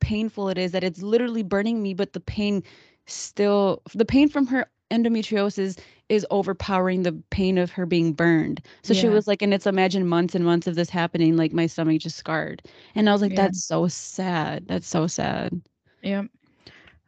painful 0.00 0.48
it 0.48 0.58
is 0.58 0.72
that 0.72 0.84
it's 0.84 1.02
literally 1.02 1.42
burning 1.42 1.82
me 1.82 1.94
but 1.94 2.12
the 2.12 2.20
pain 2.20 2.62
still 3.06 3.82
the 3.94 4.04
pain 4.04 4.28
from 4.28 4.46
her 4.46 4.66
endometriosis 4.90 5.78
is 6.08 6.26
overpowering 6.30 7.02
the 7.02 7.12
pain 7.30 7.58
of 7.58 7.70
her 7.72 7.86
being 7.86 8.12
burned 8.12 8.60
so 8.82 8.94
she 8.94 9.08
was 9.08 9.26
like 9.26 9.42
and 9.42 9.52
it's 9.52 9.66
imagine 9.66 10.06
months 10.06 10.34
and 10.34 10.44
months 10.44 10.66
of 10.66 10.76
this 10.76 10.90
happening 10.90 11.36
like 11.36 11.52
my 11.52 11.66
stomach 11.66 12.00
just 12.00 12.16
scarred 12.16 12.62
and 12.94 13.08
i 13.08 13.12
was 13.12 13.20
like 13.22 13.32
Yeah. 13.32 13.36
that's 13.36 13.64
so 13.64 13.88
sad 13.88 14.66
that's 14.68 14.88
so 14.88 15.06
sad 15.06 15.60
Yep. 16.02 16.26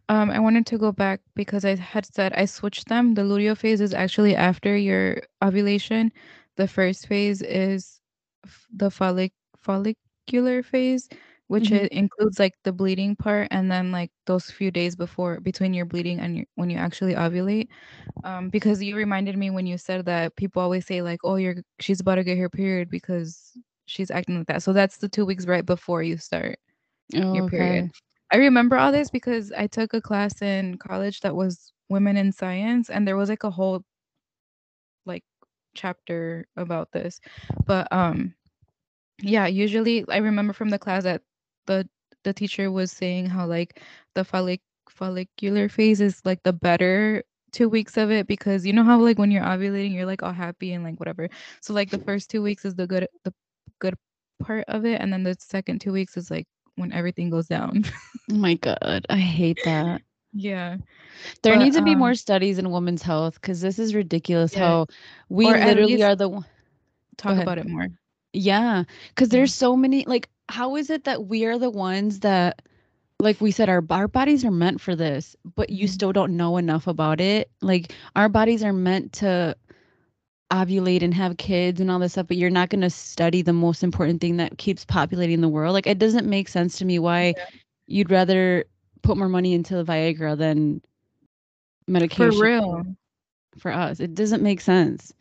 Um, 0.08 0.30
I 0.30 0.38
wanted 0.40 0.66
to 0.66 0.78
go 0.78 0.92
back 0.92 1.20
because 1.34 1.64
I 1.64 1.76
had 1.76 2.06
said 2.06 2.32
I 2.32 2.46
switched 2.46 2.88
them. 2.88 3.14
The 3.14 3.22
luteal 3.22 3.56
phase 3.56 3.80
is 3.80 3.92
actually 3.94 4.34
after 4.34 4.76
your 4.76 5.22
ovulation. 5.42 6.12
The 6.56 6.66
first 6.68 7.06
phase 7.06 7.42
is 7.42 8.00
f- 8.44 8.66
the 8.72 8.88
follic 8.88 9.32
follicular 9.58 10.62
phase, 10.62 11.08
which 11.48 11.70
Mhm. 11.70 11.72
it 11.72 11.92
includes 11.92 12.38
like 12.38 12.54
the 12.64 12.72
bleeding 12.72 13.16
part, 13.16 13.48
and 13.50 13.70
then 13.70 13.92
like 13.92 14.10
those 14.26 14.50
few 14.50 14.70
days 14.70 14.96
before 14.96 15.40
between 15.40 15.74
your 15.74 15.84
bleeding 15.86 16.20
and 16.20 16.36
your, 16.38 16.46
when 16.54 16.70
you 16.70 16.78
actually 16.78 17.14
ovulate. 17.14 17.68
Um, 18.24 18.50
because 18.50 18.82
you 18.82 18.96
reminded 18.96 19.36
me 19.38 19.50
when 19.50 19.66
you 19.66 19.78
said 19.78 20.06
that 20.06 20.36
people 20.36 20.62
always 20.62 20.86
say 20.86 21.02
like, 21.02 21.20
"Oh, 21.24 21.36
you're 21.36 21.56
she's 21.80 22.00
about 22.00 22.16
to 22.16 22.24
get 22.24 22.38
her 22.38 22.48
period 22.50 22.90
because 22.90 23.58
she's 23.86 24.10
acting 24.10 24.38
like 24.38 24.46
that." 24.48 24.62
So 24.62 24.72
that's 24.72 24.98
the 24.98 25.08
two 25.08 25.26
weeks 25.26 25.46
right 25.46 25.64
before 25.66 26.02
you 26.02 26.16
start 26.18 26.58
oh, 27.14 27.20
your 27.30 27.44
period. 27.44 27.84
okay. 27.84 27.90
I 28.30 28.36
remember 28.36 28.76
all 28.76 28.92
this 28.92 29.10
because 29.10 29.52
I 29.52 29.66
took 29.66 29.94
a 29.94 30.00
class 30.00 30.42
in 30.42 30.78
college 30.78 31.20
that 31.20 31.34
was 31.34 31.72
women 31.88 32.16
in 32.16 32.32
science 32.32 32.90
and 32.90 33.06
there 33.08 33.16
was 33.16 33.30
like 33.30 33.44
a 33.44 33.50
whole 33.50 33.82
like 35.06 35.24
chapter 35.74 36.46
about 36.56 36.92
this. 36.92 37.20
But 37.66 37.90
um 37.92 38.34
yeah, 39.22 39.46
usually 39.46 40.04
I 40.10 40.18
remember 40.18 40.52
from 40.52 40.70
the 40.70 40.78
class 40.78 41.04
that 41.04 41.22
the 41.66 41.88
the 42.24 42.32
teacher 42.32 42.70
was 42.70 42.92
saying 42.92 43.26
how 43.26 43.46
like 43.46 43.80
the 44.14 44.22
follic 44.24 44.60
follicular 44.90 45.68
phase 45.68 46.00
is 46.00 46.20
like 46.24 46.42
the 46.44 46.52
better 46.52 47.22
two 47.52 47.68
weeks 47.68 47.96
of 47.96 48.10
it 48.10 48.26
because 48.26 48.66
you 48.66 48.72
know 48.72 48.84
how 48.84 48.98
like 49.00 49.18
when 49.18 49.30
you're 49.30 49.42
ovulating 49.44 49.94
you're 49.94 50.06
like 50.06 50.22
all 50.22 50.32
happy 50.32 50.72
and 50.74 50.84
like 50.84 50.98
whatever. 51.00 51.28
So 51.62 51.72
like 51.74 51.90
the 51.90 51.98
first 51.98 52.30
two 52.30 52.42
weeks 52.42 52.64
is 52.64 52.74
the 52.74 52.86
good 52.86 53.08
the 53.24 53.32
good 53.80 53.94
part 54.42 54.64
of 54.68 54.84
it 54.84 55.00
and 55.00 55.12
then 55.12 55.22
the 55.24 55.36
second 55.40 55.80
two 55.80 55.92
weeks 55.92 56.16
is 56.16 56.30
like 56.30 56.46
when 56.78 56.92
everything 56.92 57.30
goes 57.30 57.46
down. 57.48 57.84
oh 58.30 58.34
my 58.34 58.54
god 58.54 59.06
i 59.10 59.16
hate 59.18 59.62
that 59.62 60.02
yeah. 60.32 60.78
There 61.42 61.56
But, 61.56 61.56
needs 61.56 61.76
to 61.76 61.82
be 61.82 61.94
more 61.94 62.14
um, 62.14 62.14
studies 62.14 62.58
in 62.58 62.70
women's 62.70 63.02
health 63.02 63.34
because 63.34 63.60
this 63.60 63.78
is 63.78 63.94
ridiculous. 63.94 64.54
Yeah. 64.54 64.54
How 64.54 64.86
we 65.28 65.54
Or 65.54 65.58
literally 65.58 66.02
are 66.02 66.16
the 66.16 66.28
one. 66.28 66.44
Talk 67.16 67.36
about 67.38 67.58
it 67.58 67.66
more. 67.66 67.88
Yeah, 68.32 68.84
because 69.08 69.28
Yeah. 69.28 69.30
there's 69.30 69.54
so 69.54 69.76
many. 69.76 70.04
Like, 70.04 70.28
how 70.48 70.76
is 70.76 70.90
it 70.90 71.04
that 71.04 71.26
we 71.26 71.44
are 71.44 71.58
the 71.58 71.70
ones 71.70 72.20
that, 72.20 72.62
like 73.20 73.40
we 73.40 73.50
said, 73.50 73.68
our 73.68 73.84
our 73.90 74.08
bodies 74.08 74.44
are 74.44 74.50
meant 74.50 74.80
for 74.80 74.94
this, 74.94 75.36
but 75.54 75.70
you 75.70 75.86
Mhm. 75.86 75.88
still 75.88 76.12
don't 76.12 76.36
know 76.36 76.56
enough 76.56 76.86
about 76.86 77.20
it. 77.20 77.50
Like, 77.60 77.92
our 78.16 78.28
bodies 78.28 78.62
are 78.64 78.72
meant 78.72 79.12
to 79.14 79.56
ovulate 80.50 81.02
and 81.02 81.12
have 81.14 81.36
kids 81.36 81.80
and 81.80 81.90
all 81.90 81.98
this 81.98 82.12
stuff, 82.12 82.26
but 82.28 82.36
you're 82.36 82.50
not 82.50 82.70
going 82.70 82.80
to 82.80 82.90
study 82.90 83.42
the 83.42 83.52
most 83.52 83.82
important 83.82 84.20
thing 84.20 84.36
that 84.38 84.58
keeps 84.58 84.84
populating 84.84 85.40
the 85.40 85.48
world. 85.48 85.74
Like, 85.74 85.86
it 85.86 85.98
doesn't 85.98 86.26
make 86.26 86.48
sense 86.48 86.78
to 86.78 86.84
me 86.84 86.98
why 86.98 87.34
you'd 87.86 88.10
rather 88.10 88.64
put 89.02 89.16
more 89.16 89.28
money 89.28 89.52
into 89.54 89.76
the 89.76 89.84
Viagra 89.84 90.36
than 90.36 90.80
medication. 91.86 92.32
For 92.32 92.42
real. 92.42 92.84
for 93.58 93.72
us. 93.72 94.00
It 94.00 94.14
doesn't 94.14 94.42
make 94.42 94.60
sense. 94.60 95.12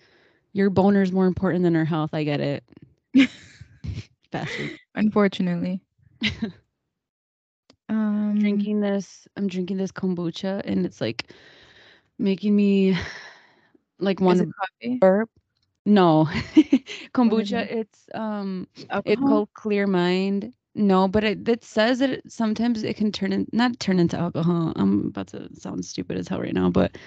Your 0.53 0.69
boner 0.69 1.01
is 1.01 1.11
more 1.11 1.27
important 1.27 1.63
than 1.63 1.75
our 1.75 1.85
health. 1.85 2.13
I 2.13 2.23
get 2.23 2.39
it. 2.39 2.63
Unfortunately. 4.95 5.81
Um, 7.89 8.37
drinking 8.39 8.81
this. 8.81 9.27
I'm 9.37 9.47
drinking 9.47 9.77
this 9.77 9.91
kombucha, 9.91 10.61
and 10.65 10.85
it's 10.85 10.99
like 10.99 11.31
making 12.19 12.55
me 12.55 12.97
like 13.99 14.19
one 14.19 14.37
want 14.37 14.49
it 14.81 14.89
to 14.91 14.97
burp. 14.99 15.29
No, 15.85 16.27
it? 16.55 16.85
kombucha. 17.13 17.65
It's 17.69 18.07
um, 18.13 18.67
it's 19.05 19.21
called 19.21 19.49
Clear 19.53 19.87
Mind. 19.87 20.53
No, 20.75 21.07
but 21.07 21.23
it, 21.23 21.47
it 21.49 21.63
says 21.63 21.99
that 21.99 22.09
it, 22.11 22.31
sometimes 22.31 22.83
it 22.83 22.95
can 22.97 23.11
turn 23.11 23.33
in, 23.33 23.47
not 23.51 23.79
turn 23.79 23.99
into 23.99 24.17
alcohol. 24.17 24.73
I'm 24.75 25.07
about 25.07 25.27
to 25.27 25.49
sound 25.55 25.85
stupid 25.85 26.17
as 26.17 26.27
hell 26.27 26.41
right 26.41 26.53
now, 26.53 26.69
but 26.69 26.97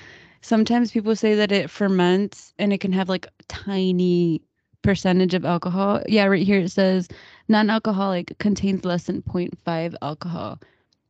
sometimes 0.41 0.91
people 0.91 1.15
say 1.15 1.35
that 1.37 1.53
it 1.53 1.71
ferments 1.71 2.53
and 2.59 2.73
it 2.73 2.81
can 2.81 2.93
have 2.93 3.09
like 3.09 3.27
tiny 3.49 4.43
percentage 4.83 5.35
of 5.35 5.45
alcohol. 5.45 6.03
Yeah, 6.09 6.25
right 6.25 6.45
here 6.45 6.61
it 6.61 6.71
says 6.71 7.09
non-alcoholic 7.49 8.37
contains 8.39 8.85
less 8.85 9.05
than 9.05 9.23
0.5 9.23 9.95
alcohol 10.03 10.59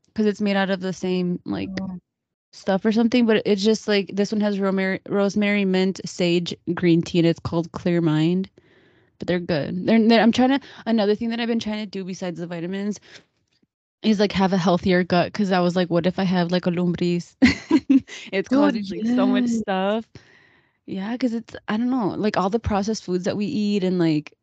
because 0.07 0.26
it's 0.26 0.41
made 0.41 0.57
out 0.57 0.70
of 0.70 0.81
the 0.81 0.93
same 0.93 1.41
like 1.47 1.70
Oh, 1.81 1.99
stuff 2.53 2.84
or 2.84 2.92
something, 2.92 3.26
but 3.26 3.42
it's 3.46 3.62
just 3.64 3.88
like 3.88 4.11
this 4.14 4.32
one 4.32 4.40
has 4.40 4.59
rosemary, 4.61 5.01
rosemary, 5.09 5.64
mint, 5.64 6.01
sage, 6.05 6.55
green 6.74 7.03
tea, 7.03 7.20
and 7.20 7.28
it's 7.28 7.40
called 7.40 7.72
Clear 7.72 8.01
Mind. 8.01 8.51
But 9.18 9.28
they're 9.28 9.40
good. 9.40 9.86
They're, 9.86 10.07
they're- 10.09 10.20
I'm 10.20 10.32
trying 10.32 10.61
to. 10.61 10.61
Another 10.86 11.14
thing 11.14 11.30
that 11.30 11.40
I've 11.40 11.48
been 11.48 11.61
trying 11.61 11.80
to 11.84 11.86
do 11.86 12.05
besides 12.05 12.40
the 12.40 12.46
vitamins 12.46 13.01
is 14.03 14.20
like 14.20 14.32
have 14.32 14.53
a 14.53 14.59
healthier 14.59 15.05
gut 15.05 15.28
because 15.32 15.53
I 15.53 15.61
was 15.61 15.76
like, 15.76 15.90
what 15.90 16.07
if 16.07 16.18
I 16.18 16.24
have 16.24 16.53
like 16.53 16.66
a 16.66 16.70
lumbriz? 16.70 17.36
it's 18.32 18.48
Dude, 18.51 18.51
causing 18.51 18.86
like 18.90 19.07
so 19.07 19.26
much 19.26 19.48
stuff. 19.48 20.07
Yeah, 20.86 21.12
because 21.12 21.34
it's 21.34 21.57
I 21.68 21.76
don't 21.78 21.90
know, 21.90 22.11
like 22.11 22.36
all 22.36 22.51
the 22.51 22.61
processed 22.61 23.05
foods 23.05 23.24
that 23.24 23.36
we 23.36 23.46
eat 23.46 23.84
and 23.84 23.98
like 23.98 24.34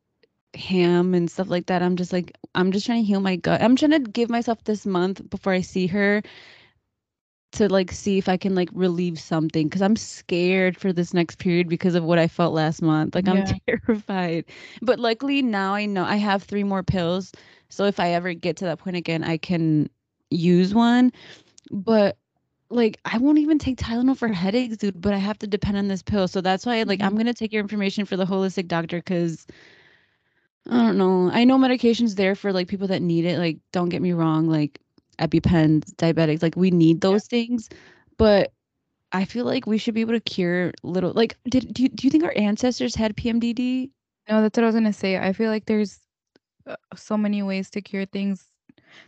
ham 0.55 1.13
and 1.15 1.31
stuff 1.31 1.49
like 1.49 1.67
that. 1.67 1.83
I'm 1.83 1.97
just 1.97 2.13
like 2.13 2.33
I'm 2.55 2.71
just 2.71 2.85
trying 2.87 3.03
to 3.03 3.07
heal 3.07 3.21
my 3.21 3.37
gut. 3.37 3.61
I'm 3.61 3.75
trying 3.77 3.91
to 3.91 3.99
give 3.99 4.29
myself 4.29 4.63
this 4.65 4.85
month 4.85 5.29
before 5.29 5.53
I 5.53 5.61
see 5.61 5.87
her 5.87 6.23
to 7.53 7.67
like 7.69 7.91
see 7.91 8.17
if 8.17 8.27
I 8.29 8.37
can 8.37 8.55
like 8.55 8.69
relieve 8.73 9.19
something 9.19 9.67
because 9.67 9.81
I'm 9.81 9.95
scared 9.95 10.77
for 10.77 10.91
this 10.93 11.13
next 11.13 11.37
period 11.39 11.67
because 11.69 11.95
of 11.95 12.03
what 12.03 12.19
I 12.19 12.27
felt 12.27 12.53
last 12.53 12.81
month. 12.81 13.15
Like 13.15 13.27
I'm 13.27 13.43
Yeah. 13.43 13.57
terrified. 13.67 14.45
But 14.81 14.99
luckily 14.99 15.41
now 15.41 15.73
I 15.73 15.85
know 15.85 16.03
I 16.03 16.17
have 16.17 16.43
three 16.43 16.63
more 16.63 16.83
pills. 16.83 17.31
So 17.69 17.85
if 17.85 17.99
I 17.99 18.09
ever 18.11 18.33
get 18.33 18.57
to 18.57 18.65
that 18.65 18.79
point 18.79 18.97
again, 18.97 19.23
I 19.23 19.37
can 19.37 19.89
use 20.29 20.73
one. 20.73 21.11
But 21.71 22.17
like 22.69 22.99
I 23.05 23.17
won't 23.17 23.39
even 23.39 23.59
take 23.59 23.77
Tylenol 23.77 24.17
for 24.17 24.27
headaches, 24.29 24.77
dude, 24.77 25.01
but 25.01 25.13
I 25.13 25.17
have 25.17 25.39
to 25.39 25.47
depend 25.47 25.77
on 25.77 25.87
this 25.87 26.03
pill. 26.03 26.27
So 26.27 26.41
that's 26.41 26.65
why 26.65 26.83
like 26.83 27.01
I'm 27.01 27.15
Mhm. 27.15 27.17
gonna 27.17 27.33
take 27.33 27.51
your 27.53 27.61
information 27.61 28.05
for 28.05 28.17
the 28.17 28.25
holistic 28.25 28.67
doctor 28.67 28.97
because 28.97 29.47
I 30.69 30.77
don't 30.85 30.97
know. 30.97 31.29
I 31.31 31.43
know 31.45 31.57
medication's 31.57 32.15
there 32.15 32.35
for 32.35 32.51
like 32.51 32.67
people 32.67 32.87
that 32.87 33.01
need 33.01 33.25
it. 33.25 33.39
Like, 33.39 33.59
don't 33.71 33.89
get 33.89 34.01
me 34.01 34.13
wrong, 34.13 34.47
like 34.47 34.79
EpiPens, 35.19 35.85
diabetics, 35.95 36.41
like 36.43 36.55
we 36.55 36.71
need 36.71 37.01
those 37.01 37.27
things. 37.27 37.69
But 38.17 38.51
I 39.13 39.25
feel 39.25 39.45
like 39.45 39.67
we 39.67 39.77
should 39.77 39.93
be 39.95 40.01
able 40.01 40.13
to 40.13 40.19
cure 40.21 40.73
little 40.83 41.13
like 41.13 41.37
did 41.49 41.73
do 41.73 41.83
you, 41.83 41.89
do 41.89 42.07
you 42.07 42.11
think 42.11 42.23
our 42.23 42.33
ancestors 42.37 42.95
had 42.95 43.15
PMDD? 43.17 43.91
No, 44.29 44.41
that's 44.41 44.57
what 44.57 44.63
I 44.63 44.67
was 44.67 44.75
gonna 44.75 44.93
say. 44.93 45.17
I 45.17 45.33
feel 45.33 45.49
like 45.51 45.65
there's 45.65 45.99
uh, 46.67 46.75
so 46.95 47.17
many 47.17 47.43
ways 47.43 47.69
to 47.71 47.81
cure 47.81 48.05
things. 48.05 48.47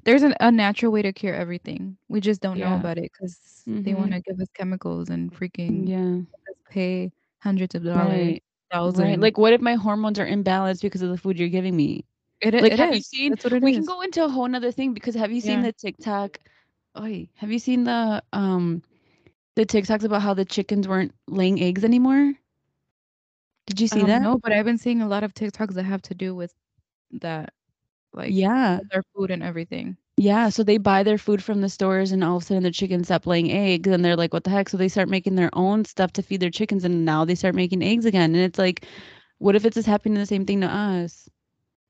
There's 0.05 0.24
an, 0.24 0.36
a 0.39 0.51
natural 0.51 0.91
way 0.91 1.01
to 1.03 1.14
cure 1.14 1.36
everything. 1.36 1.97
We 2.10 2.22
just 2.22 2.41
don't 2.41 2.60
know 2.60 2.74
about 2.76 2.97
it 2.97 3.12
because 3.14 3.68
they 3.84 3.93
Mhm. 3.93 3.97
want 3.97 4.12
to 4.14 4.22
give 4.22 4.39
us 4.39 4.47
chemicals 4.55 5.10
and 5.10 5.32
freaking 5.34 5.88
Yeah. 5.88 6.22
pay 6.70 7.12
hundreds 7.41 7.76
of 7.76 7.84
dollars, 7.84 8.36
Right. 8.36 8.43
thousands. 8.72 8.99
Right. 8.99 9.20
Like 9.20 9.38
what 9.38 9.53
if 9.53 9.62
my 9.62 9.76
hormones 9.76 10.20
are 10.20 10.28
imbalanced 10.28 10.82
because 10.82 11.01
of 11.01 11.10
the 11.10 11.18
food 11.18 11.39
you're 11.39 11.49
giving 11.49 11.76
me? 11.76 12.05
It, 12.42 12.54
Like 12.60 12.74
it 12.74 12.80
have 12.80 12.92
you 12.94 13.02
seen 13.02 13.34
That's 13.34 13.44
what 13.44 13.54
it 13.54 13.64
we 13.64 13.72
is. 13.72 13.74
can 13.74 13.86
go 13.86 14.02
into 14.02 14.24
a 14.24 14.30
whole 14.30 14.48
nother 14.48 14.72
thing 14.72 14.94
because 14.94 15.16
have 15.16 15.32
you 15.32 15.42
seen 15.42 15.62
Yeah. 15.62 15.64
the 15.64 15.74
TikTok 15.74 16.40
have 17.36 17.52
you 17.52 17.60
seen 17.60 17.84
the 17.86 18.24
um 18.34 18.82
the 19.56 19.66
TikToks 19.66 20.04
about 20.04 20.22
how 20.22 20.34
the 20.34 20.46
chickens 20.46 20.88
weren't 20.88 21.14
laying 21.28 21.62
eggs 21.62 21.84
anymore? 21.84 22.34
Did 23.68 23.80
you 23.82 23.88
see 23.88 24.04
Um, 24.04 24.06
that? 24.06 24.22
No, 24.22 24.38
but 24.38 24.52
I've 24.52 24.66
been 24.66 24.78
seeing 24.78 25.02
a 25.02 25.08
lot 25.08 25.24
of 25.24 25.34
TikToks 25.34 25.74
that 25.74 25.84
have 25.86 26.02
to 26.04 26.16
do 26.16 26.36
with 26.36 26.54
that, 27.12 27.54
like 28.14 28.36
Yeah. 28.36 28.80
their 28.92 29.04
food 29.16 29.32
and 29.32 29.44
everything. 29.44 29.98
Yeah, 30.18 30.50
so 30.50 30.64
they 30.64 30.78
buy 30.78 31.04
their 31.04 31.18
food 31.18 31.42
from 31.44 31.62
the 31.62 31.70
stores 31.70 32.12
and 32.12 32.24
all 32.24 32.38
of 32.38 32.44
a 32.44 32.46
sudden 32.46 32.64
the 32.64 32.72
chickens 32.72 33.08
stop 33.08 33.26
laying 33.26 33.52
eggs 33.52 33.90
and 33.90 34.04
they're 34.04 34.16
like, 34.18 34.34
what 34.34 34.44
the 34.44 34.50
heck? 34.50 34.68
So 34.70 34.78
they 34.78 34.90
start 34.90 35.08
making 35.10 35.36
their 35.36 35.50
own 35.54 35.86
stuff 35.86 36.12
to 36.14 36.22
feed 36.24 36.42
their 36.42 36.50
chickens 36.52 36.84
and 36.84 37.06
now 37.06 37.24
they 37.26 37.36
start 37.36 37.56
making 37.56 37.82
eggs 37.84 38.06
again. 38.06 38.36
And 38.36 38.44
it's 38.44 38.60
like, 38.60 38.86
what 39.40 39.56
if 39.56 39.66
it's 39.66 39.76
just 39.76 39.88
happening 39.88 40.16
the 40.16 40.26
same 40.26 40.46
thing 40.46 40.62
to 40.62 40.68
us? 40.68 41.30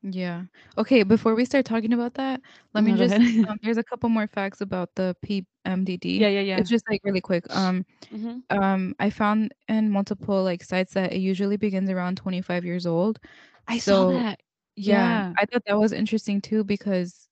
Yeah. 0.02 0.46
Okay, 0.78 1.04
before 1.04 1.36
we 1.36 1.46
start 1.46 1.66
talking 1.66 1.92
about 1.94 2.14
that, 2.16 2.42
let 2.74 2.84
me 2.84 2.94
No, 2.94 2.98
go 2.98 3.04
just 3.04 3.16
ahead. 3.16 3.22
um, 3.50 3.58
there's 3.62 3.78
a 3.78 3.84
couple 3.84 4.10
more 4.10 4.28
facts 4.28 4.62
about 4.62 4.96
the 4.96 5.16
PMDD. 5.24 6.22
yeah, 6.22 6.28
yeah, 6.30 6.42
yeah. 6.42 6.60
It's 6.60 6.70
just 6.70 6.86
like 6.90 7.02
really 7.04 7.22
quick. 7.22 7.46
Um 7.50 7.86
hmm 8.12 8.40
um 8.52 8.96
I 9.00 9.10
found 9.12 9.54
in 9.70 9.92
multiple 9.92 10.44
like 10.44 10.64
sites 10.64 10.94
that 10.96 11.14
it 11.14 11.20
usually 11.20 11.58
begins 11.58 11.90
around 11.92 12.18
25 12.18 12.66
years 12.66 12.88
old. 12.88 13.20
I 13.68 13.78
saw 13.78 14.04
So, 14.04 14.06
that. 14.06 14.42
Yeah, 14.78 15.24
Yeah. 15.24 15.38
I 15.38 15.46
thought 15.48 15.64
that 15.68 15.80
was 15.80 15.94
interesting 15.94 16.42
too 16.42 16.66
because 16.66 17.29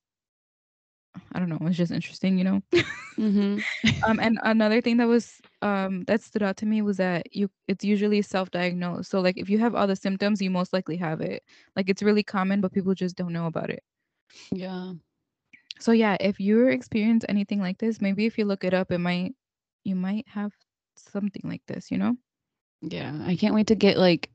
I 1.33 1.39
don't 1.39 1.49
know, 1.49 1.59
it's 1.63 1.77
just 1.77 1.91
interesting, 1.91 2.37
you 2.37 2.43
know. 2.43 2.61
hmm 3.17 3.59
um 4.07 4.19
and 4.19 4.39
another 4.43 4.81
thing 4.81 4.97
that 4.97 5.07
was 5.07 5.41
um 5.61 6.03
that 6.05 6.21
stood 6.21 6.43
out 6.43 6.57
to 6.57 6.65
me 6.65 6.81
was 6.81 6.97
that 6.97 7.33
you 7.35 7.49
it's 7.67 7.83
usually 7.83 8.21
self-diagnosed. 8.21 9.09
So 9.09 9.19
like 9.21 9.37
if 9.37 9.49
you 9.49 9.59
have 9.59 9.75
all 9.75 9.87
the 9.87 9.95
symptoms, 9.95 10.41
you 10.41 10.49
most 10.49 10.73
likely 10.73 10.97
have 10.97 11.21
it. 11.21 11.43
Like 11.75 11.89
it's 11.89 12.03
really 12.03 12.23
common 12.23 12.61
but 12.61 12.73
people 12.73 12.93
just 12.93 13.15
don't 13.17 13.33
know 13.33 13.47
about 13.47 13.69
it. 13.69 13.83
Yeah. 14.51 14.93
So 15.79 15.91
yeah, 15.91 16.17
if 16.19 16.39
you 16.39 16.67
experience 16.67 17.25
anything 17.27 17.59
like 17.59 17.77
this, 17.79 18.01
maybe 18.01 18.25
if 18.25 18.37
you 18.37 18.45
look 18.45 18.63
it 18.63 18.73
up, 18.73 18.91
it 18.91 18.99
might 18.99 19.35
you 19.83 19.95
might 19.95 20.27
have 20.29 20.53
something 20.95 21.41
like 21.45 21.61
this, 21.67 21.91
you 21.91 21.97
know? 21.97 22.17
Yeah. 22.81 23.17
I 23.25 23.35
can't 23.35 23.53
wait 23.55 23.67
to 23.67 23.75
get 23.75 23.97
like, 23.97 24.29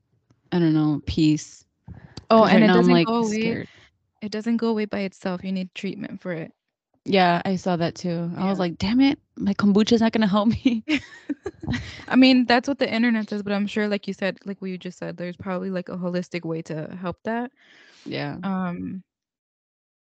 I 0.51 0.59
don't 0.59 0.73
know, 0.73 1.01
peace. 1.05 1.65
Oh, 2.29 2.45
and 2.45 2.55
right 2.55 2.63
it 2.63 2.67
now 2.67 2.79
I'm 2.79 2.87
doesn't 2.87 2.91
like 2.91 3.07
go 3.07 3.25
away. 3.25 3.57
scared. 3.57 3.67
It 4.21 4.31
doesn't 4.31 4.57
go 4.57 4.69
away 4.69 4.85
by 4.85 4.99
itself. 5.01 5.43
You 5.43 5.51
need 5.51 5.73
treatment 5.75 6.21
for 6.21 6.31
it. 6.33 6.53
Yeah, 7.05 7.41
I 7.45 7.55
saw 7.57 7.75
that 7.77 7.95
too. 7.95 8.31
I 8.37 8.45
was 8.49 8.59
like, 8.59 8.77
damn 8.77 9.01
it, 9.01 9.19
my 9.37 9.53
kombucha's 9.53 10.01
not 10.01 10.11
gonna 10.13 10.27
help 10.27 10.49
me. 10.49 10.83
I 12.07 12.15
mean, 12.15 12.45
that's 12.45 12.67
what 12.67 12.79
the 12.79 12.91
internet 12.91 13.29
says, 13.29 13.43
but 13.43 13.53
I'm 13.53 13.67
sure 13.67 13.87
like 13.87 14.07
you 14.07 14.13
said, 14.13 14.37
like 14.45 14.61
what 14.61 14.69
you 14.71 14.77
just 14.77 14.97
said, 14.97 15.17
there's 15.17 15.37
probably 15.37 15.69
like 15.69 15.89
a 15.89 15.97
holistic 15.97 16.45
way 16.45 16.61
to 16.63 16.95
help 16.99 17.17
that. 17.23 17.51
yeah. 18.05 18.37
Um 18.43 19.03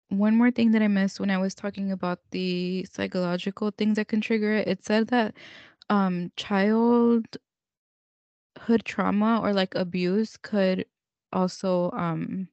one 0.08 0.36
more 0.36 0.50
thing 0.50 0.72
that 0.72 0.82
I 0.82 0.88
missed 0.88 1.20
when 1.20 1.30
I 1.30 1.38
was 1.38 1.54
talking 1.54 1.92
about 1.92 2.20
the 2.30 2.84
psychological 2.90 3.70
things 3.70 3.96
that 3.96 4.08
can 4.08 4.20
trigger 4.20 4.52
it, 4.54 4.68
it 4.68 4.84
said 4.84 5.08
that 5.08 5.34
um 5.90 6.32
childhood 6.36 7.38
trauma 8.84 9.40
or 9.42 9.52
like 9.52 9.74
abuse 9.74 10.36
could 10.36 10.84
also 11.32 11.90
um 11.92 12.48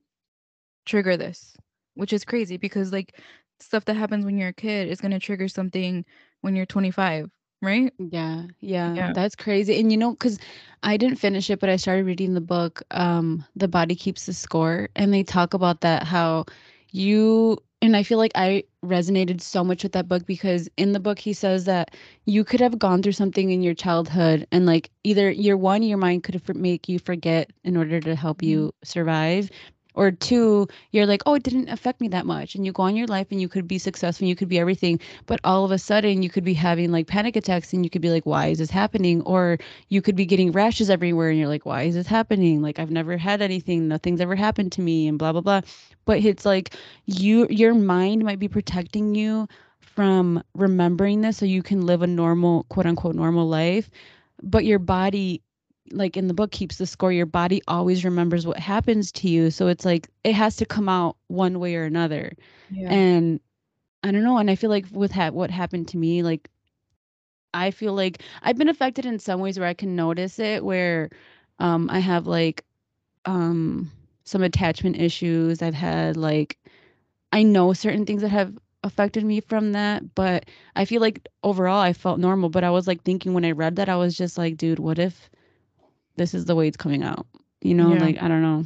trigger 0.85 1.17
this, 1.17 1.57
which 1.95 2.13
is 2.13 2.25
crazy 2.25 2.57
because 2.57 2.91
like 2.91 3.19
stuff 3.59 3.85
that 3.85 3.95
happens 3.95 4.25
when 4.25 4.37
you're 4.37 4.49
a 4.49 4.53
kid 4.53 4.87
is 4.89 5.01
going 5.01 5.11
to 5.11 5.19
trigger 5.19 5.47
something 5.47 6.05
when 6.41 6.55
you're 6.55 6.65
25, 6.65 7.29
right? 7.61 7.93
Yeah, 7.97 8.43
yeah, 8.59 9.01
Yeah. 9.01 9.13
that's 9.13 9.35
crazy. 9.35 9.79
And 9.79 9.91
you 9.91 9.97
know, 9.97 10.11
because 10.11 10.37
I 10.83 10.97
didn't 10.97 11.17
finish 11.17 11.49
it, 11.49 11.59
but 11.59 11.69
I 11.69 11.77
started 11.77 12.05
reading 12.05 12.33
the 12.33 12.41
book, 12.41 12.81
um, 12.91 13.45
The 13.55 13.67
Body 13.67 13.95
Keeps 13.95 14.25
the 14.25 14.33
Score, 14.33 14.89
and 14.95 15.13
they 15.13 15.23
talk 15.23 15.53
about 15.53 15.81
that 15.81 16.03
how 16.03 16.45
you 16.91 17.57
and 17.81 17.95
I 17.95 18.03
feel 18.03 18.17
like 18.17 18.31
I 18.35 18.63
resonated 18.83 19.41
so 19.41 19.63
much 19.63 19.83
with 19.83 19.91
that 19.93 20.07
book 20.07 20.25
because 20.25 20.69
in 20.77 20.93
the 20.93 20.99
book 20.99 21.19
he 21.19 21.33
says 21.33 21.65
that 21.65 21.91
you 22.25 22.43
could 22.43 22.59
have 22.59 22.79
gone 22.79 23.01
through 23.03 23.11
something 23.11 23.51
in 23.51 23.61
your 23.61 23.73
childhood 23.75 24.47
and 24.51 24.65
like 24.65 24.89
either 25.03 25.29
year 25.29 25.55
one, 25.57 25.83
your 25.83 25.97
mind 25.97 26.23
could 26.23 26.33
have 26.35 26.55
make 26.55 26.89
you 26.89 26.97
forget 26.99 27.51
in 27.63 27.77
order 27.77 27.99
to 28.01 28.15
help 28.15 28.41
you 28.41 28.73
survive. 28.83 29.49
Or 29.95 30.11
two, 30.11 30.67
you're 30.91 31.05
like, 31.05 31.23
oh, 31.25 31.35
it 31.35 31.43
didn't 31.43 31.69
affect 31.69 32.01
me 32.01 32.07
that 32.09 32.25
much. 32.25 32.55
And 32.55 32.65
you 32.65 32.71
go 32.71 32.83
on 32.83 32.95
your 32.95 33.07
life 33.07 33.27
and 33.31 33.41
you 33.41 33.47
could 33.47 33.67
be 33.67 33.77
successful 33.77 34.25
and 34.25 34.29
you 34.29 34.35
could 34.35 34.49
be 34.49 34.59
everything. 34.59 34.99
But 35.25 35.39
all 35.43 35.65
of 35.65 35.71
a 35.71 35.77
sudden, 35.77 36.21
you 36.21 36.29
could 36.29 36.43
be 36.43 36.53
having 36.53 36.91
like 36.91 37.07
panic 37.07 37.35
attacks 37.35 37.73
and 37.73 37.83
you 37.83 37.89
could 37.89 38.01
be 38.01 38.09
like, 38.09 38.25
why 38.25 38.47
is 38.47 38.59
this 38.59 38.69
happening? 38.69 39.21
Or 39.21 39.57
you 39.89 40.01
could 40.01 40.15
be 40.15 40.25
getting 40.25 40.51
rashes 40.51 40.89
everywhere 40.89 41.29
and 41.29 41.39
you're 41.39 41.47
like, 41.47 41.65
why 41.65 41.83
is 41.83 41.95
this 41.95 42.07
happening? 42.07 42.61
Like, 42.61 42.77
I've 42.79 42.91
never 42.91 43.17
had 43.17 43.41
anything. 43.41 43.87
Nothing's 43.87 44.21
ever 44.21 44.35
happened 44.35 44.73
to 44.73 44.81
me 44.81 45.07
and 45.07 45.17
blah, 45.17 45.31
blah, 45.31 45.41
blah. 45.41 45.61
But 46.05 46.23
it's 46.23 46.45
like 46.45 46.75
you, 47.05 47.47
your 47.49 47.73
mind 47.73 48.23
might 48.23 48.39
be 48.39 48.47
protecting 48.47 49.15
you 49.15 49.47
from 49.79 50.43
remembering 50.53 51.21
this 51.21 51.37
so 51.37 51.45
you 51.45 51.63
can 51.63 51.85
live 51.85 52.01
a 52.01 52.07
normal, 52.07 52.63
quote 52.65 52.85
unquote, 52.85 53.15
normal 53.15 53.47
life. 53.47 53.89
But 54.43 54.65
your 54.65 54.79
body 54.79 55.41
like 55.91 56.17
in 56.17 56.27
the 56.27 56.33
book 56.33 56.51
keeps 56.51 56.77
the 56.77 56.85
score 56.85 57.11
your 57.11 57.25
body 57.25 57.61
always 57.67 58.03
remembers 58.05 58.45
what 58.45 58.57
happens 58.59 59.11
to 59.11 59.29
you 59.29 59.51
so 59.51 59.67
it's 59.67 59.85
like 59.85 60.09
it 60.23 60.33
has 60.33 60.55
to 60.57 60.65
come 60.65 60.89
out 60.89 61.17
one 61.27 61.59
way 61.59 61.75
or 61.75 61.83
another 61.83 62.33
Yeah. 62.69 62.91
and 62.91 63.39
i 64.03 64.11
don't 64.11 64.23
know 64.23 64.37
and 64.37 64.49
i 64.49 64.55
feel 64.55 64.69
like 64.69 64.85
with 64.91 65.11
ha- 65.11 65.29
what 65.31 65.51
happened 65.51 65.87
to 65.89 65.97
me 65.97 66.23
like 66.23 66.49
i 67.53 67.71
feel 67.71 67.93
like 67.93 68.21
i've 68.41 68.57
been 68.57 68.69
affected 68.69 69.05
in 69.05 69.19
some 69.19 69.39
ways 69.39 69.57
where 69.59 69.67
i 69.67 69.73
can 69.73 69.95
notice 69.95 70.39
it 70.39 70.63
where 70.63 71.09
um 71.59 71.89
i 71.89 71.99
have 71.99 72.27
like 72.27 72.63
um 73.25 73.91
some 74.25 74.43
attachment 74.43 74.97
issues 74.99 75.61
i've 75.61 75.73
had 75.73 76.17
like 76.17 76.57
I 77.31 77.43
know 77.43 77.73
certain 77.73 78.05
things 78.05 78.21
that 78.21 78.29
have 78.29 78.57
affected 78.83 79.25
me 79.25 79.41
from 79.41 79.73
that, 79.73 80.15
but 80.15 80.45
I 80.75 80.85
feel 80.85 81.01
like 81.01 81.27
overall 81.43 81.79
I 81.81 81.91
felt 81.93 82.19
normal. 82.19 82.49
But 82.49 82.63
I 82.63 82.69
was 82.71 82.87
like 82.87 83.03
thinking 83.03 83.33
when 83.33 83.43
I 83.43 83.51
read 83.51 83.75
that, 83.75 83.89
I 83.89 83.97
was 83.97 84.15
just 84.15 84.37
like, 84.37 84.55
dude, 84.57 84.79
what 84.79 84.99
if 84.99 85.29
this 86.17 86.33
is 86.33 86.45
the 86.45 86.55
way 86.55 86.67
it's 86.67 86.77
coming 86.77 87.03
out? 87.03 87.25
You 87.61 87.75
know, 87.75 87.93
Yeah. 87.93 87.99
like 87.99 88.21
I 88.21 88.27
don't 88.27 88.41
know. 88.41 88.65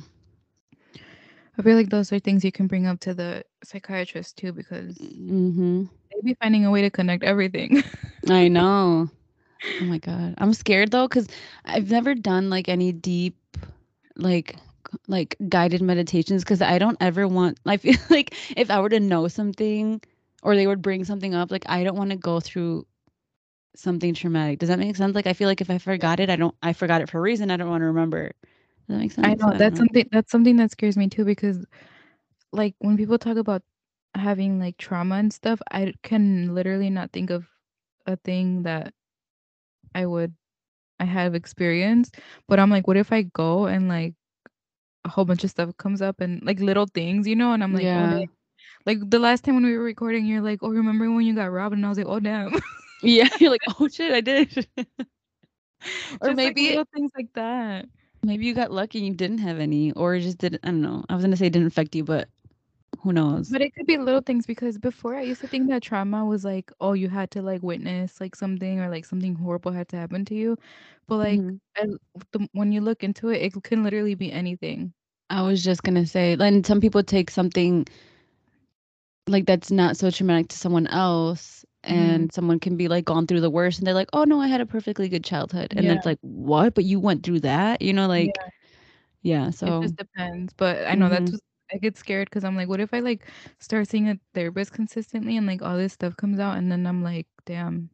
I 1.58 1.62
feel 1.62 1.76
like 1.76 1.90
those 1.90 2.12
are 2.12 2.20
things 2.20 2.44
you 2.44 2.52
can 2.52 2.68
bring 2.68 2.86
up 2.88 3.00
to 3.02 3.14
the 3.14 3.44
psychiatrist 3.64 4.38
too 4.38 4.52
because 4.54 5.10
hmm 5.10 5.84
be 6.24 6.36
finding 6.36 6.66
a 6.66 6.72
way 6.72 6.82
to 6.82 6.90
connect 6.90 7.24
everything. 7.24 7.84
I 8.30 8.48
know. 8.48 9.10
Oh 9.80 9.86
my 9.86 9.98
god, 10.00 10.36
I'm 10.38 10.54
scared 10.54 10.92
though 10.92 11.08
because 11.08 11.28
I've 11.66 11.90
never 11.92 12.16
done 12.16 12.50
like 12.50 12.70
any 12.70 12.92
deep, 12.92 13.36
like 14.16 14.56
like 15.08 15.36
guided 15.50 15.82
meditations 15.82 16.44
because 16.44 16.62
I 16.62 16.78
don't 16.80 16.98
ever 17.02 17.28
want. 17.28 17.60
I 17.66 17.78
feel 17.78 17.96
like 18.10 18.36
if 18.56 18.70
I 18.72 18.80
were 18.82 18.90
to 18.90 19.00
know 19.00 19.28
something 19.28 20.02
or 20.44 20.56
they 20.56 20.68
would 20.68 20.82
bring 20.82 21.04
something 21.06 21.34
up, 21.36 21.52
like 21.52 21.66
I 21.70 21.84
don't 21.84 21.98
want 21.98 22.12
to 22.12 22.18
go 22.18 22.40
through 22.40 22.86
something 23.80 24.14
traumatic. 24.14 24.60
Does 24.60 24.70
that 24.70 24.80
make 24.80 24.96
sense? 24.96 25.16
Like 25.16 25.28
I 25.28 25.34
feel 25.34 25.48
like 25.48 25.62
if 25.62 25.70
I 25.70 25.78
forgot 25.78 26.20
it, 26.20 26.30
I 26.30 26.36
don't. 26.36 26.56
I 26.62 26.74
forgot 26.74 27.02
it 27.02 27.10
for 27.10 27.20
a 27.20 27.22
reason. 27.22 27.52
I 27.52 27.58
don't 27.58 27.70
want 27.70 27.82
to 27.82 27.86
remember. 27.88 28.32
Does 28.88 28.88
that 28.88 28.98
make 29.00 29.12
sense? 29.12 29.28
I 29.28 29.36
know 29.36 29.36
don't 29.36 29.58
that's 29.58 29.78
something 29.78 30.08
that's 30.12 30.32
something 30.32 30.56
that 30.58 30.72
scares 30.72 30.98
me 30.98 31.08
too 31.10 31.26
because 31.26 31.66
like 32.52 32.76
when 32.80 32.98
people 32.98 33.18
talk 33.18 33.38
about 33.38 33.62
having 34.16 34.60
like 34.60 34.78
trauma 34.78 35.16
and 35.16 35.32
stuff, 35.34 35.62
I 35.72 35.94
can 36.04 36.56
literally 36.56 36.90
not 36.90 37.12
think 37.12 37.30
of 37.30 37.48
a 38.06 38.16
thing 38.18 38.64
that 38.64 38.94
I 39.96 40.06
would 40.06 40.34
I 41.00 41.06
have 41.06 41.36
experienced. 41.36 42.18
But 42.48 42.60
I'm 42.60 42.70
like, 42.70 42.88
what 42.88 42.98
if 42.98 43.12
I 43.12 43.24
go 43.24 43.66
and 43.68 43.88
like 43.88 44.16
a 45.06 45.10
whole 45.10 45.26
bunch 45.26 45.44
of 45.44 45.50
stuff 45.50 45.76
comes 45.78 46.02
up 46.02 46.22
and 46.22 46.44
like 46.44 46.60
little 46.60 46.88
things, 46.88 47.28
you 47.28 47.36
know, 47.36 47.54
and 47.54 47.64
I'm 47.64 47.74
like, 47.74 47.84
oh, 47.84 47.86
Yeah. 47.86 48.10
dang. 48.10 48.30
like 48.86 49.00
the 49.10 49.20
last 49.20 49.44
time 49.44 49.56
when 49.56 49.66
we 49.66 49.78
were 49.78 49.84
recording, 49.84 50.26
you're 50.26 50.42
like, 50.42 50.60
oh, 50.64 50.70
remember 50.70 51.12
when 51.12 51.26
you 51.26 51.36
got 51.36 51.52
robbed? 51.52 51.76
And 51.76 51.86
I 51.86 51.90
was 51.90 51.98
like, 51.98 52.08
oh 52.08 52.20
damn. 52.20 52.54
Yeah. 53.02 53.28
You're 53.40 53.52
like, 53.52 53.62
oh 53.80 53.88
shit, 53.88 54.12
I 54.14 54.22
did. 54.22 54.68
or 56.22 56.34
like, 56.44 56.56
maybe 56.56 56.70
little 56.70 56.86
things 56.94 57.12
like 57.16 57.32
that. 57.34 57.86
maybe 58.24 58.46
you 58.46 58.54
got 58.54 58.72
lucky 58.72 59.00
and 59.00 59.08
you 59.08 59.14
didn't 59.14 59.40
have 59.40 59.60
any, 59.60 59.92
or 59.94 60.16
it 60.16 60.22
just 60.22 60.38
didn't. 60.38 60.62
I 60.64 60.68
don't 60.68 60.82
know. 60.82 61.04
I 61.10 61.16
was 61.16 61.24
gonna 61.24 61.38
say 61.38 61.48
it 61.48 61.54
didn't 61.54 61.68
affect 61.68 61.96
you, 61.96 62.04
but 62.04 62.30
who 63.02 63.14
knows? 63.14 63.50
But 63.50 63.62
it 63.62 63.74
could 63.74 63.86
be 63.88 63.98
little 63.98 64.22
things 64.22 64.46
because 64.46 64.78
before 64.78 65.16
I 65.16 65.22
used 65.24 65.42
to 65.42 65.48
think 65.48 65.70
that 65.70 65.82
trauma 65.84 66.26
was 66.26 66.46
like, 66.46 66.72
oh, 66.82 66.94
you 66.94 67.10
had 67.10 67.32
to 67.32 67.42
like 67.42 67.64
witness 67.64 68.20
like 68.22 68.36
something 68.36 68.80
or 68.80 68.90
like 68.90 69.06
something 69.06 69.36
horrible 69.36 69.72
had 69.72 69.90
to 69.90 69.98
happen 69.98 70.26
to 70.26 70.36
you. 70.36 70.58
But 71.08 71.18
like 71.18 71.42
Mhm. 71.42 71.60
I, 71.78 71.86
the, 72.32 72.48
when 72.54 72.72
you 72.72 72.82
look 72.82 73.04
into 73.04 73.30
it, 73.30 73.42
it 73.42 73.64
can 73.64 73.84
literally 73.84 74.16
be 74.16 74.32
anything. 74.32 74.94
I 75.32 75.42
was 75.44 75.64
just 75.64 75.84
gonna 75.84 76.06
say, 76.06 76.34
and 76.40 76.66
some 76.66 76.80
people 76.82 77.04
take 77.04 77.32
something 77.32 77.88
like 79.28 79.46
that's 79.46 79.72
not 79.72 79.98
so 79.98 80.10
traumatic 80.12 80.50
to 80.50 80.58
someone 80.58 80.88
else, 80.88 81.64
Mhm. 81.88 81.92
and 81.92 82.34
someone 82.34 82.60
can 82.60 82.78
be 82.78 82.88
like 82.88 83.06
gone 83.06 83.28
through 83.28 83.42
the 83.42 83.50
worst, 83.50 83.80
and 83.80 83.88
they're 83.88 83.94
like, 83.94 84.10
"Oh 84.14 84.24
no, 84.26 84.40
I 84.42 84.48
had 84.48 84.62
a 84.62 84.66
perfectly 84.66 85.10
good 85.10 85.24
childhood," 85.24 85.74
and 85.78 85.86
Yeah. 85.86 85.94
it's 85.96 86.06
like, 86.06 86.20
"What? 86.22 86.74
But 86.76 86.86
you 86.86 87.00
went 87.00 87.24
through 87.24 87.42
that?" 87.42 87.82
You 87.82 87.94
know, 87.94 88.08
like, 88.08 88.32
yeah. 89.24 89.52
so 89.52 89.68
it 89.80 89.82
just 89.84 89.96
depends. 89.98 90.54
But 90.54 90.88
I 90.88 90.96
know 90.96 91.10
that's 91.10 91.32
Mhm. 91.32 91.34
what- 91.34 91.42
I 91.74 91.78
get 91.78 91.98
scared 91.98 92.30
because 92.30 92.44
I'm 92.44 92.56
like, 92.56 92.68
what 92.70 92.80
if 92.82 92.94
I 92.96 93.00
like 93.00 93.28
start 93.60 93.88
seeing 93.88 94.10
a 94.10 94.20
therapist 94.34 94.74
consistently 94.74 95.38
and 95.38 95.46
like 95.48 95.62
all 95.62 95.78
this 95.78 95.94
stuff 95.94 96.18
comes 96.18 96.40
out 96.40 96.58
and 96.58 96.72
then 96.72 96.88
I'm 96.88 97.04
like, 97.04 97.28
damn. 97.46 97.90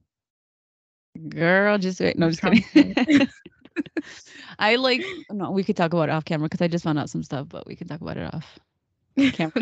girl, 1.30 1.78
just 1.78 2.00
wait. 2.00 2.18
No, 2.18 2.30
just 2.32 2.42
kidding. 2.42 2.96
I 4.60 4.76
like 4.78 5.06
no. 5.32 5.52
We 5.52 5.64
could 5.64 5.78
talk 5.78 5.94
about 5.94 6.10
it 6.10 6.12
off 6.12 6.26
camera 6.26 6.46
because 6.48 6.62
I 6.62 6.68
just 6.68 6.84
found 6.84 7.00
out 7.00 7.10
some 7.10 7.24
stuff, 7.24 7.48
but 7.50 7.66
we 7.68 7.76
can 7.76 7.88
talk 7.88 8.02
about 8.02 8.18
it 8.18 8.34
off 8.34 8.60
camera. 9.34 9.54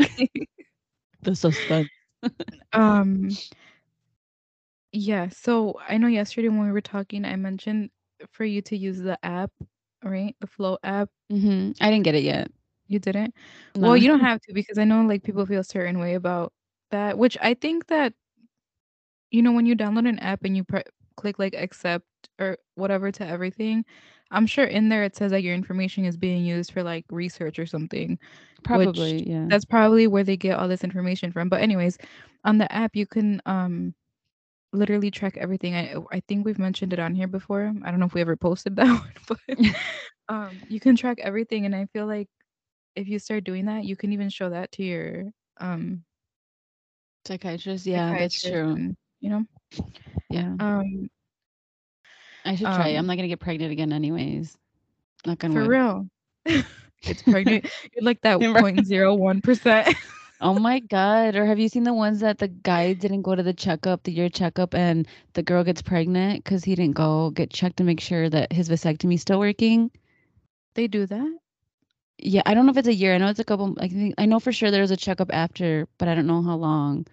The 1.24 1.36
suspense. 1.36 1.90
Um. 2.74 3.38
Yeah. 4.94 5.30
So 5.30 5.80
I 5.88 5.98
know 5.98 6.08
yesterday 6.08 6.50
when 6.50 6.66
we 6.66 6.72
were 6.72 6.82
talking, 6.82 7.26
I 7.26 7.36
mentioned 7.36 7.92
for 8.32 8.46
you 8.46 8.62
to 8.64 8.78
use 8.78 9.00
the 9.00 9.18
app, 9.26 9.52
right? 10.04 10.36
The 10.40 10.48
Flo 10.48 10.78
app. 10.84 11.10
hmm 11.30 11.72
I 11.82 11.92
didn't 11.92 12.04
get 12.06 12.16
it 12.16 12.24
yet. 12.24 12.52
You 12.88 13.00
didn't. 13.00 13.36
No. 13.76 13.88
Well, 13.90 13.98
you 13.98 14.08
don't 14.08 14.22
have 14.22 14.42
to 14.42 14.54
because 14.54 14.78
I 14.78 14.86
know 14.86 15.02
like 15.04 15.24
people 15.24 15.46
feel 15.46 15.62
a 15.62 15.64
certain 15.66 16.00
way 16.00 16.16
about 16.16 16.54
that, 16.92 17.18
which 17.18 17.38
I 17.42 17.56
think 17.56 17.88
that 17.88 18.14
you 19.32 19.42
know 19.42 19.52
when 19.52 19.66
you 19.66 19.76
download 19.76 20.08
an 20.08 20.20
app 20.20 20.44
and 20.44 20.56
you 20.58 20.64
pre- 20.64 20.84
click 21.18 21.40
like 21.40 21.56
accept 21.56 22.06
or 22.40 22.58
whatever 22.76 23.12
to 23.12 23.26
everything, 23.26 23.86
I'm 24.32 24.48
sure 24.48 24.66
in 24.66 24.90
there 24.90 25.04
it 25.04 25.16
says 25.16 25.32
that 25.32 25.44
your 25.44 25.56
information 25.56 26.06
is 26.06 26.18
being 26.18 26.46
used 26.46 26.72
for 26.72 26.84
like 26.84 27.06
research 27.10 27.60
or 27.60 27.66
something. 27.66 28.20
Probably, 28.64 29.30
yeah. 29.30 29.50
That's 29.50 29.66
probably 29.66 30.08
where 30.08 30.24
they 30.24 30.38
get 30.38 30.58
all 30.58 30.68
this 30.68 30.84
information 30.84 31.32
from. 31.32 31.50
But 31.50 31.62
anyways, 31.62 31.98
on 32.46 32.58
the 32.58 32.72
app 32.72 32.96
you 32.96 33.06
can 33.08 33.42
um 33.46 33.94
literally 34.74 35.12
track 35.12 35.38
everything. 35.38 35.76
I 35.76 35.96
I 36.12 36.22
think 36.28 36.46
we've 36.46 36.60
mentioned 36.60 36.94
it 36.94 37.00
on 37.00 37.16
here 37.16 37.28
before. 37.28 37.72
I 37.84 37.92
don't 37.92 38.00
know 38.00 38.06
if 38.06 38.14
we 38.14 38.22
ever 38.22 38.36
posted 38.36 38.76
that 38.78 38.88
one, 38.88 39.14
but 39.28 39.58
um 40.30 40.60
you 40.68 40.80
can 40.80 40.96
track 40.96 41.20
everything 41.22 41.66
and 41.66 41.76
I 41.76 41.86
feel 41.94 42.06
like 42.08 42.28
if 42.96 43.08
you 43.08 43.20
start 43.20 43.44
doing 43.44 43.66
that, 43.66 43.86
you 43.86 43.96
can 43.96 44.12
even 44.14 44.30
show 44.30 44.50
that 44.50 44.72
to 44.74 44.84
your 44.84 45.26
um 45.60 46.04
Psychiatrist, 47.26 47.86
yeah, 47.86 48.14
that's 48.18 48.42
true. 48.42 48.74
and, 48.74 48.98
you 49.22 49.30
know. 49.30 49.46
Yeah. 50.30 50.56
Um 50.60 51.10
I 52.46 52.56
should 52.56 52.68
try. 52.74 52.90
Um, 52.92 52.98
I'm 52.98 53.08
not 53.08 53.16
gonna 53.16 53.30
get 53.30 53.40
pregnant 53.40 53.72
again, 53.72 53.94
anyways. 53.94 54.58
Not 55.26 55.40
gonna. 55.40 55.54
for 55.54 55.68
real. 55.70 56.08
it's 56.46 57.22
pregnant. 57.22 57.66
You're 57.94 58.04
like 58.04 58.22
that 58.22 58.40
Right. 58.42 58.76
0.01%. 58.76 59.96
Oh 60.44 60.60
my 60.60 60.80
god! 60.80 61.36
Or 61.36 61.48
have 61.48 61.58
you 61.60 61.70
seen 61.70 61.86
the 61.86 61.94
ones 61.96 62.20
that 62.20 62.38
the 62.38 62.48
guy 62.48 62.94
didn't 62.94 63.24
go 63.24 63.34
to 63.36 63.42
the 63.42 63.54
checkup, 63.54 64.04
the 64.04 64.12
year 64.12 64.30
checkup, 64.30 64.76
and 64.76 65.08
the 65.34 65.42
girl 65.42 65.64
gets 65.64 65.82
pregnant 65.82 66.44
because 66.44 66.64
he 66.66 66.76
didn't 66.76 66.96
go 66.96 67.32
get 67.32 67.50
checked 67.50 67.78
to 67.78 67.84
make 67.84 68.00
sure 68.00 68.30
that 68.30 68.52
his 68.54 68.70
vasectomy's 68.70 69.22
still 69.22 69.40
working? 69.40 69.90
they 70.76 70.88
do 70.88 71.06
that? 71.08 71.40
Yeah, 72.20 72.42
I 72.46 72.54
don't 72.54 72.66
know 72.66 72.72
if 72.72 72.78
it's 72.78 72.88
a 72.88 72.94
year. 72.94 73.14
I 73.16 73.18
know 73.18 73.28
it's 73.30 73.40
a 73.40 73.44
couple. 73.46 73.76
I 73.80 73.88
think 73.88 74.16
I 74.18 74.26
know 74.26 74.40
for 74.40 74.52
sure 74.52 74.72
there 74.72 74.82
was 74.82 74.92
a 74.92 74.98
checkup 74.98 75.34
after, 75.34 75.88
but 75.98 76.08
I 76.08 76.16
don't 76.16 76.28
know 76.28 76.42
how 76.44 76.56
long. 76.58 77.06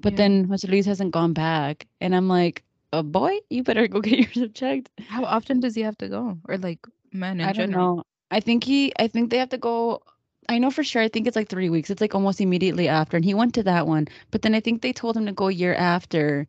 But 0.00 0.14
Yeah. 0.14 0.16
then 0.16 0.44
Jose 0.44 0.66
Luis 0.68 0.86
hasn't 0.86 1.12
gone 1.12 1.32
back, 1.34 1.86
and 2.00 2.14
I'm 2.14 2.28
like, 2.28 2.64
"Oh 2.92 3.02
boy, 3.02 3.38
you 3.50 3.62
better 3.62 3.86
go 3.88 4.00
get 4.02 4.18
yourself 4.18 4.54
checked." 4.54 4.90
How 5.06 5.24
often 5.24 5.60
does 5.60 5.74
he 5.74 5.82
have 5.82 5.98
to 5.98 6.08
go? 6.08 6.38
Or 6.48 6.56
like 6.58 6.80
men 7.12 7.40
in 7.40 7.48
I 7.48 7.52
don't 7.52 7.70
general? 7.70 7.88
know. 7.88 8.02
I 8.30 8.40
think 8.40 8.64
he. 8.64 8.92
I 8.98 9.08
think 9.08 9.30
they 9.30 9.38
have 9.38 9.50
to 9.50 9.58
go. 9.58 10.02
I 10.48 10.58
know 10.58 10.70
for 10.70 10.84
sure. 10.84 11.02
I 11.02 11.08
think 11.08 11.26
it's 11.26 11.36
like 11.36 11.48
three 11.48 11.70
weeks. 11.70 11.90
It's 11.90 12.00
like 12.00 12.14
almost 12.14 12.40
immediately 12.40 12.88
after, 12.88 13.16
and 13.16 13.24
he 13.24 13.34
went 13.34 13.54
to 13.54 13.62
that 13.64 13.86
one. 13.86 14.08
But 14.30 14.42
then 14.42 14.54
I 14.54 14.60
think 14.60 14.82
they 14.82 14.92
told 14.92 15.16
him 15.16 15.26
to 15.26 15.32
go 15.32 15.48
a 15.48 15.52
year 15.52 15.74
after, 15.74 16.46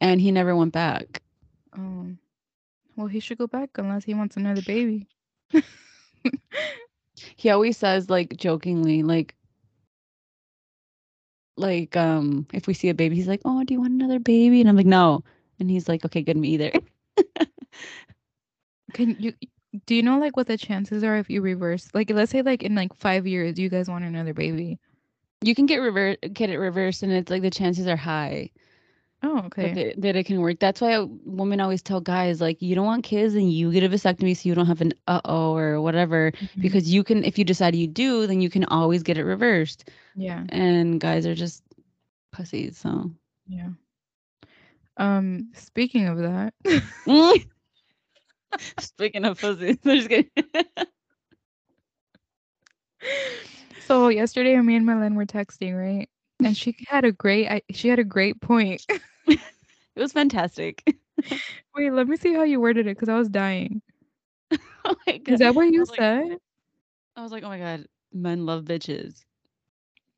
and 0.00 0.20
he 0.20 0.30
never 0.32 0.56
went 0.56 0.72
back. 0.72 1.22
Oh. 1.76 2.06
Well, 2.96 3.08
he 3.08 3.20
should 3.20 3.38
go 3.38 3.46
back 3.46 3.70
unless 3.78 4.04
he 4.04 4.14
wants 4.14 4.36
another 4.36 4.62
baby. 4.62 5.08
He 7.36 7.50
always 7.50 7.76
says 7.76 8.10
like 8.10 8.36
jokingly, 8.36 9.02
like, 9.02 9.34
like 11.56 11.96
um, 11.96 12.46
if 12.52 12.66
we 12.66 12.74
see 12.74 12.88
a 12.88 12.94
baby, 12.94 13.16
he's 13.16 13.28
like, 13.28 13.42
"Oh, 13.44 13.62
do 13.64 13.74
you 13.74 13.80
want 13.80 13.92
another 13.94 14.18
baby?" 14.18 14.60
And 14.60 14.68
I'm 14.68 14.76
like, 14.76 14.86
"No," 14.86 15.22
and 15.60 15.70
he's 15.70 15.88
like, 15.88 16.04
"Okay, 16.04 16.22
good, 16.22 16.36
me 16.36 16.48
either." 16.50 16.72
Can 18.92 19.16
you 19.18 19.34
do 19.86 19.94
you 19.94 20.02
know 20.02 20.18
like 20.18 20.36
what 20.36 20.46
the 20.46 20.56
chances 20.56 21.02
are 21.04 21.16
if 21.16 21.28
you 21.30 21.42
reverse? 21.42 21.88
Like 21.94 22.10
let's 22.10 22.30
say 22.32 22.42
like 22.42 22.62
in 22.62 22.74
like 22.74 22.94
5 22.94 23.26
years 23.26 23.58
you 23.58 23.68
guys 23.68 23.88
want 23.88 24.04
another 24.04 24.34
baby. 24.34 24.78
you 25.42 25.54
can 25.54 25.66
get 25.66 25.78
rever- 25.78 26.16
get 26.32 26.50
it 26.50 26.58
reversed, 26.58 27.02
and 27.02 27.12
it's 27.12 27.30
like 27.30 27.42
the 27.42 27.50
chances 27.50 27.86
are 27.86 27.96
high. 27.96 28.50
Oh, 29.22 29.36
that, 29.36 29.46
okay. 29.46 29.80
it, 29.90 30.00
that 30.02 30.16
it 30.16 30.24
can 30.24 30.40
work. 30.40 30.58
That's 30.58 30.80
why 30.80 30.98
women 31.24 31.60
always 31.60 31.82
tell 31.82 32.00
guys 32.00 32.40
like 32.40 32.60
you 32.60 32.74
don't 32.74 32.84
want 32.86 33.04
kids 33.04 33.34
and 33.34 33.50
you 33.50 33.72
get 33.72 33.82
a 33.82 33.88
vasectomy 33.88 34.36
so 34.36 34.48
you 34.48 34.54
don't 34.54 34.66
have 34.66 34.80
an 34.82 34.92
uh 35.08 35.20
oh 35.24 35.54
or 35.56 35.80
whatever 35.80 36.30
Mhm. 36.32 36.60
because 36.62 36.92
you 36.92 37.02
can 37.04 37.24
if 37.24 37.38
you 37.38 37.44
decide 37.44 37.74
you 37.74 37.86
do 37.86 38.26
then 38.26 38.40
you 38.42 38.50
can 38.50 38.64
always 38.66 39.02
get 39.02 39.16
it 39.16 39.24
reversed 39.24 39.88
Yeah. 40.14 40.44
and 40.50 41.00
guys 41.00 41.26
are 41.26 41.34
just 41.34 41.62
pussies 42.32 42.76
so 42.76 43.10
Yeah. 43.46 43.70
Um 44.96 45.50
speaking 45.54 46.06
of 46.06 46.18
that, 46.18 46.54
speaking 48.78 49.24
of 49.24 49.40
pussies 49.40 49.78
I'm 49.84 49.96
just 49.96 50.08
kidding. 50.08 50.30
so 53.86 54.08
yesterday 54.08 54.56
me 54.60 54.76
and 54.76 54.86
Malen 54.86 55.14
were 55.14 55.26
texting, 55.26 55.78
right? 55.78 56.08
And 56.42 56.56
she 56.56 56.74
had 56.88 57.04
a 57.04 57.12
great 57.12 57.48
I, 57.48 57.62
she 57.72 57.88
had 57.88 57.98
a 57.98 58.04
great 58.04 58.40
point. 58.40 58.84
it 59.26 59.38
was 59.96 60.12
fantastic 60.12 60.82
Wait, 61.74 61.92
let 61.92 62.08
me 62.08 62.16
see 62.16 62.34
how 62.34 62.42
you 62.42 62.60
worded 62.60 62.86
it 62.86 62.98
cuz 62.98 63.08
I 63.08 63.16
was 63.18 63.28
dying. 63.28 63.82
oh 64.84 64.96
Is 65.06 65.38
that 65.40 65.54
what 65.54 65.72
you 65.72 65.84
like- 65.84 65.98
said? 65.98 66.38
I 67.16 67.22
was 67.22 67.32
like 67.32 67.44
oh 67.44 67.48
my 67.48 67.58
god 67.58 67.86
men 68.12 68.44
love 68.46 68.64
bitches 68.64 69.24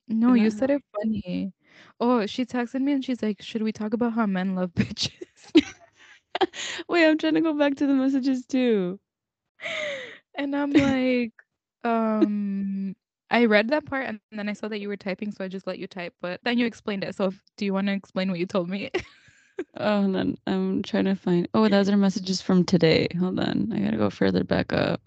No, 0.08 0.34
you 0.34 0.50
said 0.50 0.70
it 0.70 0.82
funny. 0.94 1.52
Oh, 2.00 2.24
she 2.26 2.44
texted 2.46 2.80
me 2.80 2.92
and 2.92 3.04
she's 3.04 3.22
like, 3.22 3.42
"Should 3.42 3.62
we 3.62 3.72
talk 3.72 3.92
about 3.92 4.12
how 4.14 4.24
men 4.26 4.54
love 4.54 4.72
bitches?" 4.74 5.10
wait 6.88 7.06
I'm 7.06 7.18
trying 7.18 7.34
to 7.34 7.40
go 7.40 7.52
back 7.54 7.76
to 7.76 7.86
the 7.86 7.94
messages 7.94 8.46
too 8.46 8.98
and 10.36 10.54
I'm 10.54 10.72
like, 10.72 11.32
um, 11.84 12.94
I 13.30 13.46
read 13.46 13.68
that 13.70 13.86
part 13.86 14.06
and 14.06 14.20
then 14.30 14.48
I 14.48 14.52
saw 14.52 14.68
that 14.68 14.80
you 14.80 14.88
were 14.88 14.96
typing, 14.96 15.32
so 15.32 15.44
I 15.44 15.48
just 15.48 15.66
let 15.66 15.78
you 15.78 15.86
type. 15.86 16.14
But 16.20 16.40
then 16.44 16.58
you 16.58 16.66
explained 16.66 17.04
it. 17.04 17.14
So 17.14 17.26
if, 17.26 17.42
do 17.56 17.64
you 17.64 17.72
want 17.72 17.88
to 17.88 17.92
explain 17.92 18.30
what 18.30 18.38
you 18.38 18.46
told 18.46 18.68
me? 18.68 18.90
Oh, 19.78 20.02
and 20.02 20.14
then 20.14 20.38
I'm 20.46 20.82
trying 20.82 21.06
to 21.06 21.14
find. 21.14 21.48
Oh, 21.54 21.68
those 21.68 21.88
are 21.88 21.96
messages 21.96 22.40
from 22.42 22.64
today. 22.64 23.08
Hold 23.18 23.38
on, 23.40 23.70
I 23.72 23.80
gotta 23.80 23.96
go 23.96 24.10
further 24.10 24.44
back 24.44 24.72
up. 24.72 25.00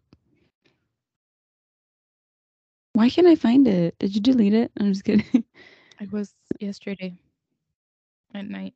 Why 2.93 3.09
can't 3.09 3.27
I 3.27 3.35
find 3.35 3.67
it? 3.67 3.97
Did 3.99 4.13
you 4.15 4.21
delete 4.21 4.53
it? 4.53 4.71
I'm 4.79 4.91
just 4.93 5.03
kidding. 5.03 5.43
it 6.01 6.11
was 6.11 6.33
yesterday 6.59 7.15
at 8.33 8.47
night. 8.47 8.73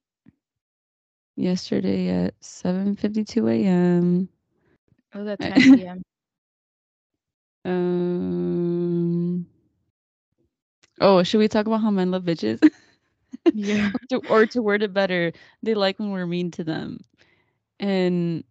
Yesterday 1.35 2.09
at 2.09 2.35
7:52 2.41 3.47
a.m. 3.49 4.29
Oh, 5.13 5.37
I- 5.39 5.51
10 5.51 5.69
p.m. 5.69 6.01
Um. 7.65 9.47
Oh, 11.01 11.23
should 11.23 11.39
we 11.39 11.47
talk 11.47 11.65
about 11.67 11.81
how 11.81 11.91
men 11.91 12.11
love 12.11 12.23
bitches? 12.23 12.59
yeah. 13.53 13.91
to, 14.09 14.21
or 14.29 14.45
to 14.47 14.61
word 14.61 14.83
it 14.83 14.93
better, 14.93 15.31
they 15.63 15.73
like 15.73 15.99
when 15.99 16.11
we're 16.11 16.25
mean 16.27 16.51
to 16.51 16.63
them. 16.63 16.99
And 17.79 18.43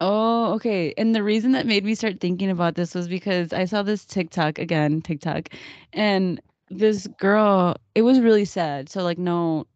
oh, 0.00 0.54
okay. 0.54 0.94
And 0.96 1.14
the 1.14 1.22
reason 1.22 1.52
that 1.52 1.66
made 1.66 1.84
me 1.84 1.94
start 1.94 2.20
thinking 2.20 2.50
about 2.50 2.74
this 2.74 2.94
was 2.94 3.08
because 3.08 3.52
I 3.52 3.64
saw 3.66 3.82
this 3.82 4.04
TikTok 4.04 4.58
again, 4.58 5.02
TikTok, 5.02 5.50
and 5.92 6.40
this 6.70 7.06
girl, 7.18 7.76
it 7.94 8.02
was 8.02 8.20
really 8.20 8.44
sad. 8.44 8.88
So 8.88 9.02
like 9.02 9.18
no 9.18 9.66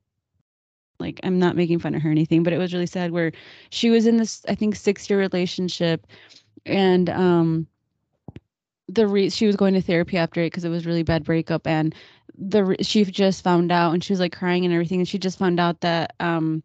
like 1.03 1.21
I'm 1.25 1.39
not 1.39 1.57
making 1.57 1.81
fun 1.81 1.95
of 1.95 2.03
her 2.03 2.09
or 2.09 2.13
anything, 2.13 2.43
but 2.43 2.53
it 2.53 2.59
was 2.59 2.73
really 2.73 2.87
sad 2.87 3.11
where 3.11 3.33
she 3.71 3.91
was 3.91 4.07
in 4.07 4.17
this 4.17 4.45
I 4.49 4.55
think 4.55 4.75
6-year 4.77 5.19
relationship 5.19 6.07
and 6.65 7.11
um 7.11 7.67
the 8.89 9.07
re- 9.07 9.31
she 9.31 9.47
was 9.47 9.57
going 9.57 9.75
to 9.75 9.83
therapy 9.83 10.17
after 10.17 10.41
it 10.43 10.47
because 10.47 10.65
it 10.65 10.71
was 10.71 10.87
really 10.87 11.03
bad 11.03 11.25
breakup 11.25 11.67
and 11.67 11.95
the 12.37 12.65
re- 12.65 12.77
she 12.83 13.05
just 13.05 13.43
found 13.43 13.73
out 13.73 13.93
and 13.93 14.03
she 14.03 14.13
was 14.13 14.21
like 14.21 14.37
crying 14.37 14.65
and 14.65 14.73
everything 14.75 15.01
and 15.01 15.09
she 15.09 15.19
just 15.19 15.39
found 15.39 15.61
out 15.61 15.81
that 15.81 16.15
um 16.21 16.63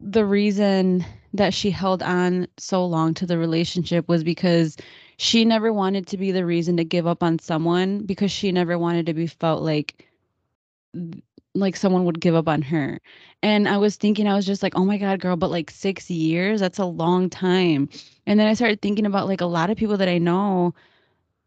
the 0.00 0.24
reason 0.24 1.04
that 1.34 1.52
she 1.52 1.70
held 1.70 2.02
on 2.02 2.46
so 2.56 2.84
long 2.86 3.14
to 3.14 3.26
the 3.26 3.38
relationship 3.38 4.08
was 4.08 4.24
because 4.24 4.76
she 5.18 5.44
never 5.44 5.72
wanted 5.72 6.06
to 6.06 6.16
be 6.16 6.30
the 6.30 6.46
reason 6.46 6.76
to 6.76 6.84
give 6.84 7.06
up 7.06 7.22
on 7.22 7.38
someone 7.38 8.00
because 8.00 8.30
she 8.30 8.52
never 8.52 8.78
wanted 8.78 9.06
to 9.06 9.14
be 9.14 9.26
felt 9.26 9.62
like 9.62 10.06
like 11.60 11.76
someone 11.76 12.04
would 12.04 12.20
give 12.20 12.34
up 12.34 12.48
on 12.48 12.62
her. 12.62 13.00
And 13.42 13.68
I 13.68 13.76
was 13.78 13.96
thinking 13.96 14.26
I 14.26 14.34
was 14.34 14.46
just 14.46 14.62
like, 14.62 14.74
"Oh 14.76 14.84
my 14.84 14.98
god, 14.98 15.20
girl, 15.20 15.36
but 15.36 15.50
like 15.50 15.70
6 15.70 16.10
years, 16.10 16.60
that's 16.60 16.78
a 16.78 16.84
long 16.84 17.30
time." 17.30 17.88
And 18.26 18.38
then 18.40 18.46
I 18.46 18.54
started 18.54 18.82
thinking 18.82 19.06
about 19.06 19.28
like 19.28 19.40
a 19.40 19.46
lot 19.46 19.70
of 19.70 19.76
people 19.76 19.96
that 19.98 20.08
I 20.08 20.18
know 20.18 20.74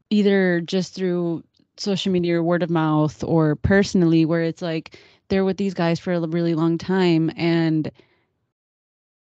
either 0.09 0.61
just 0.61 0.93
through 0.95 1.43
social 1.77 2.11
media 2.11 2.37
or 2.37 2.43
word 2.43 2.63
of 2.63 2.69
mouth 2.69 3.23
or 3.23 3.55
personally 3.55 4.25
where 4.25 4.43
it's 4.43 4.61
like 4.61 4.99
they're 5.29 5.45
with 5.45 5.57
these 5.57 5.73
guys 5.73 5.99
for 5.99 6.13
a 6.13 6.19
really 6.27 6.53
long 6.53 6.77
time 6.77 7.31
and 7.37 7.91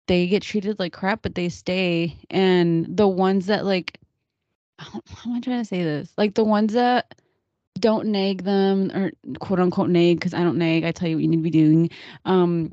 they 0.09 0.27
get 0.27 0.43
treated 0.43 0.79
like 0.79 0.93
crap 0.93 1.23
but 1.23 1.37
they 1.37 1.49
stay 1.49 2.17
and 2.29 2.97
the 2.97 3.07
ones 3.07 3.47
that 3.47 3.65
like 3.65 3.99
how 4.79 5.01
am 5.27 5.37
I 5.37 5.41
trying 5.41 5.61
to 5.61 5.65
say 5.65 5.83
this? 5.83 6.11
Like 6.17 6.35
the 6.35 6.45
ones 6.45 6.73
that 6.73 7.15
don't 7.79 8.09
nag 8.09 8.43
them 8.43 8.91
or 8.93 9.11
quote 9.39 9.61
unquote 9.61 9.91
nag 9.91 10.19
because 10.19 10.35
I 10.35 10.43
don't 10.43 10.59
nag. 10.59 10.85
I 10.85 10.93
tell 10.93 11.09
you 11.09 11.17
what 11.17 11.23
you 11.23 11.29
need 11.29 11.37
to 11.37 11.43
be 11.43 11.51
doing. 11.51 11.91
Um, 12.25 12.73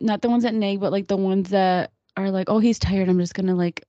not 0.00 0.22
the 0.22 0.28
ones 0.30 0.42
that 0.44 0.54
nag, 0.54 0.80
but 0.80 0.92
like 0.92 1.08
the 1.08 1.16
ones 1.16 1.50
that 1.50 1.92
are 2.16 2.30
like, 2.30 2.48
oh, 2.48 2.58
he's 2.58 2.78
tired. 2.78 3.08
I'm 3.08 3.18
just 3.18 3.34
gonna 3.34 3.54
like 3.54 3.84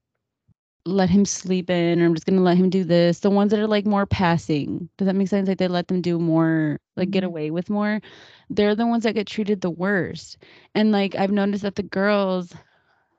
let 0.85 1.09
him 1.09 1.25
sleep 1.25 1.69
in, 1.69 2.01
or 2.01 2.05
I'm 2.05 2.13
just 2.13 2.25
gonna 2.25 2.41
let 2.41 2.57
him 2.57 2.69
do 2.69 2.83
this. 2.83 3.19
The 3.19 3.29
ones 3.29 3.51
that 3.51 3.59
are 3.59 3.67
like 3.67 3.85
more 3.85 4.05
passing. 4.05 4.89
Does 4.97 5.05
that 5.05 5.15
make 5.15 5.27
sense? 5.27 5.47
Like 5.47 5.57
they 5.57 5.67
let 5.67 5.87
them 5.87 6.01
do 6.01 6.19
more, 6.19 6.79
like 6.95 7.11
get 7.11 7.23
Mhm. 7.23 7.27
away 7.27 7.51
with 7.51 7.69
more. 7.69 8.01
They're 8.49 8.75
the 8.75 8.87
ones 8.87 9.03
that 9.03 9.13
get 9.15 9.27
treated 9.27 9.61
the 9.61 9.69
worst. 9.69 10.37
And 10.75 10.91
like 10.91 11.15
I've 11.15 11.31
noticed 11.31 11.63
that 11.63 11.75
the 11.75 11.83
girls, 11.83 12.53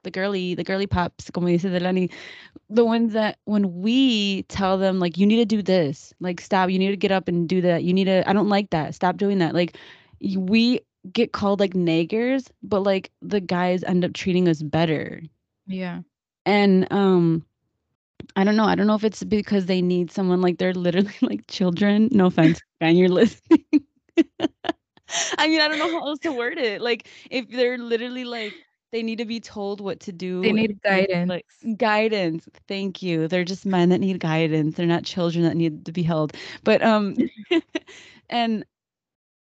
the 0.02 0.10
girly, 0.10 0.54
the 0.54 0.64
girly 0.64 0.86
pops, 0.86 1.30
como 1.30 1.48
dice 1.48 1.64
Delani, 1.64 2.10
the 2.68 2.84
ones 2.84 3.12
that 3.12 3.38
when 3.44 3.80
we 3.82 4.42
tell 4.44 4.78
them 4.78 4.98
like 4.98 5.16
you 5.18 5.26
need 5.26 5.36
to 5.36 5.44
do 5.44 5.62
this 5.62 6.12
like 6.20 6.40
stop 6.40 6.70
you 6.70 6.78
need 6.78 6.90
to 6.90 6.96
get 6.96 7.10
up 7.12 7.28
and 7.28 7.48
do 7.48 7.60
that 7.60 7.82
you 7.84 7.92
need 7.92 8.04
to 8.04 8.28
i 8.28 8.32
don't 8.32 8.48
like 8.48 8.70
that 8.70 8.94
stop 8.94 9.16
doing 9.16 9.38
that 9.38 9.54
like 9.54 9.76
we 10.36 10.80
get 11.12 11.32
called 11.32 11.60
like 11.60 11.72
naggers 11.74 12.50
but 12.62 12.80
like 12.80 13.10
the 13.22 13.40
guys 13.40 13.82
end 13.84 14.04
up 14.04 14.12
treating 14.12 14.48
us 14.48 14.62
better 14.62 15.22
Yeah. 15.66 16.02
and 16.44 16.90
um 16.92 17.44
i 18.36 18.44
don't 18.44 18.56
know 18.56 18.64
i 18.64 18.74
don't 18.74 18.86
know 18.86 18.94
if 18.94 19.04
it's 19.04 19.22
because 19.24 19.66
they 19.66 19.82
need 19.82 20.10
someone 20.10 20.40
like 20.40 20.58
they're 20.58 20.74
literally 20.74 21.14
like 21.22 21.46
children 21.48 22.08
no 22.12 22.26
offense 22.26 22.60
and 22.80 22.98
you're 22.98 23.08
listening 23.08 23.64
i 25.38 25.46
mean 25.48 25.60
i 25.60 25.68
don't 25.68 25.78
know 25.78 25.90
how 25.90 26.06
else 26.06 26.18
to 26.20 26.32
word 26.32 26.58
it 26.58 26.80
like 26.80 27.08
if 27.30 27.48
they're 27.50 27.78
literally 27.78 28.24
like 28.24 28.56
they 28.92 29.02
need 29.02 29.18
to 29.18 29.24
be 29.24 29.40
told 29.40 29.80
what 29.80 30.00
to 30.00 30.12
do 30.12 30.50
They 30.50 30.52
need 30.52 30.80
guidance. 30.82 31.34
like 31.34 31.46
guidance. 31.76 32.48
thank 32.68 33.02
you. 33.02 33.28
They're 33.28 33.44
just 33.44 33.66
men 33.66 33.90
that 33.90 33.98
need 34.00 34.20
guidance. 34.20 34.76
They're 34.76 34.86
not 34.86 35.04
children 35.04 35.44
that 35.44 35.56
need 35.56 35.84
to 35.86 35.92
be 35.92 36.02
held. 36.02 36.32
But 36.64 36.82
um 36.82 37.16
and 38.30 38.64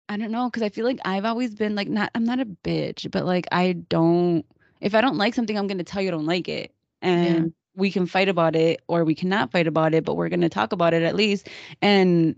i 0.08 0.16
don't 0.16 0.30
know 0.30 0.48
because 0.48 0.62
i 0.62 0.68
feel 0.68 0.84
like 0.84 0.98
i've 1.04 1.24
always 1.24 1.54
been 1.54 1.74
like 1.74 1.88
not 1.88 2.10
i'm 2.14 2.24
not 2.24 2.40
a 2.40 2.46
bitch 2.46 3.10
but 3.10 3.24
like 3.24 3.46
i 3.52 3.72
don't 3.88 4.44
if 4.80 4.94
i 4.94 5.00
don't 5.00 5.16
like 5.18 5.34
something 5.34 5.56
i'm 5.58 5.66
going 5.66 5.78
to 5.78 5.84
tell 5.84 6.02
you 6.02 6.08
i 6.08 6.10
don't 6.10 6.26
like 6.26 6.48
it. 6.48 6.72
And 7.02 7.52
we 7.74 7.90
can 7.90 8.06
fight 8.06 8.28
about 8.28 8.56
it 8.56 8.80
or 8.88 9.04
we 9.04 9.14
cannot 9.14 9.50
fight 9.52 9.66
about 9.66 9.94
it 9.94 10.04
but 10.04 10.14
we're 10.14 10.28
going 10.28 10.40
to 10.40 10.48
talk 10.48 10.72
about 10.72 10.94
it 10.94 11.02
at 11.02 11.14
least. 11.16 11.48
And 11.82 12.36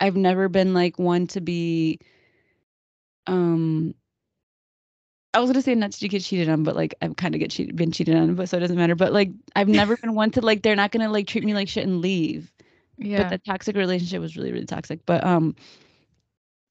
i've 0.00 0.16
never 0.16 0.48
been 0.48 0.74
like 0.74 0.98
one 0.98 1.26
to 1.28 1.40
be 1.40 1.98
um 3.26 3.94
I 5.32 5.40
was 5.40 5.50
gonna 5.50 5.62
say 5.62 5.74
not 5.74 5.92
to 5.92 6.08
get 6.08 6.22
cheated 6.22 6.48
on, 6.48 6.64
but 6.64 6.74
like 6.74 6.94
I've 7.00 7.16
kind 7.16 7.34
of 7.34 7.40
get 7.40 7.50
cheated, 7.50 7.76
been 7.76 7.92
cheated 7.92 8.16
on, 8.16 8.34
but 8.34 8.48
so 8.48 8.56
it 8.56 8.60
doesn't 8.60 8.76
matter. 8.76 8.96
But 8.96 9.12
like 9.12 9.30
I've 9.54 9.68
never 9.80 9.96
been 9.96 10.14
one 10.14 10.30
to 10.32 10.40
like 10.40 10.62
they're 10.62 10.76
not 10.76 10.90
gonna 10.90 11.08
like 11.08 11.26
treat 11.26 11.44
me 11.44 11.54
like 11.54 11.68
shit 11.68 11.86
and 11.86 12.00
leave. 12.00 12.52
Yeah. 12.98 13.22
But 13.22 13.30
the 13.30 13.38
toxic 13.38 13.76
relationship 13.76 14.20
was 14.20 14.36
really 14.36 14.52
really 14.52 14.66
toxic. 14.66 15.00
But 15.06 15.24
um, 15.24 15.54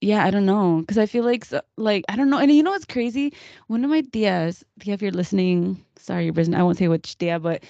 yeah, 0.02 0.26
I 0.26 0.32
don't 0.32 0.46
know 0.46 0.80
because 0.80 0.98
I 0.98 1.06
feel 1.06 1.24
like 1.24 1.46
so, 1.46 1.62
like 1.78 2.04
I 2.10 2.16
don't 2.16 2.30
know. 2.30 2.38
And 2.38 2.52
you 2.52 2.64
know 2.64 2.72
what's 2.72 2.86
crazy? 2.86 3.34
One 3.68 3.84
of 3.84 3.90
my 3.90 4.02
tias, 4.02 4.64
tia, 4.80 4.94
if 4.94 5.02
you're 5.02 5.12
listening, 5.12 5.84
sorry, 5.98 6.30
Brisbane, 6.30 6.56
I 6.60 6.64
won't 6.64 6.78
say 6.78 6.88
which 6.90 7.18
tia, 7.18 7.40
but 7.40 7.64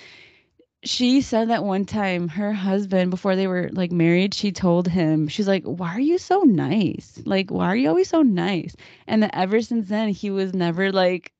she 0.83 1.21
said 1.21 1.49
that 1.49 1.63
one 1.65 1.85
time 1.85 2.27
her 2.29 2.53
husband 2.53 3.11
before 3.11 3.35
they 3.35 3.47
were 3.47 3.69
like 3.73 3.91
married 3.91 4.33
she 4.33 4.51
told 4.51 4.87
him 4.87 5.27
she's 5.27 5.47
like 5.47 5.63
why 5.65 5.89
are 5.93 5.99
you 5.99 6.17
so 6.17 6.41
nice? 6.41 7.21
Like 7.25 7.51
why 7.51 7.65
are 7.65 7.75
you 7.75 7.89
always 7.89 8.09
so 8.09 8.21
nice? 8.21 8.75
And 9.07 9.23
that 9.23 9.31
ever 9.35 9.61
since 9.61 9.89
then 9.89 10.09
he 10.09 10.31
was 10.31 10.53
never 10.53 10.91
like 10.91 11.33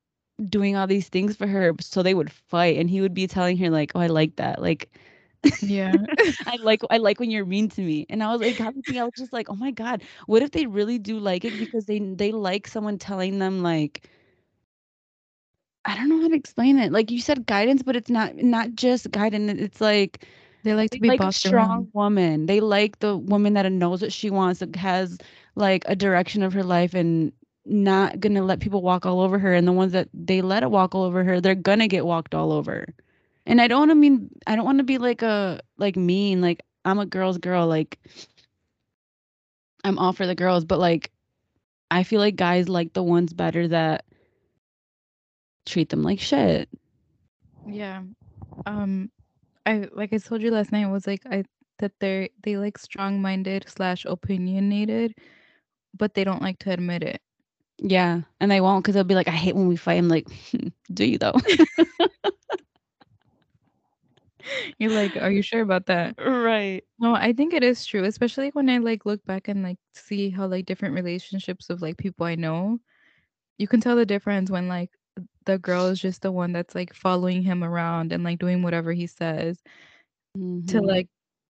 doing 0.50 0.76
all 0.76 0.88
these 0.88 1.10
things 1.10 1.36
for 1.36 1.48
her 1.48 1.74
so 1.82 2.04
they 2.04 2.14
would 2.14 2.32
fight 2.32 2.78
and 2.78 2.90
he 2.90 3.02
would 3.02 3.14
be 3.14 3.28
telling 3.28 3.58
her 3.58 3.70
like 3.70 3.92
oh 3.96 4.00
i 4.02 4.08
like 4.08 4.36
that 4.38 4.62
like 4.62 4.90
yeah. 5.62 5.94
i 6.48 6.58
like 6.62 6.82
i 6.90 6.98
like 6.98 7.20
when 7.20 7.32
you're 7.32 7.46
mean 7.46 7.70
to 7.70 7.82
me. 7.82 8.06
And 8.10 8.24
i 8.24 8.32
was 8.36 8.42
like 8.42 8.60
I 8.62 9.04
was 9.06 9.14
just 9.18 9.34
like 9.34 9.50
oh 9.50 9.56
my 9.56 9.72
god 9.72 10.04
what 10.28 10.44
if 10.44 10.52
they 10.52 10.66
really 10.68 11.00
do 11.00 11.20
like 11.20 11.46
it 11.46 11.58
because 11.58 11.86
they 11.86 12.00
they 12.00 12.32
like 12.32 12.68
someone 12.68 12.98
telling 12.98 13.40
them 13.40 13.64
like 13.64 14.10
I 15.90 15.96
don't 15.96 16.10
know 16.10 16.22
how 16.22 16.30
to 16.30 16.36
explain 16.36 16.80
it. 16.80 16.92
Like 16.92 17.12
you 17.12 17.20
said, 17.22 17.46
guidance, 17.48 17.84
but 17.84 17.96
it's 17.96 18.10
not 18.12 18.36
not 18.38 18.76
just 18.76 19.12
guidance. 19.12 19.60
It's 19.60 19.82
like 19.82 20.26
They 20.64 20.74
like 20.74 20.92
to 20.92 21.00
be 21.00 21.12
like 21.12 21.24
a 21.24 21.32
strong 21.32 21.88
around. 21.88 21.94
woman. 21.94 22.46
They 22.48 22.60
like 22.62 23.00
the 23.00 23.18
woman 23.18 23.54
that 23.56 23.72
knows 23.72 24.02
what 24.02 24.14
she 24.14 24.30
wants, 24.30 24.60
that 24.60 24.76
has 24.76 25.18
like 25.56 25.84
a 25.88 25.96
direction 25.96 26.44
of 26.44 26.54
her 26.54 26.64
life 26.64 26.94
and 26.94 27.34
not 27.66 28.20
gonna 28.20 28.44
let 28.44 28.60
people 28.60 28.82
walk 28.82 29.06
all 29.06 29.22
over 29.22 29.40
her. 29.40 29.54
And 29.54 29.68
the 29.68 29.74
ones 29.74 29.94
that 29.94 30.10
they 30.14 30.42
let 30.42 30.64
it 30.64 30.72
walk 30.72 30.96
all 30.96 31.04
over 31.04 31.24
her, 31.24 31.42
they're 31.42 31.56
gonna 31.56 31.88
get 31.88 32.06
walked 32.06 32.34
all 32.36 32.52
over. 32.52 32.86
And 33.46 33.62
I 33.62 33.68
don't 33.68 33.80
want 33.80 33.92
to 33.92 33.96
mean 33.96 34.30
I 34.48 34.56
don't 34.56 34.66
want 34.66 34.80
to 34.80 34.84
be 34.84 34.98
like 34.98 35.22
a 35.22 35.62
like 35.78 35.96
mean. 35.98 36.42
Like 36.42 36.64
I'm 36.86 37.00
a 37.00 37.06
girl's 37.06 37.38
girl. 37.38 37.68
Like 37.68 38.00
I'm 39.84 39.98
all 40.00 40.14
for 40.14 40.28
the 40.28 40.36
girls, 40.36 40.66
but 40.66 40.80
like 40.80 41.12
I 41.92 42.04
feel 42.04 42.20
like 42.20 42.36
guys 42.36 42.70
like 42.70 42.94
the 42.94 43.04
ones 43.04 43.34
better 43.34 43.68
that 43.70 44.06
treat 45.66 45.89
them 45.89 46.03
like 46.03 46.20
shit. 46.20 46.70
Yeah. 47.68 48.03
Um 48.66 49.12
I 49.66 49.88
like 49.91 50.14
I 50.14 50.18
told 50.18 50.41
you 50.41 50.51
last 50.51 50.72
night 50.72 50.88
was 50.88 51.07
like 51.07 51.22
I 51.30 51.43
that 51.80 51.93
they're 51.99 52.30
they 52.43 52.57
like 52.57 52.78
strong 52.78 53.22
minded 53.22 53.66
slash 53.68 54.05
opinionated, 54.05 55.16
but 55.97 56.14
they 56.14 56.24
don't 56.24 56.41
like 56.41 56.60
to 56.60 56.72
admit 56.72 57.03
it. 57.03 57.22
Yeah, 57.82 58.22
and 58.41 58.51
they 58.51 58.60
won't 58.60 58.84
because 58.84 58.95
they'll 58.95 59.05
be 59.05 59.16
like, 59.16 59.30
"I 59.30 59.32
hate 59.32 59.55
when 59.55 59.68
we 59.68 59.78
fight." 59.78 59.97
I'm 59.97 60.10
like, 60.10 60.28
"Do 60.93 61.05
you 61.05 61.18
though?" 61.18 61.36
You're 64.78 64.91
like, 64.91 65.18
are 65.18 65.32
you 65.32 65.41
sure 65.41 65.62
about 65.62 65.86
that? 65.88 66.16
right. 66.18 66.84
No, 66.99 67.14
I 67.16 67.34
think 67.34 67.53
it 67.53 67.64
is 67.64 67.86
true, 67.86 68.03
especially 68.03 68.49
when 68.49 68.70
I 68.70 68.78
like 68.78 69.05
look 69.05 69.24
back 69.26 69.47
and 69.47 69.64
like 69.64 69.78
see 69.93 70.30
how 70.30 70.47
like 70.47 70.66
different 70.66 70.95
relationships 70.95 71.70
of 71.70 71.82
like 71.82 71.97
people 71.97 72.26
I 72.26 72.36
know, 72.36 72.80
you 73.57 73.68
can 73.68 73.82
tell 73.82 73.95
the 73.95 74.05
difference 74.05 74.49
when 74.49 74.68
like 74.68 74.91
the 75.46 75.58
girl 75.58 75.88
is 75.88 76.00
just 76.00 76.22
the 76.22 76.32
one 76.32 76.52
that's 76.54 76.76
like 76.76 76.94
following 76.94 77.42
him 77.44 77.64
around 77.64 78.12
and 78.14 78.24
like 78.24 78.40
doing 78.40 78.62
whatever 78.64 78.92
he 78.94 79.08
says 79.08 79.62
to 80.68 80.82
Mhm. 80.82 80.86
like 80.86 81.08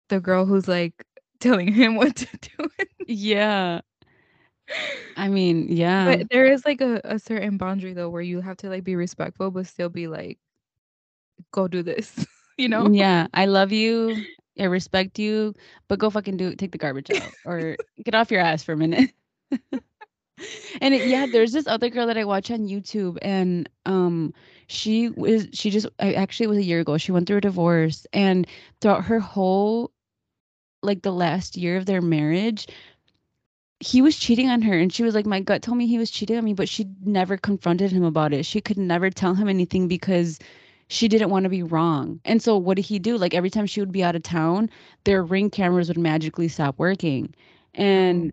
the 0.10 0.20
girl 0.20 0.46
who's 0.46 0.68
like 0.68 0.94
telling 1.40 1.72
him 1.72 1.96
what 1.96 2.16
to 2.16 2.28
do. 2.42 2.70
Yeah. 3.08 3.82
I 5.16 5.28
mean, 5.30 5.68
yeah. 5.70 6.18
but 6.18 6.30
there 6.30 6.46
is 6.46 6.66
like 6.66 6.82
a, 6.82 7.02
a 7.04 7.20
certain 7.20 7.58
boundary 7.58 7.94
though 7.94 8.10
where 8.10 8.22
you 8.22 8.42
have 8.42 8.58
to 8.58 8.70
like 8.70 8.84
be 8.84 8.96
respectful 8.96 9.52
but 9.52 9.68
still 9.68 9.90
be 9.90 10.08
like 10.08 10.40
go 11.52 11.68
do 11.68 11.84
this 11.84 12.26
you 12.58 12.68
know 12.68 12.90
Yeah, 12.92 13.28
I 13.34 13.46
love 13.46 13.72
you. 13.72 14.16
I 14.60 14.66
respect 14.66 15.18
you, 15.18 15.54
but 15.88 16.00
go 16.00 16.10
fucking 16.10 16.38
do 16.38 16.50
it. 16.50 16.60
Take 16.60 16.72
the 16.72 16.78
garbage 16.78 17.10
out 17.12 17.34
or 17.46 17.78
get 18.04 18.14
off 18.14 18.30
your 18.32 18.42
ass 18.42 18.64
for 18.64 18.74
a 18.74 18.78
minute. 18.78 19.12
and 20.82 20.94
it, 20.94 21.08
yeah, 21.08 21.26
there's 21.26 21.52
this 21.52 21.68
other 21.68 21.90
girl 21.90 22.08
that 22.08 22.18
I 22.18 22.26
watch 22.26 22.52
on 22.52 22.68
YouTube, 22.68 23.18
and 23.22 23.70
um, 23.86 24.34
she 24.68 25.10
was 25.10 25.48
she 25.54 25.70
just 25.70 25.88
I, 26.00 26.14
actually 26.14 26.46
it 26.46 26.50
was 26.50 26.58
a 26.60 26.64
year 26.64 26.80
ago. 26.82 26.98
She 26.98 27.12
went 27.12 27.28
through 27.28 27.38
a 27.38 27.42
divorce, 27.42 28.06
and 28.14 28.48
throughout 28.82 29.06
her 29.06 29.20
whole 29.20 29.92
like 30.82 31.02
the 31.02 31.12
last 31.14 31.58
year 31.58 31.78
of 31.78 31.86
their 31.86 32.02
marriage, 32.02 32.68
he 33.80 34.02
was 34.02 34.18
cheating 34.18 34.50
on 34.50 34.62
her, 34.62 34.78
and 34.78 34.94
she 34.94 35.04
was 35.04 35.16
like, 35.16 35.26
my 35.26 35.40
gut 35.40 35.62
told 35.62 35.78
me 35.78 35.88
he 35.88 35.98
was 35.98 36.12
cheating 36.12 36.38
on 36.38 36.44
me, 36.46 36.54
but 36.54 36.70
she 36.70 36.86
never 37.06 37.38
confronted 37.38 37.92
him 37.92 38.04
about 38.04 38.34
it. 38.34 38.46
She 38.46 38.62
could 38.62 38.78
never 38.78 39.10
tell 39.10 39.34
him 39.36 39.48
anything 39.50 39.88
because 39.88 40.40
she 40.90 41.08
didn't 41.08 41.30
want 41.30 41.44
to 41.44 41.50
be 41.50 41.64
wrong. 41.64 42.20
And 42.26 42.42
so 42.42 42.58
what 42.58 42.76
did 42.78 42.86
he 42.86 43.00
do? 43.00 43.18
Like 43.18 43.34
every 43.34 43.50
time 43.50 43.66
she 43.66 43.80
would 43.80 43.92
be 43.92 44.04
out 44.04 44.16
of 44.16 44.24
town, 44.24 44.70
their 45.06 45.24
ring 45.24 45.50
cameras 45.50 45.88
would 45.88 45.98
magically 45.98 46.48
stop 46.48 46.78
working. 46.78 47.34
And 47.74 48.32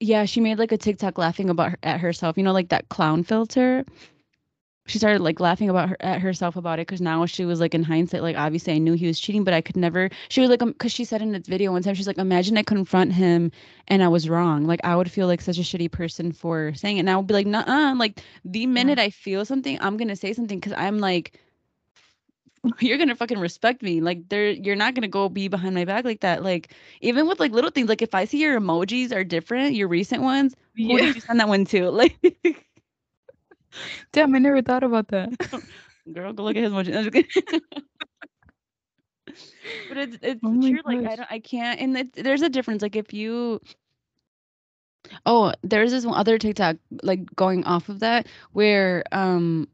yeah, 0.00 0.24
she 0.24 0.40
made 0.40 0.58
like 0.58 0.72
a 0.72 0.78
TikTok 0.78 1.18
laughing 1.18 1.50
about 1.50 1.70
her, 1.72 1.78
at 1.82 2.00
herself, 2.00 2.36
you 2.36 2.42
know, 2.42 2.52
like 2.52 2.68
that 2.68 2.88
clown 2.88 3.24
filter. 3.24 3.84
She 4.88 4.98
started 4.98 5.20
like 5.20 5.40
laughing 5.40 5.68
about 5.68 5.88
her 5.88 5.96
at 5.98 6.20
herself 6.20 6.54
about 6.54 6.78
it 6.78 6.86
because 6.86 7.00
now 7.00 7.26
she 7.26 7.44
was 7.44 7.58
like 7.58 7.74
in 7.74 7.82
hindsight, 7.82 8.22
like 8.22 8.36
obviously 8.36 8.74
I 8.74 8.78
knew 8.78 8.92
he 8.92 9.08
was 9.08 9.18
cheating, 9.18 9.42
but 9.42 9.52
I 9.52 9.60
could 9.60 9.76
never. 9.76 10.10
She 10.28 10.40
was 10.40 10.48
like, 10.48 10.62
um, 10.62 10.70
because 10.70 10.92
she 10.92 11.04
said 11.04 11.22
in 11.22 11.32
this 11.32 11.48
video 11.48 11.72
one 11.72 11.82
time, 11.82 11.94
she's 11.94 12.06
like, 12.06 12.18
imagine 12.18 12.56
I 12.56 12.62
confront 12.62 13.12
him 13.12 13.50
and 13.88 14.02
I 14.02 14.08
was 14.08 14.28
wrong. 14.28 14.64
Like 14.64 14.80
I 14.84 14.94
would 14.94 15.10
feel 15.10 15.26
like 15.26 15.40
such 15.40 15.58
a 15.58 15.62
shitty 15.62 15.90
person 15.90 16.30
for 16.30 16.72
saying 16.74 16.98
it. 16.98 17.00
And 17.00 17.10
I 17.10 17.16
would 17.16 17.26
be 17.26 17.34
like, 17.34 17.48
nah, 17.48 17.94
like 17.98 18.22
the 18.44 18.66
minute 18.66 19.00
I 19.00 19.10
feel 19.10 19.44
something, 19.44 19.76
I'm 19.80 19.96
gonna 19.96 20.14
say 20.14 20.32
something 20.32 20.60
because 20.60 20.74
I'm 20.76 20.98
like, 20.98 21.40
you're 22.80 22.98
gonna 22.98 23.14
fucking 23.16 23.38
respect 23.38 23.82
me. 23.82 24.00
Like 24.00 24.28
there 24.28 24.50
you're 24.50 24.76
not 24.76 24.94
gonna 24.94 25.08
go 25.08 25.28
be 25.28 25.48
behind 25.48 25.74
my 25.74 25.84
back 25.84 26.04
like 26.04 26.20
that. 26.20 26.42
Like 26.42 26.72
even 27.00 27.26
with 27.28 27.40
like 27.40 27.52
little 27.52 27.70
things, 27.70 27.88
like 27.88 28.02
if 28.02 28.14
I 28.14 28.24
see 28.24 28.38
your 28.40 28.60
emojis 28.60 29.12
are 29.14 29.24
different, 29.24 29.74
your 29.74 29.88
recent 29.88 30.22
ones, 30.22 30.54
who 30.86 30.98
yeah 30.98 30.98
did 30.98 31.14
you 31.14 31.20
send 31.20 31.40
that 31.40 31.48
one 31.48 31.64
to? 31.66 31.90
Like 31.90 32.16
damn 34.12 34.34
i 34.34 34.38
never 34.38 34.62
thought 34.62 34.82
about 34.84 35.08
that 35.08 35.30
girl, 36.12 36.32
go 36.32 36.44
look 36.44 36.56
at 36.56 36.62
his 36.62 36.72
emojis. 36.72 36.88
No, 36.92 36.98
I'm 36.98 37.10
just 37.10 37.12
kidding. 37.12 37.60
but 39.88 39.96
it's 39.96 40.18
it's 40.22 40.40
oh 40.44 40.56
true. 40.60 40.80
Like 40.84 41.04
I 41.06 41.16
don't 41.16 41.30
I 41.30 41.38
can't 41.40 41.80
and 41.80 41.96
it, 41.96 42.12
there's 42.14 42.42
a 42.42 42.48
difference. 42.48 42.82
Like 42.82 42.96
if 42.96 43.12
you 43.12 43.60
oh, 45.26 45.52
there's 45.62 45.90
this 45.92 46.04
one 46.06 46.18
other 46.18 46.38
TikTok 46.38 46.76
like 47.02 47.34
going 47.36 47.64
off 47.64 47.88
of 47.88 48.00
that 48.00 48.26
where 48.52 49.04
um 49.12 49.68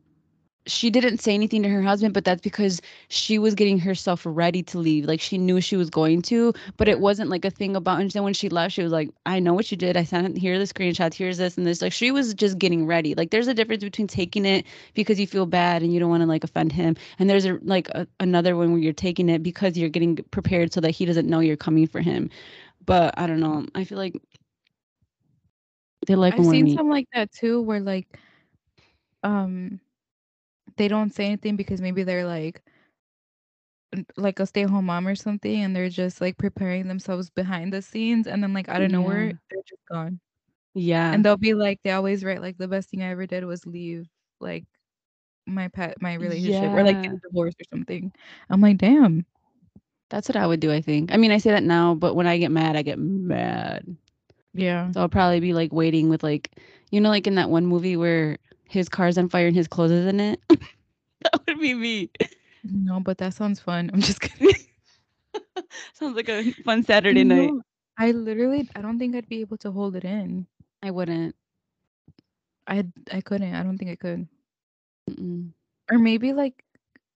she 0.67 0.91
didn't 0.91 1.19
say 1.19 1.35
anything 1.35 1.63
to 1.63 1.69
her 1.69 1.83
husband, 1.83 2.15
but 2.15 2.25
that's 2.25 2.41
because 2.41 2.81
she 3.09 3.39
was 3.39 3.55
getting 3.55 3.79
herself 3.79 4.23
ready 4.25 4.63
to 4.65 4.79
leave. 4.79 5.05
Like 5.07 5.21
she 5.21 5.39
knew 5.39 5.61
she 5.61 5.77
was 5.77 5.91
going 5.91 6.23
to, 6.23 6.53
but 6.77 6.89
it 6.89 7.01
wasn't 7.01 7.31
like 7.31 7.45
a 7.45 7.51
thing 7.51 7.77
about. 7.77 8.01
And 8.01 8.11
then 8.11 8.23
when 8.23 8.35
she 8.35 8.49
left, 8.49 8.75
she 8.75 8.83
was 8.83 8.93
like, 8.93 9.11
"I 9.27 9.41
know 9.41 9.55
what 9.55 9.71
you 9.71 9.77
did. 9.77 9.97
I 9.97 10.05
sent 10.05 10.27
it 10.29 10.39
here 10.41 10.59
the 10.59 10.65
screenshots. 10.65 11.15
Here's 11.15 11.39
this 11.39 11.57
and 11.57 11.67
this." 11.67 11.83
Like 11.83 11.93
she 11.93 12.11
was 12.11 12.35
just 12.35 12.59
getting 12.59 12.87
ready. 12.87 13.15
Like 13.15 13.31
there's 13.31 13.49
a 13.49 13.55
difference 13.55 13.83
between 13.85 14.07
taking 14.09 14.45
it 14.47 14.65
because 14.95 15.19
you 15.21 15.27
feel 15.27 15.47
bad 15.47 15.83
and 15.83 15.93
you 15.93 16.01
don't 16.01 16.11
want 16.11 16.23
to 16.23 16.29
like 16.29 16.45
offend 16.45 16.73
him, 16.73 16.97
and 17.19 17.29
there's 17.29 17.45
a 17.47 17.59
like 17.63 17.89
a, 17.91 18.07
another 18.21 18.57
one 18.57 18.73
where 18.73 18.81
you're 18.81 18.93
taking 18.93 19.29
it 19.29 19.43
because 19.43 19.77
you're 19.77 19.91
getting 19.91 20.17
prepared 20.31 20.73
so 20.73 20.81
that 20.81 20.91
he 20.91 21.05
doesn't 21.07 21.29
know 21.29 21.41
you're 21.41 21.57
coming 21.57 21.87
for 21.87 22.01
him. 22.01 22.31
But 22.85 23.15
I 23.19 23.27
don't 23.27 23.41
know. 23.41 23.67
I 23.75 23.85
feel 23.85 23.99
like 23.99 24.15
they 26.07 26.15
like 26.17 26.35
i've 26.35 26.47
seen 26.47 26.69
some 26.69 26.89
like 26.89 27.07
that 27.15 27.31
too 27.33 27.61
where 27.63 27.81
like 27.81 28.19
um 29.23 29.81
they 30.77 30.89
don't 30.89 31.13
say 31.13 31.27
anything 31.27 31.57
because 31.57 31.81
maybe 31.81 32.03
they're 32.03 32.27
like 32.27 32.63
like 34.17 34.39
a 34.41 34.47
stay-at-home 34.47 34.87
mom 34.87 35.07
or 35.07 35.15
something 35.15 35.63
and 35.63 35.75
they're 35.77 35.89
just 35.89 36.21
like 36.21 36.37
preparing 36.39 36.89
themselves 36.89 37.31
behind 37.31 37.73
the 37.73 37.83
scenes 37.83 38.27
and 38.27 38.43
then 38.43 38.53
like 38.53 38.69
out 38.69 38.83
of 38.83 38.91
nowhere 38.91 39.27
Yeah. 39.27 39.37
they're 39.51 39.63
just 39.69 39.83
gone 39.91 40.21
Yeah. 40.75 41.13
and 41.13 41.25
they'll 41.25 41.37
be 41.37 41.55
like 41.55 41.79
they 41.85 41.91
always 41.91 42.25
write 42.25 42.41
like 42.43 42.57
the 42.59 42.69
best 42.69 42.91
thing 42.91 43.03
i 43.03 43.09
ever 43.11 43.27
did 43.27 43.45
was 43.45 43.67
leave 43.67 44.07
like 44.41 44.65
my 45.47 45.69
pet 45.69 45.95
my 46.01 46.15
relationship 46.15 46.73
or 46.75 46.83
like 46.85 47.01
get 47.03 47.13
a 47.13 47.19
divorce 47.29 47.55
or 47.61 47.65
something 47.77 48.13
i'm 48.51 48.61
like 48.61 48.79
damn 48.79 49.25
That's 50.11 50.29
what 50.29 50.37
I 50.37 50.47
would 50.47 50.61
do, 50.61 50.71
I 50.73 50.81
think. 50.81 51.13
I 51.13 51.17
mean, 51.17 51.31
I 51.33 51.39
say 51.39 51.51
that 51.51 51.63
now, 51.65 51.95
but 51.95 52.15
when 52.15 52.27
I 52.27 52.39
get 52.39 52.51
mad, 52.51 52.77
I 52.77 52.83
get 52.83 52.99
mad. 52.99 53.85
yeah 54.55 54.93
So 54.93 55.01
I'll 55.01 55.09
probably 55.09 55.41
be 55.41 55.53
like 55.55 55.73
waiting 55.73 56.09
with 56.09 56.23
like, 56.23 56.51
you 56.91 57.01
know, 57.01 57.09
like 57.11 57.27
in 57.27 57.35
that 57.37 57.51
one 57.51 57.67
movie 57.67 57.97
where 57.97 58.39
his 58.73 58.89
car's 58.89 59.19
on 59.19 59.29
fire 59.29 59.47
and 59.49 59.57
his 59.57 59.69
clothes 59.69 59.93
is 59.93 60.07
in 60.07 60.21
it. 60.21 60.41
that 61.23 61.43
would 61.47 61.61
be 61.61 61.75
me. 61.75 62.11
no 62.65 63.01
but 63.01 63.19
that 63.19 63.35
sounds 63.35 63.61
fun 63.61 63.91
i'm 63.93 64.01
just 64.01 64.21
kidding 64.27 64.55
Sounds 65.95 66.17
like 66.17 66.29
a 66.29 66.53
fun 66.65 66.83
Saturday 66.83 67.25
night. 67.25 67.57
I 67.99 68.11
literally 68.13 68.69
i 68.77 68.83
don't 68.83 68.99
think 68.99 69.15
i'd 69.17 69.29
be 69.29 69.41
able 69.41 69.59
to 69.59 69.71
hold 69.73 69.97
it 69.97 70.05
in 70.05 70.47
I 70.83 70.91
wouldn't. 70.91 71.37
i 72.67 72.85
i 73.13 73.21
couldn't 73.21 73.55
i 73.55 73.63
don't 73.63 73.79
think 73.79 73.91
i 73.91 73.97
could 73.97 74.29
Mm-mm. 75.11 75.53
or 75.91 75.99
maybe 75.99 76.33
like 76.33 76.65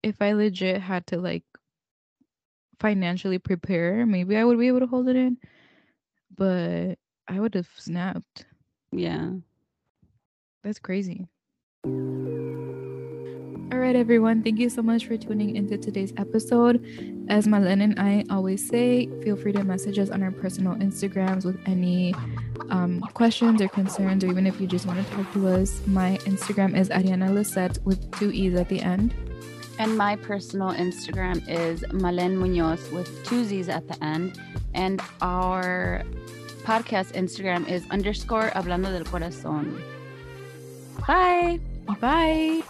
if 0.03 0.21
i 0.23 0.33
legit 0.33 0.81
had 0.81 1.07
to 1.09 1.19
like 1.19 1.45
financially 2.81 3.39
prepare 3.39 4.07
maybe 4.07 4.37
i 4.37 4.45
would 4.45 4.59
be 4.59 4.69
able 4.69 4.81
to 4.81 4.87
hold 4.87 5.09
it 5.09 5.17
in 5.17 5.37
but 6.37 6.99
i 7.29 7.41
would 7.41 7.55
have 7.55 7.69
snapped 7.77 8.47
Yeah. 8.93 9.31
that's 10.63 10.79
crazy 10.79 11.27
all 13.73 13.79
right 13.79 13.97
everyone 13.97 14.43
thank 14.43 14.59
you 14.59 14.69
so 14.69 14.83
much 14.83 15.07
for 15.07 15.17
tuning 15.17 15.57
into 15.57 15.77
today's 15.77 16.13
episode 16.17 16.85
as 17.29 17.47
Malen 17.47 17.83
and 17.83 17.99
i 17.99 18.25
always 18.31 18.67
say 18.67 19.09
feel 19.23 19.37
free 19.37 19.53
to 19.53 19.65
message 19.65 19.99
us 19.99 20.11
on 20.11 20.23
our 20.23 20.31
personal 20.31 20.75
instagrams 20.77 21.45
with 21.45 21.59
any 21.67 22.15
um, 22.71 23.01
questions 23.15 23.61
or 23.61 23.69
concerns 23.69 24.25
or 24.25 24.29
even 24.29 24.47
if 24.47 24.61
you 24.61 24.67
just 24.67 24.87
want 24.87 25.05
to 25.05 25.15
talk 25.15 25.33
to 25.33 25.49
us 25.49 25.81
my 25.87 26.17
instagram 26.25 26.77
is 26.77 26.89
ariana 26.91 27.33
lisette 27.33 27.79
with 27.85 28.11
two 28.19 28.31
e's 28.31 28.55
at 28.55 28.69
the 28.69 28.81
end 28.81 29.15
And 29.79 29.97
my 29.97 30.17
personal 30.17 30.73
Instagram 30.73 31.47
is 31.49 31.83
Malen 31.93 32.37
Munoz 32.37 32.91
with 32.91 33.25
two 33.25 33.45
Z's 33.45 33.69
at 33.69 33.87
the 33.87 34.03
end. 34.03 34.41
And 34.73 35.01
our 35.21 36.03
podcast 36.63 37.13
Instagram 37.13 37.69
is 37.69 37.85
underscore 37.91 38.51
hablando 38.55 38.91
del 38.91 39.05
corazón. 39.05 39.83
Bye. 41.07 41.61
Bye 41.89 42.63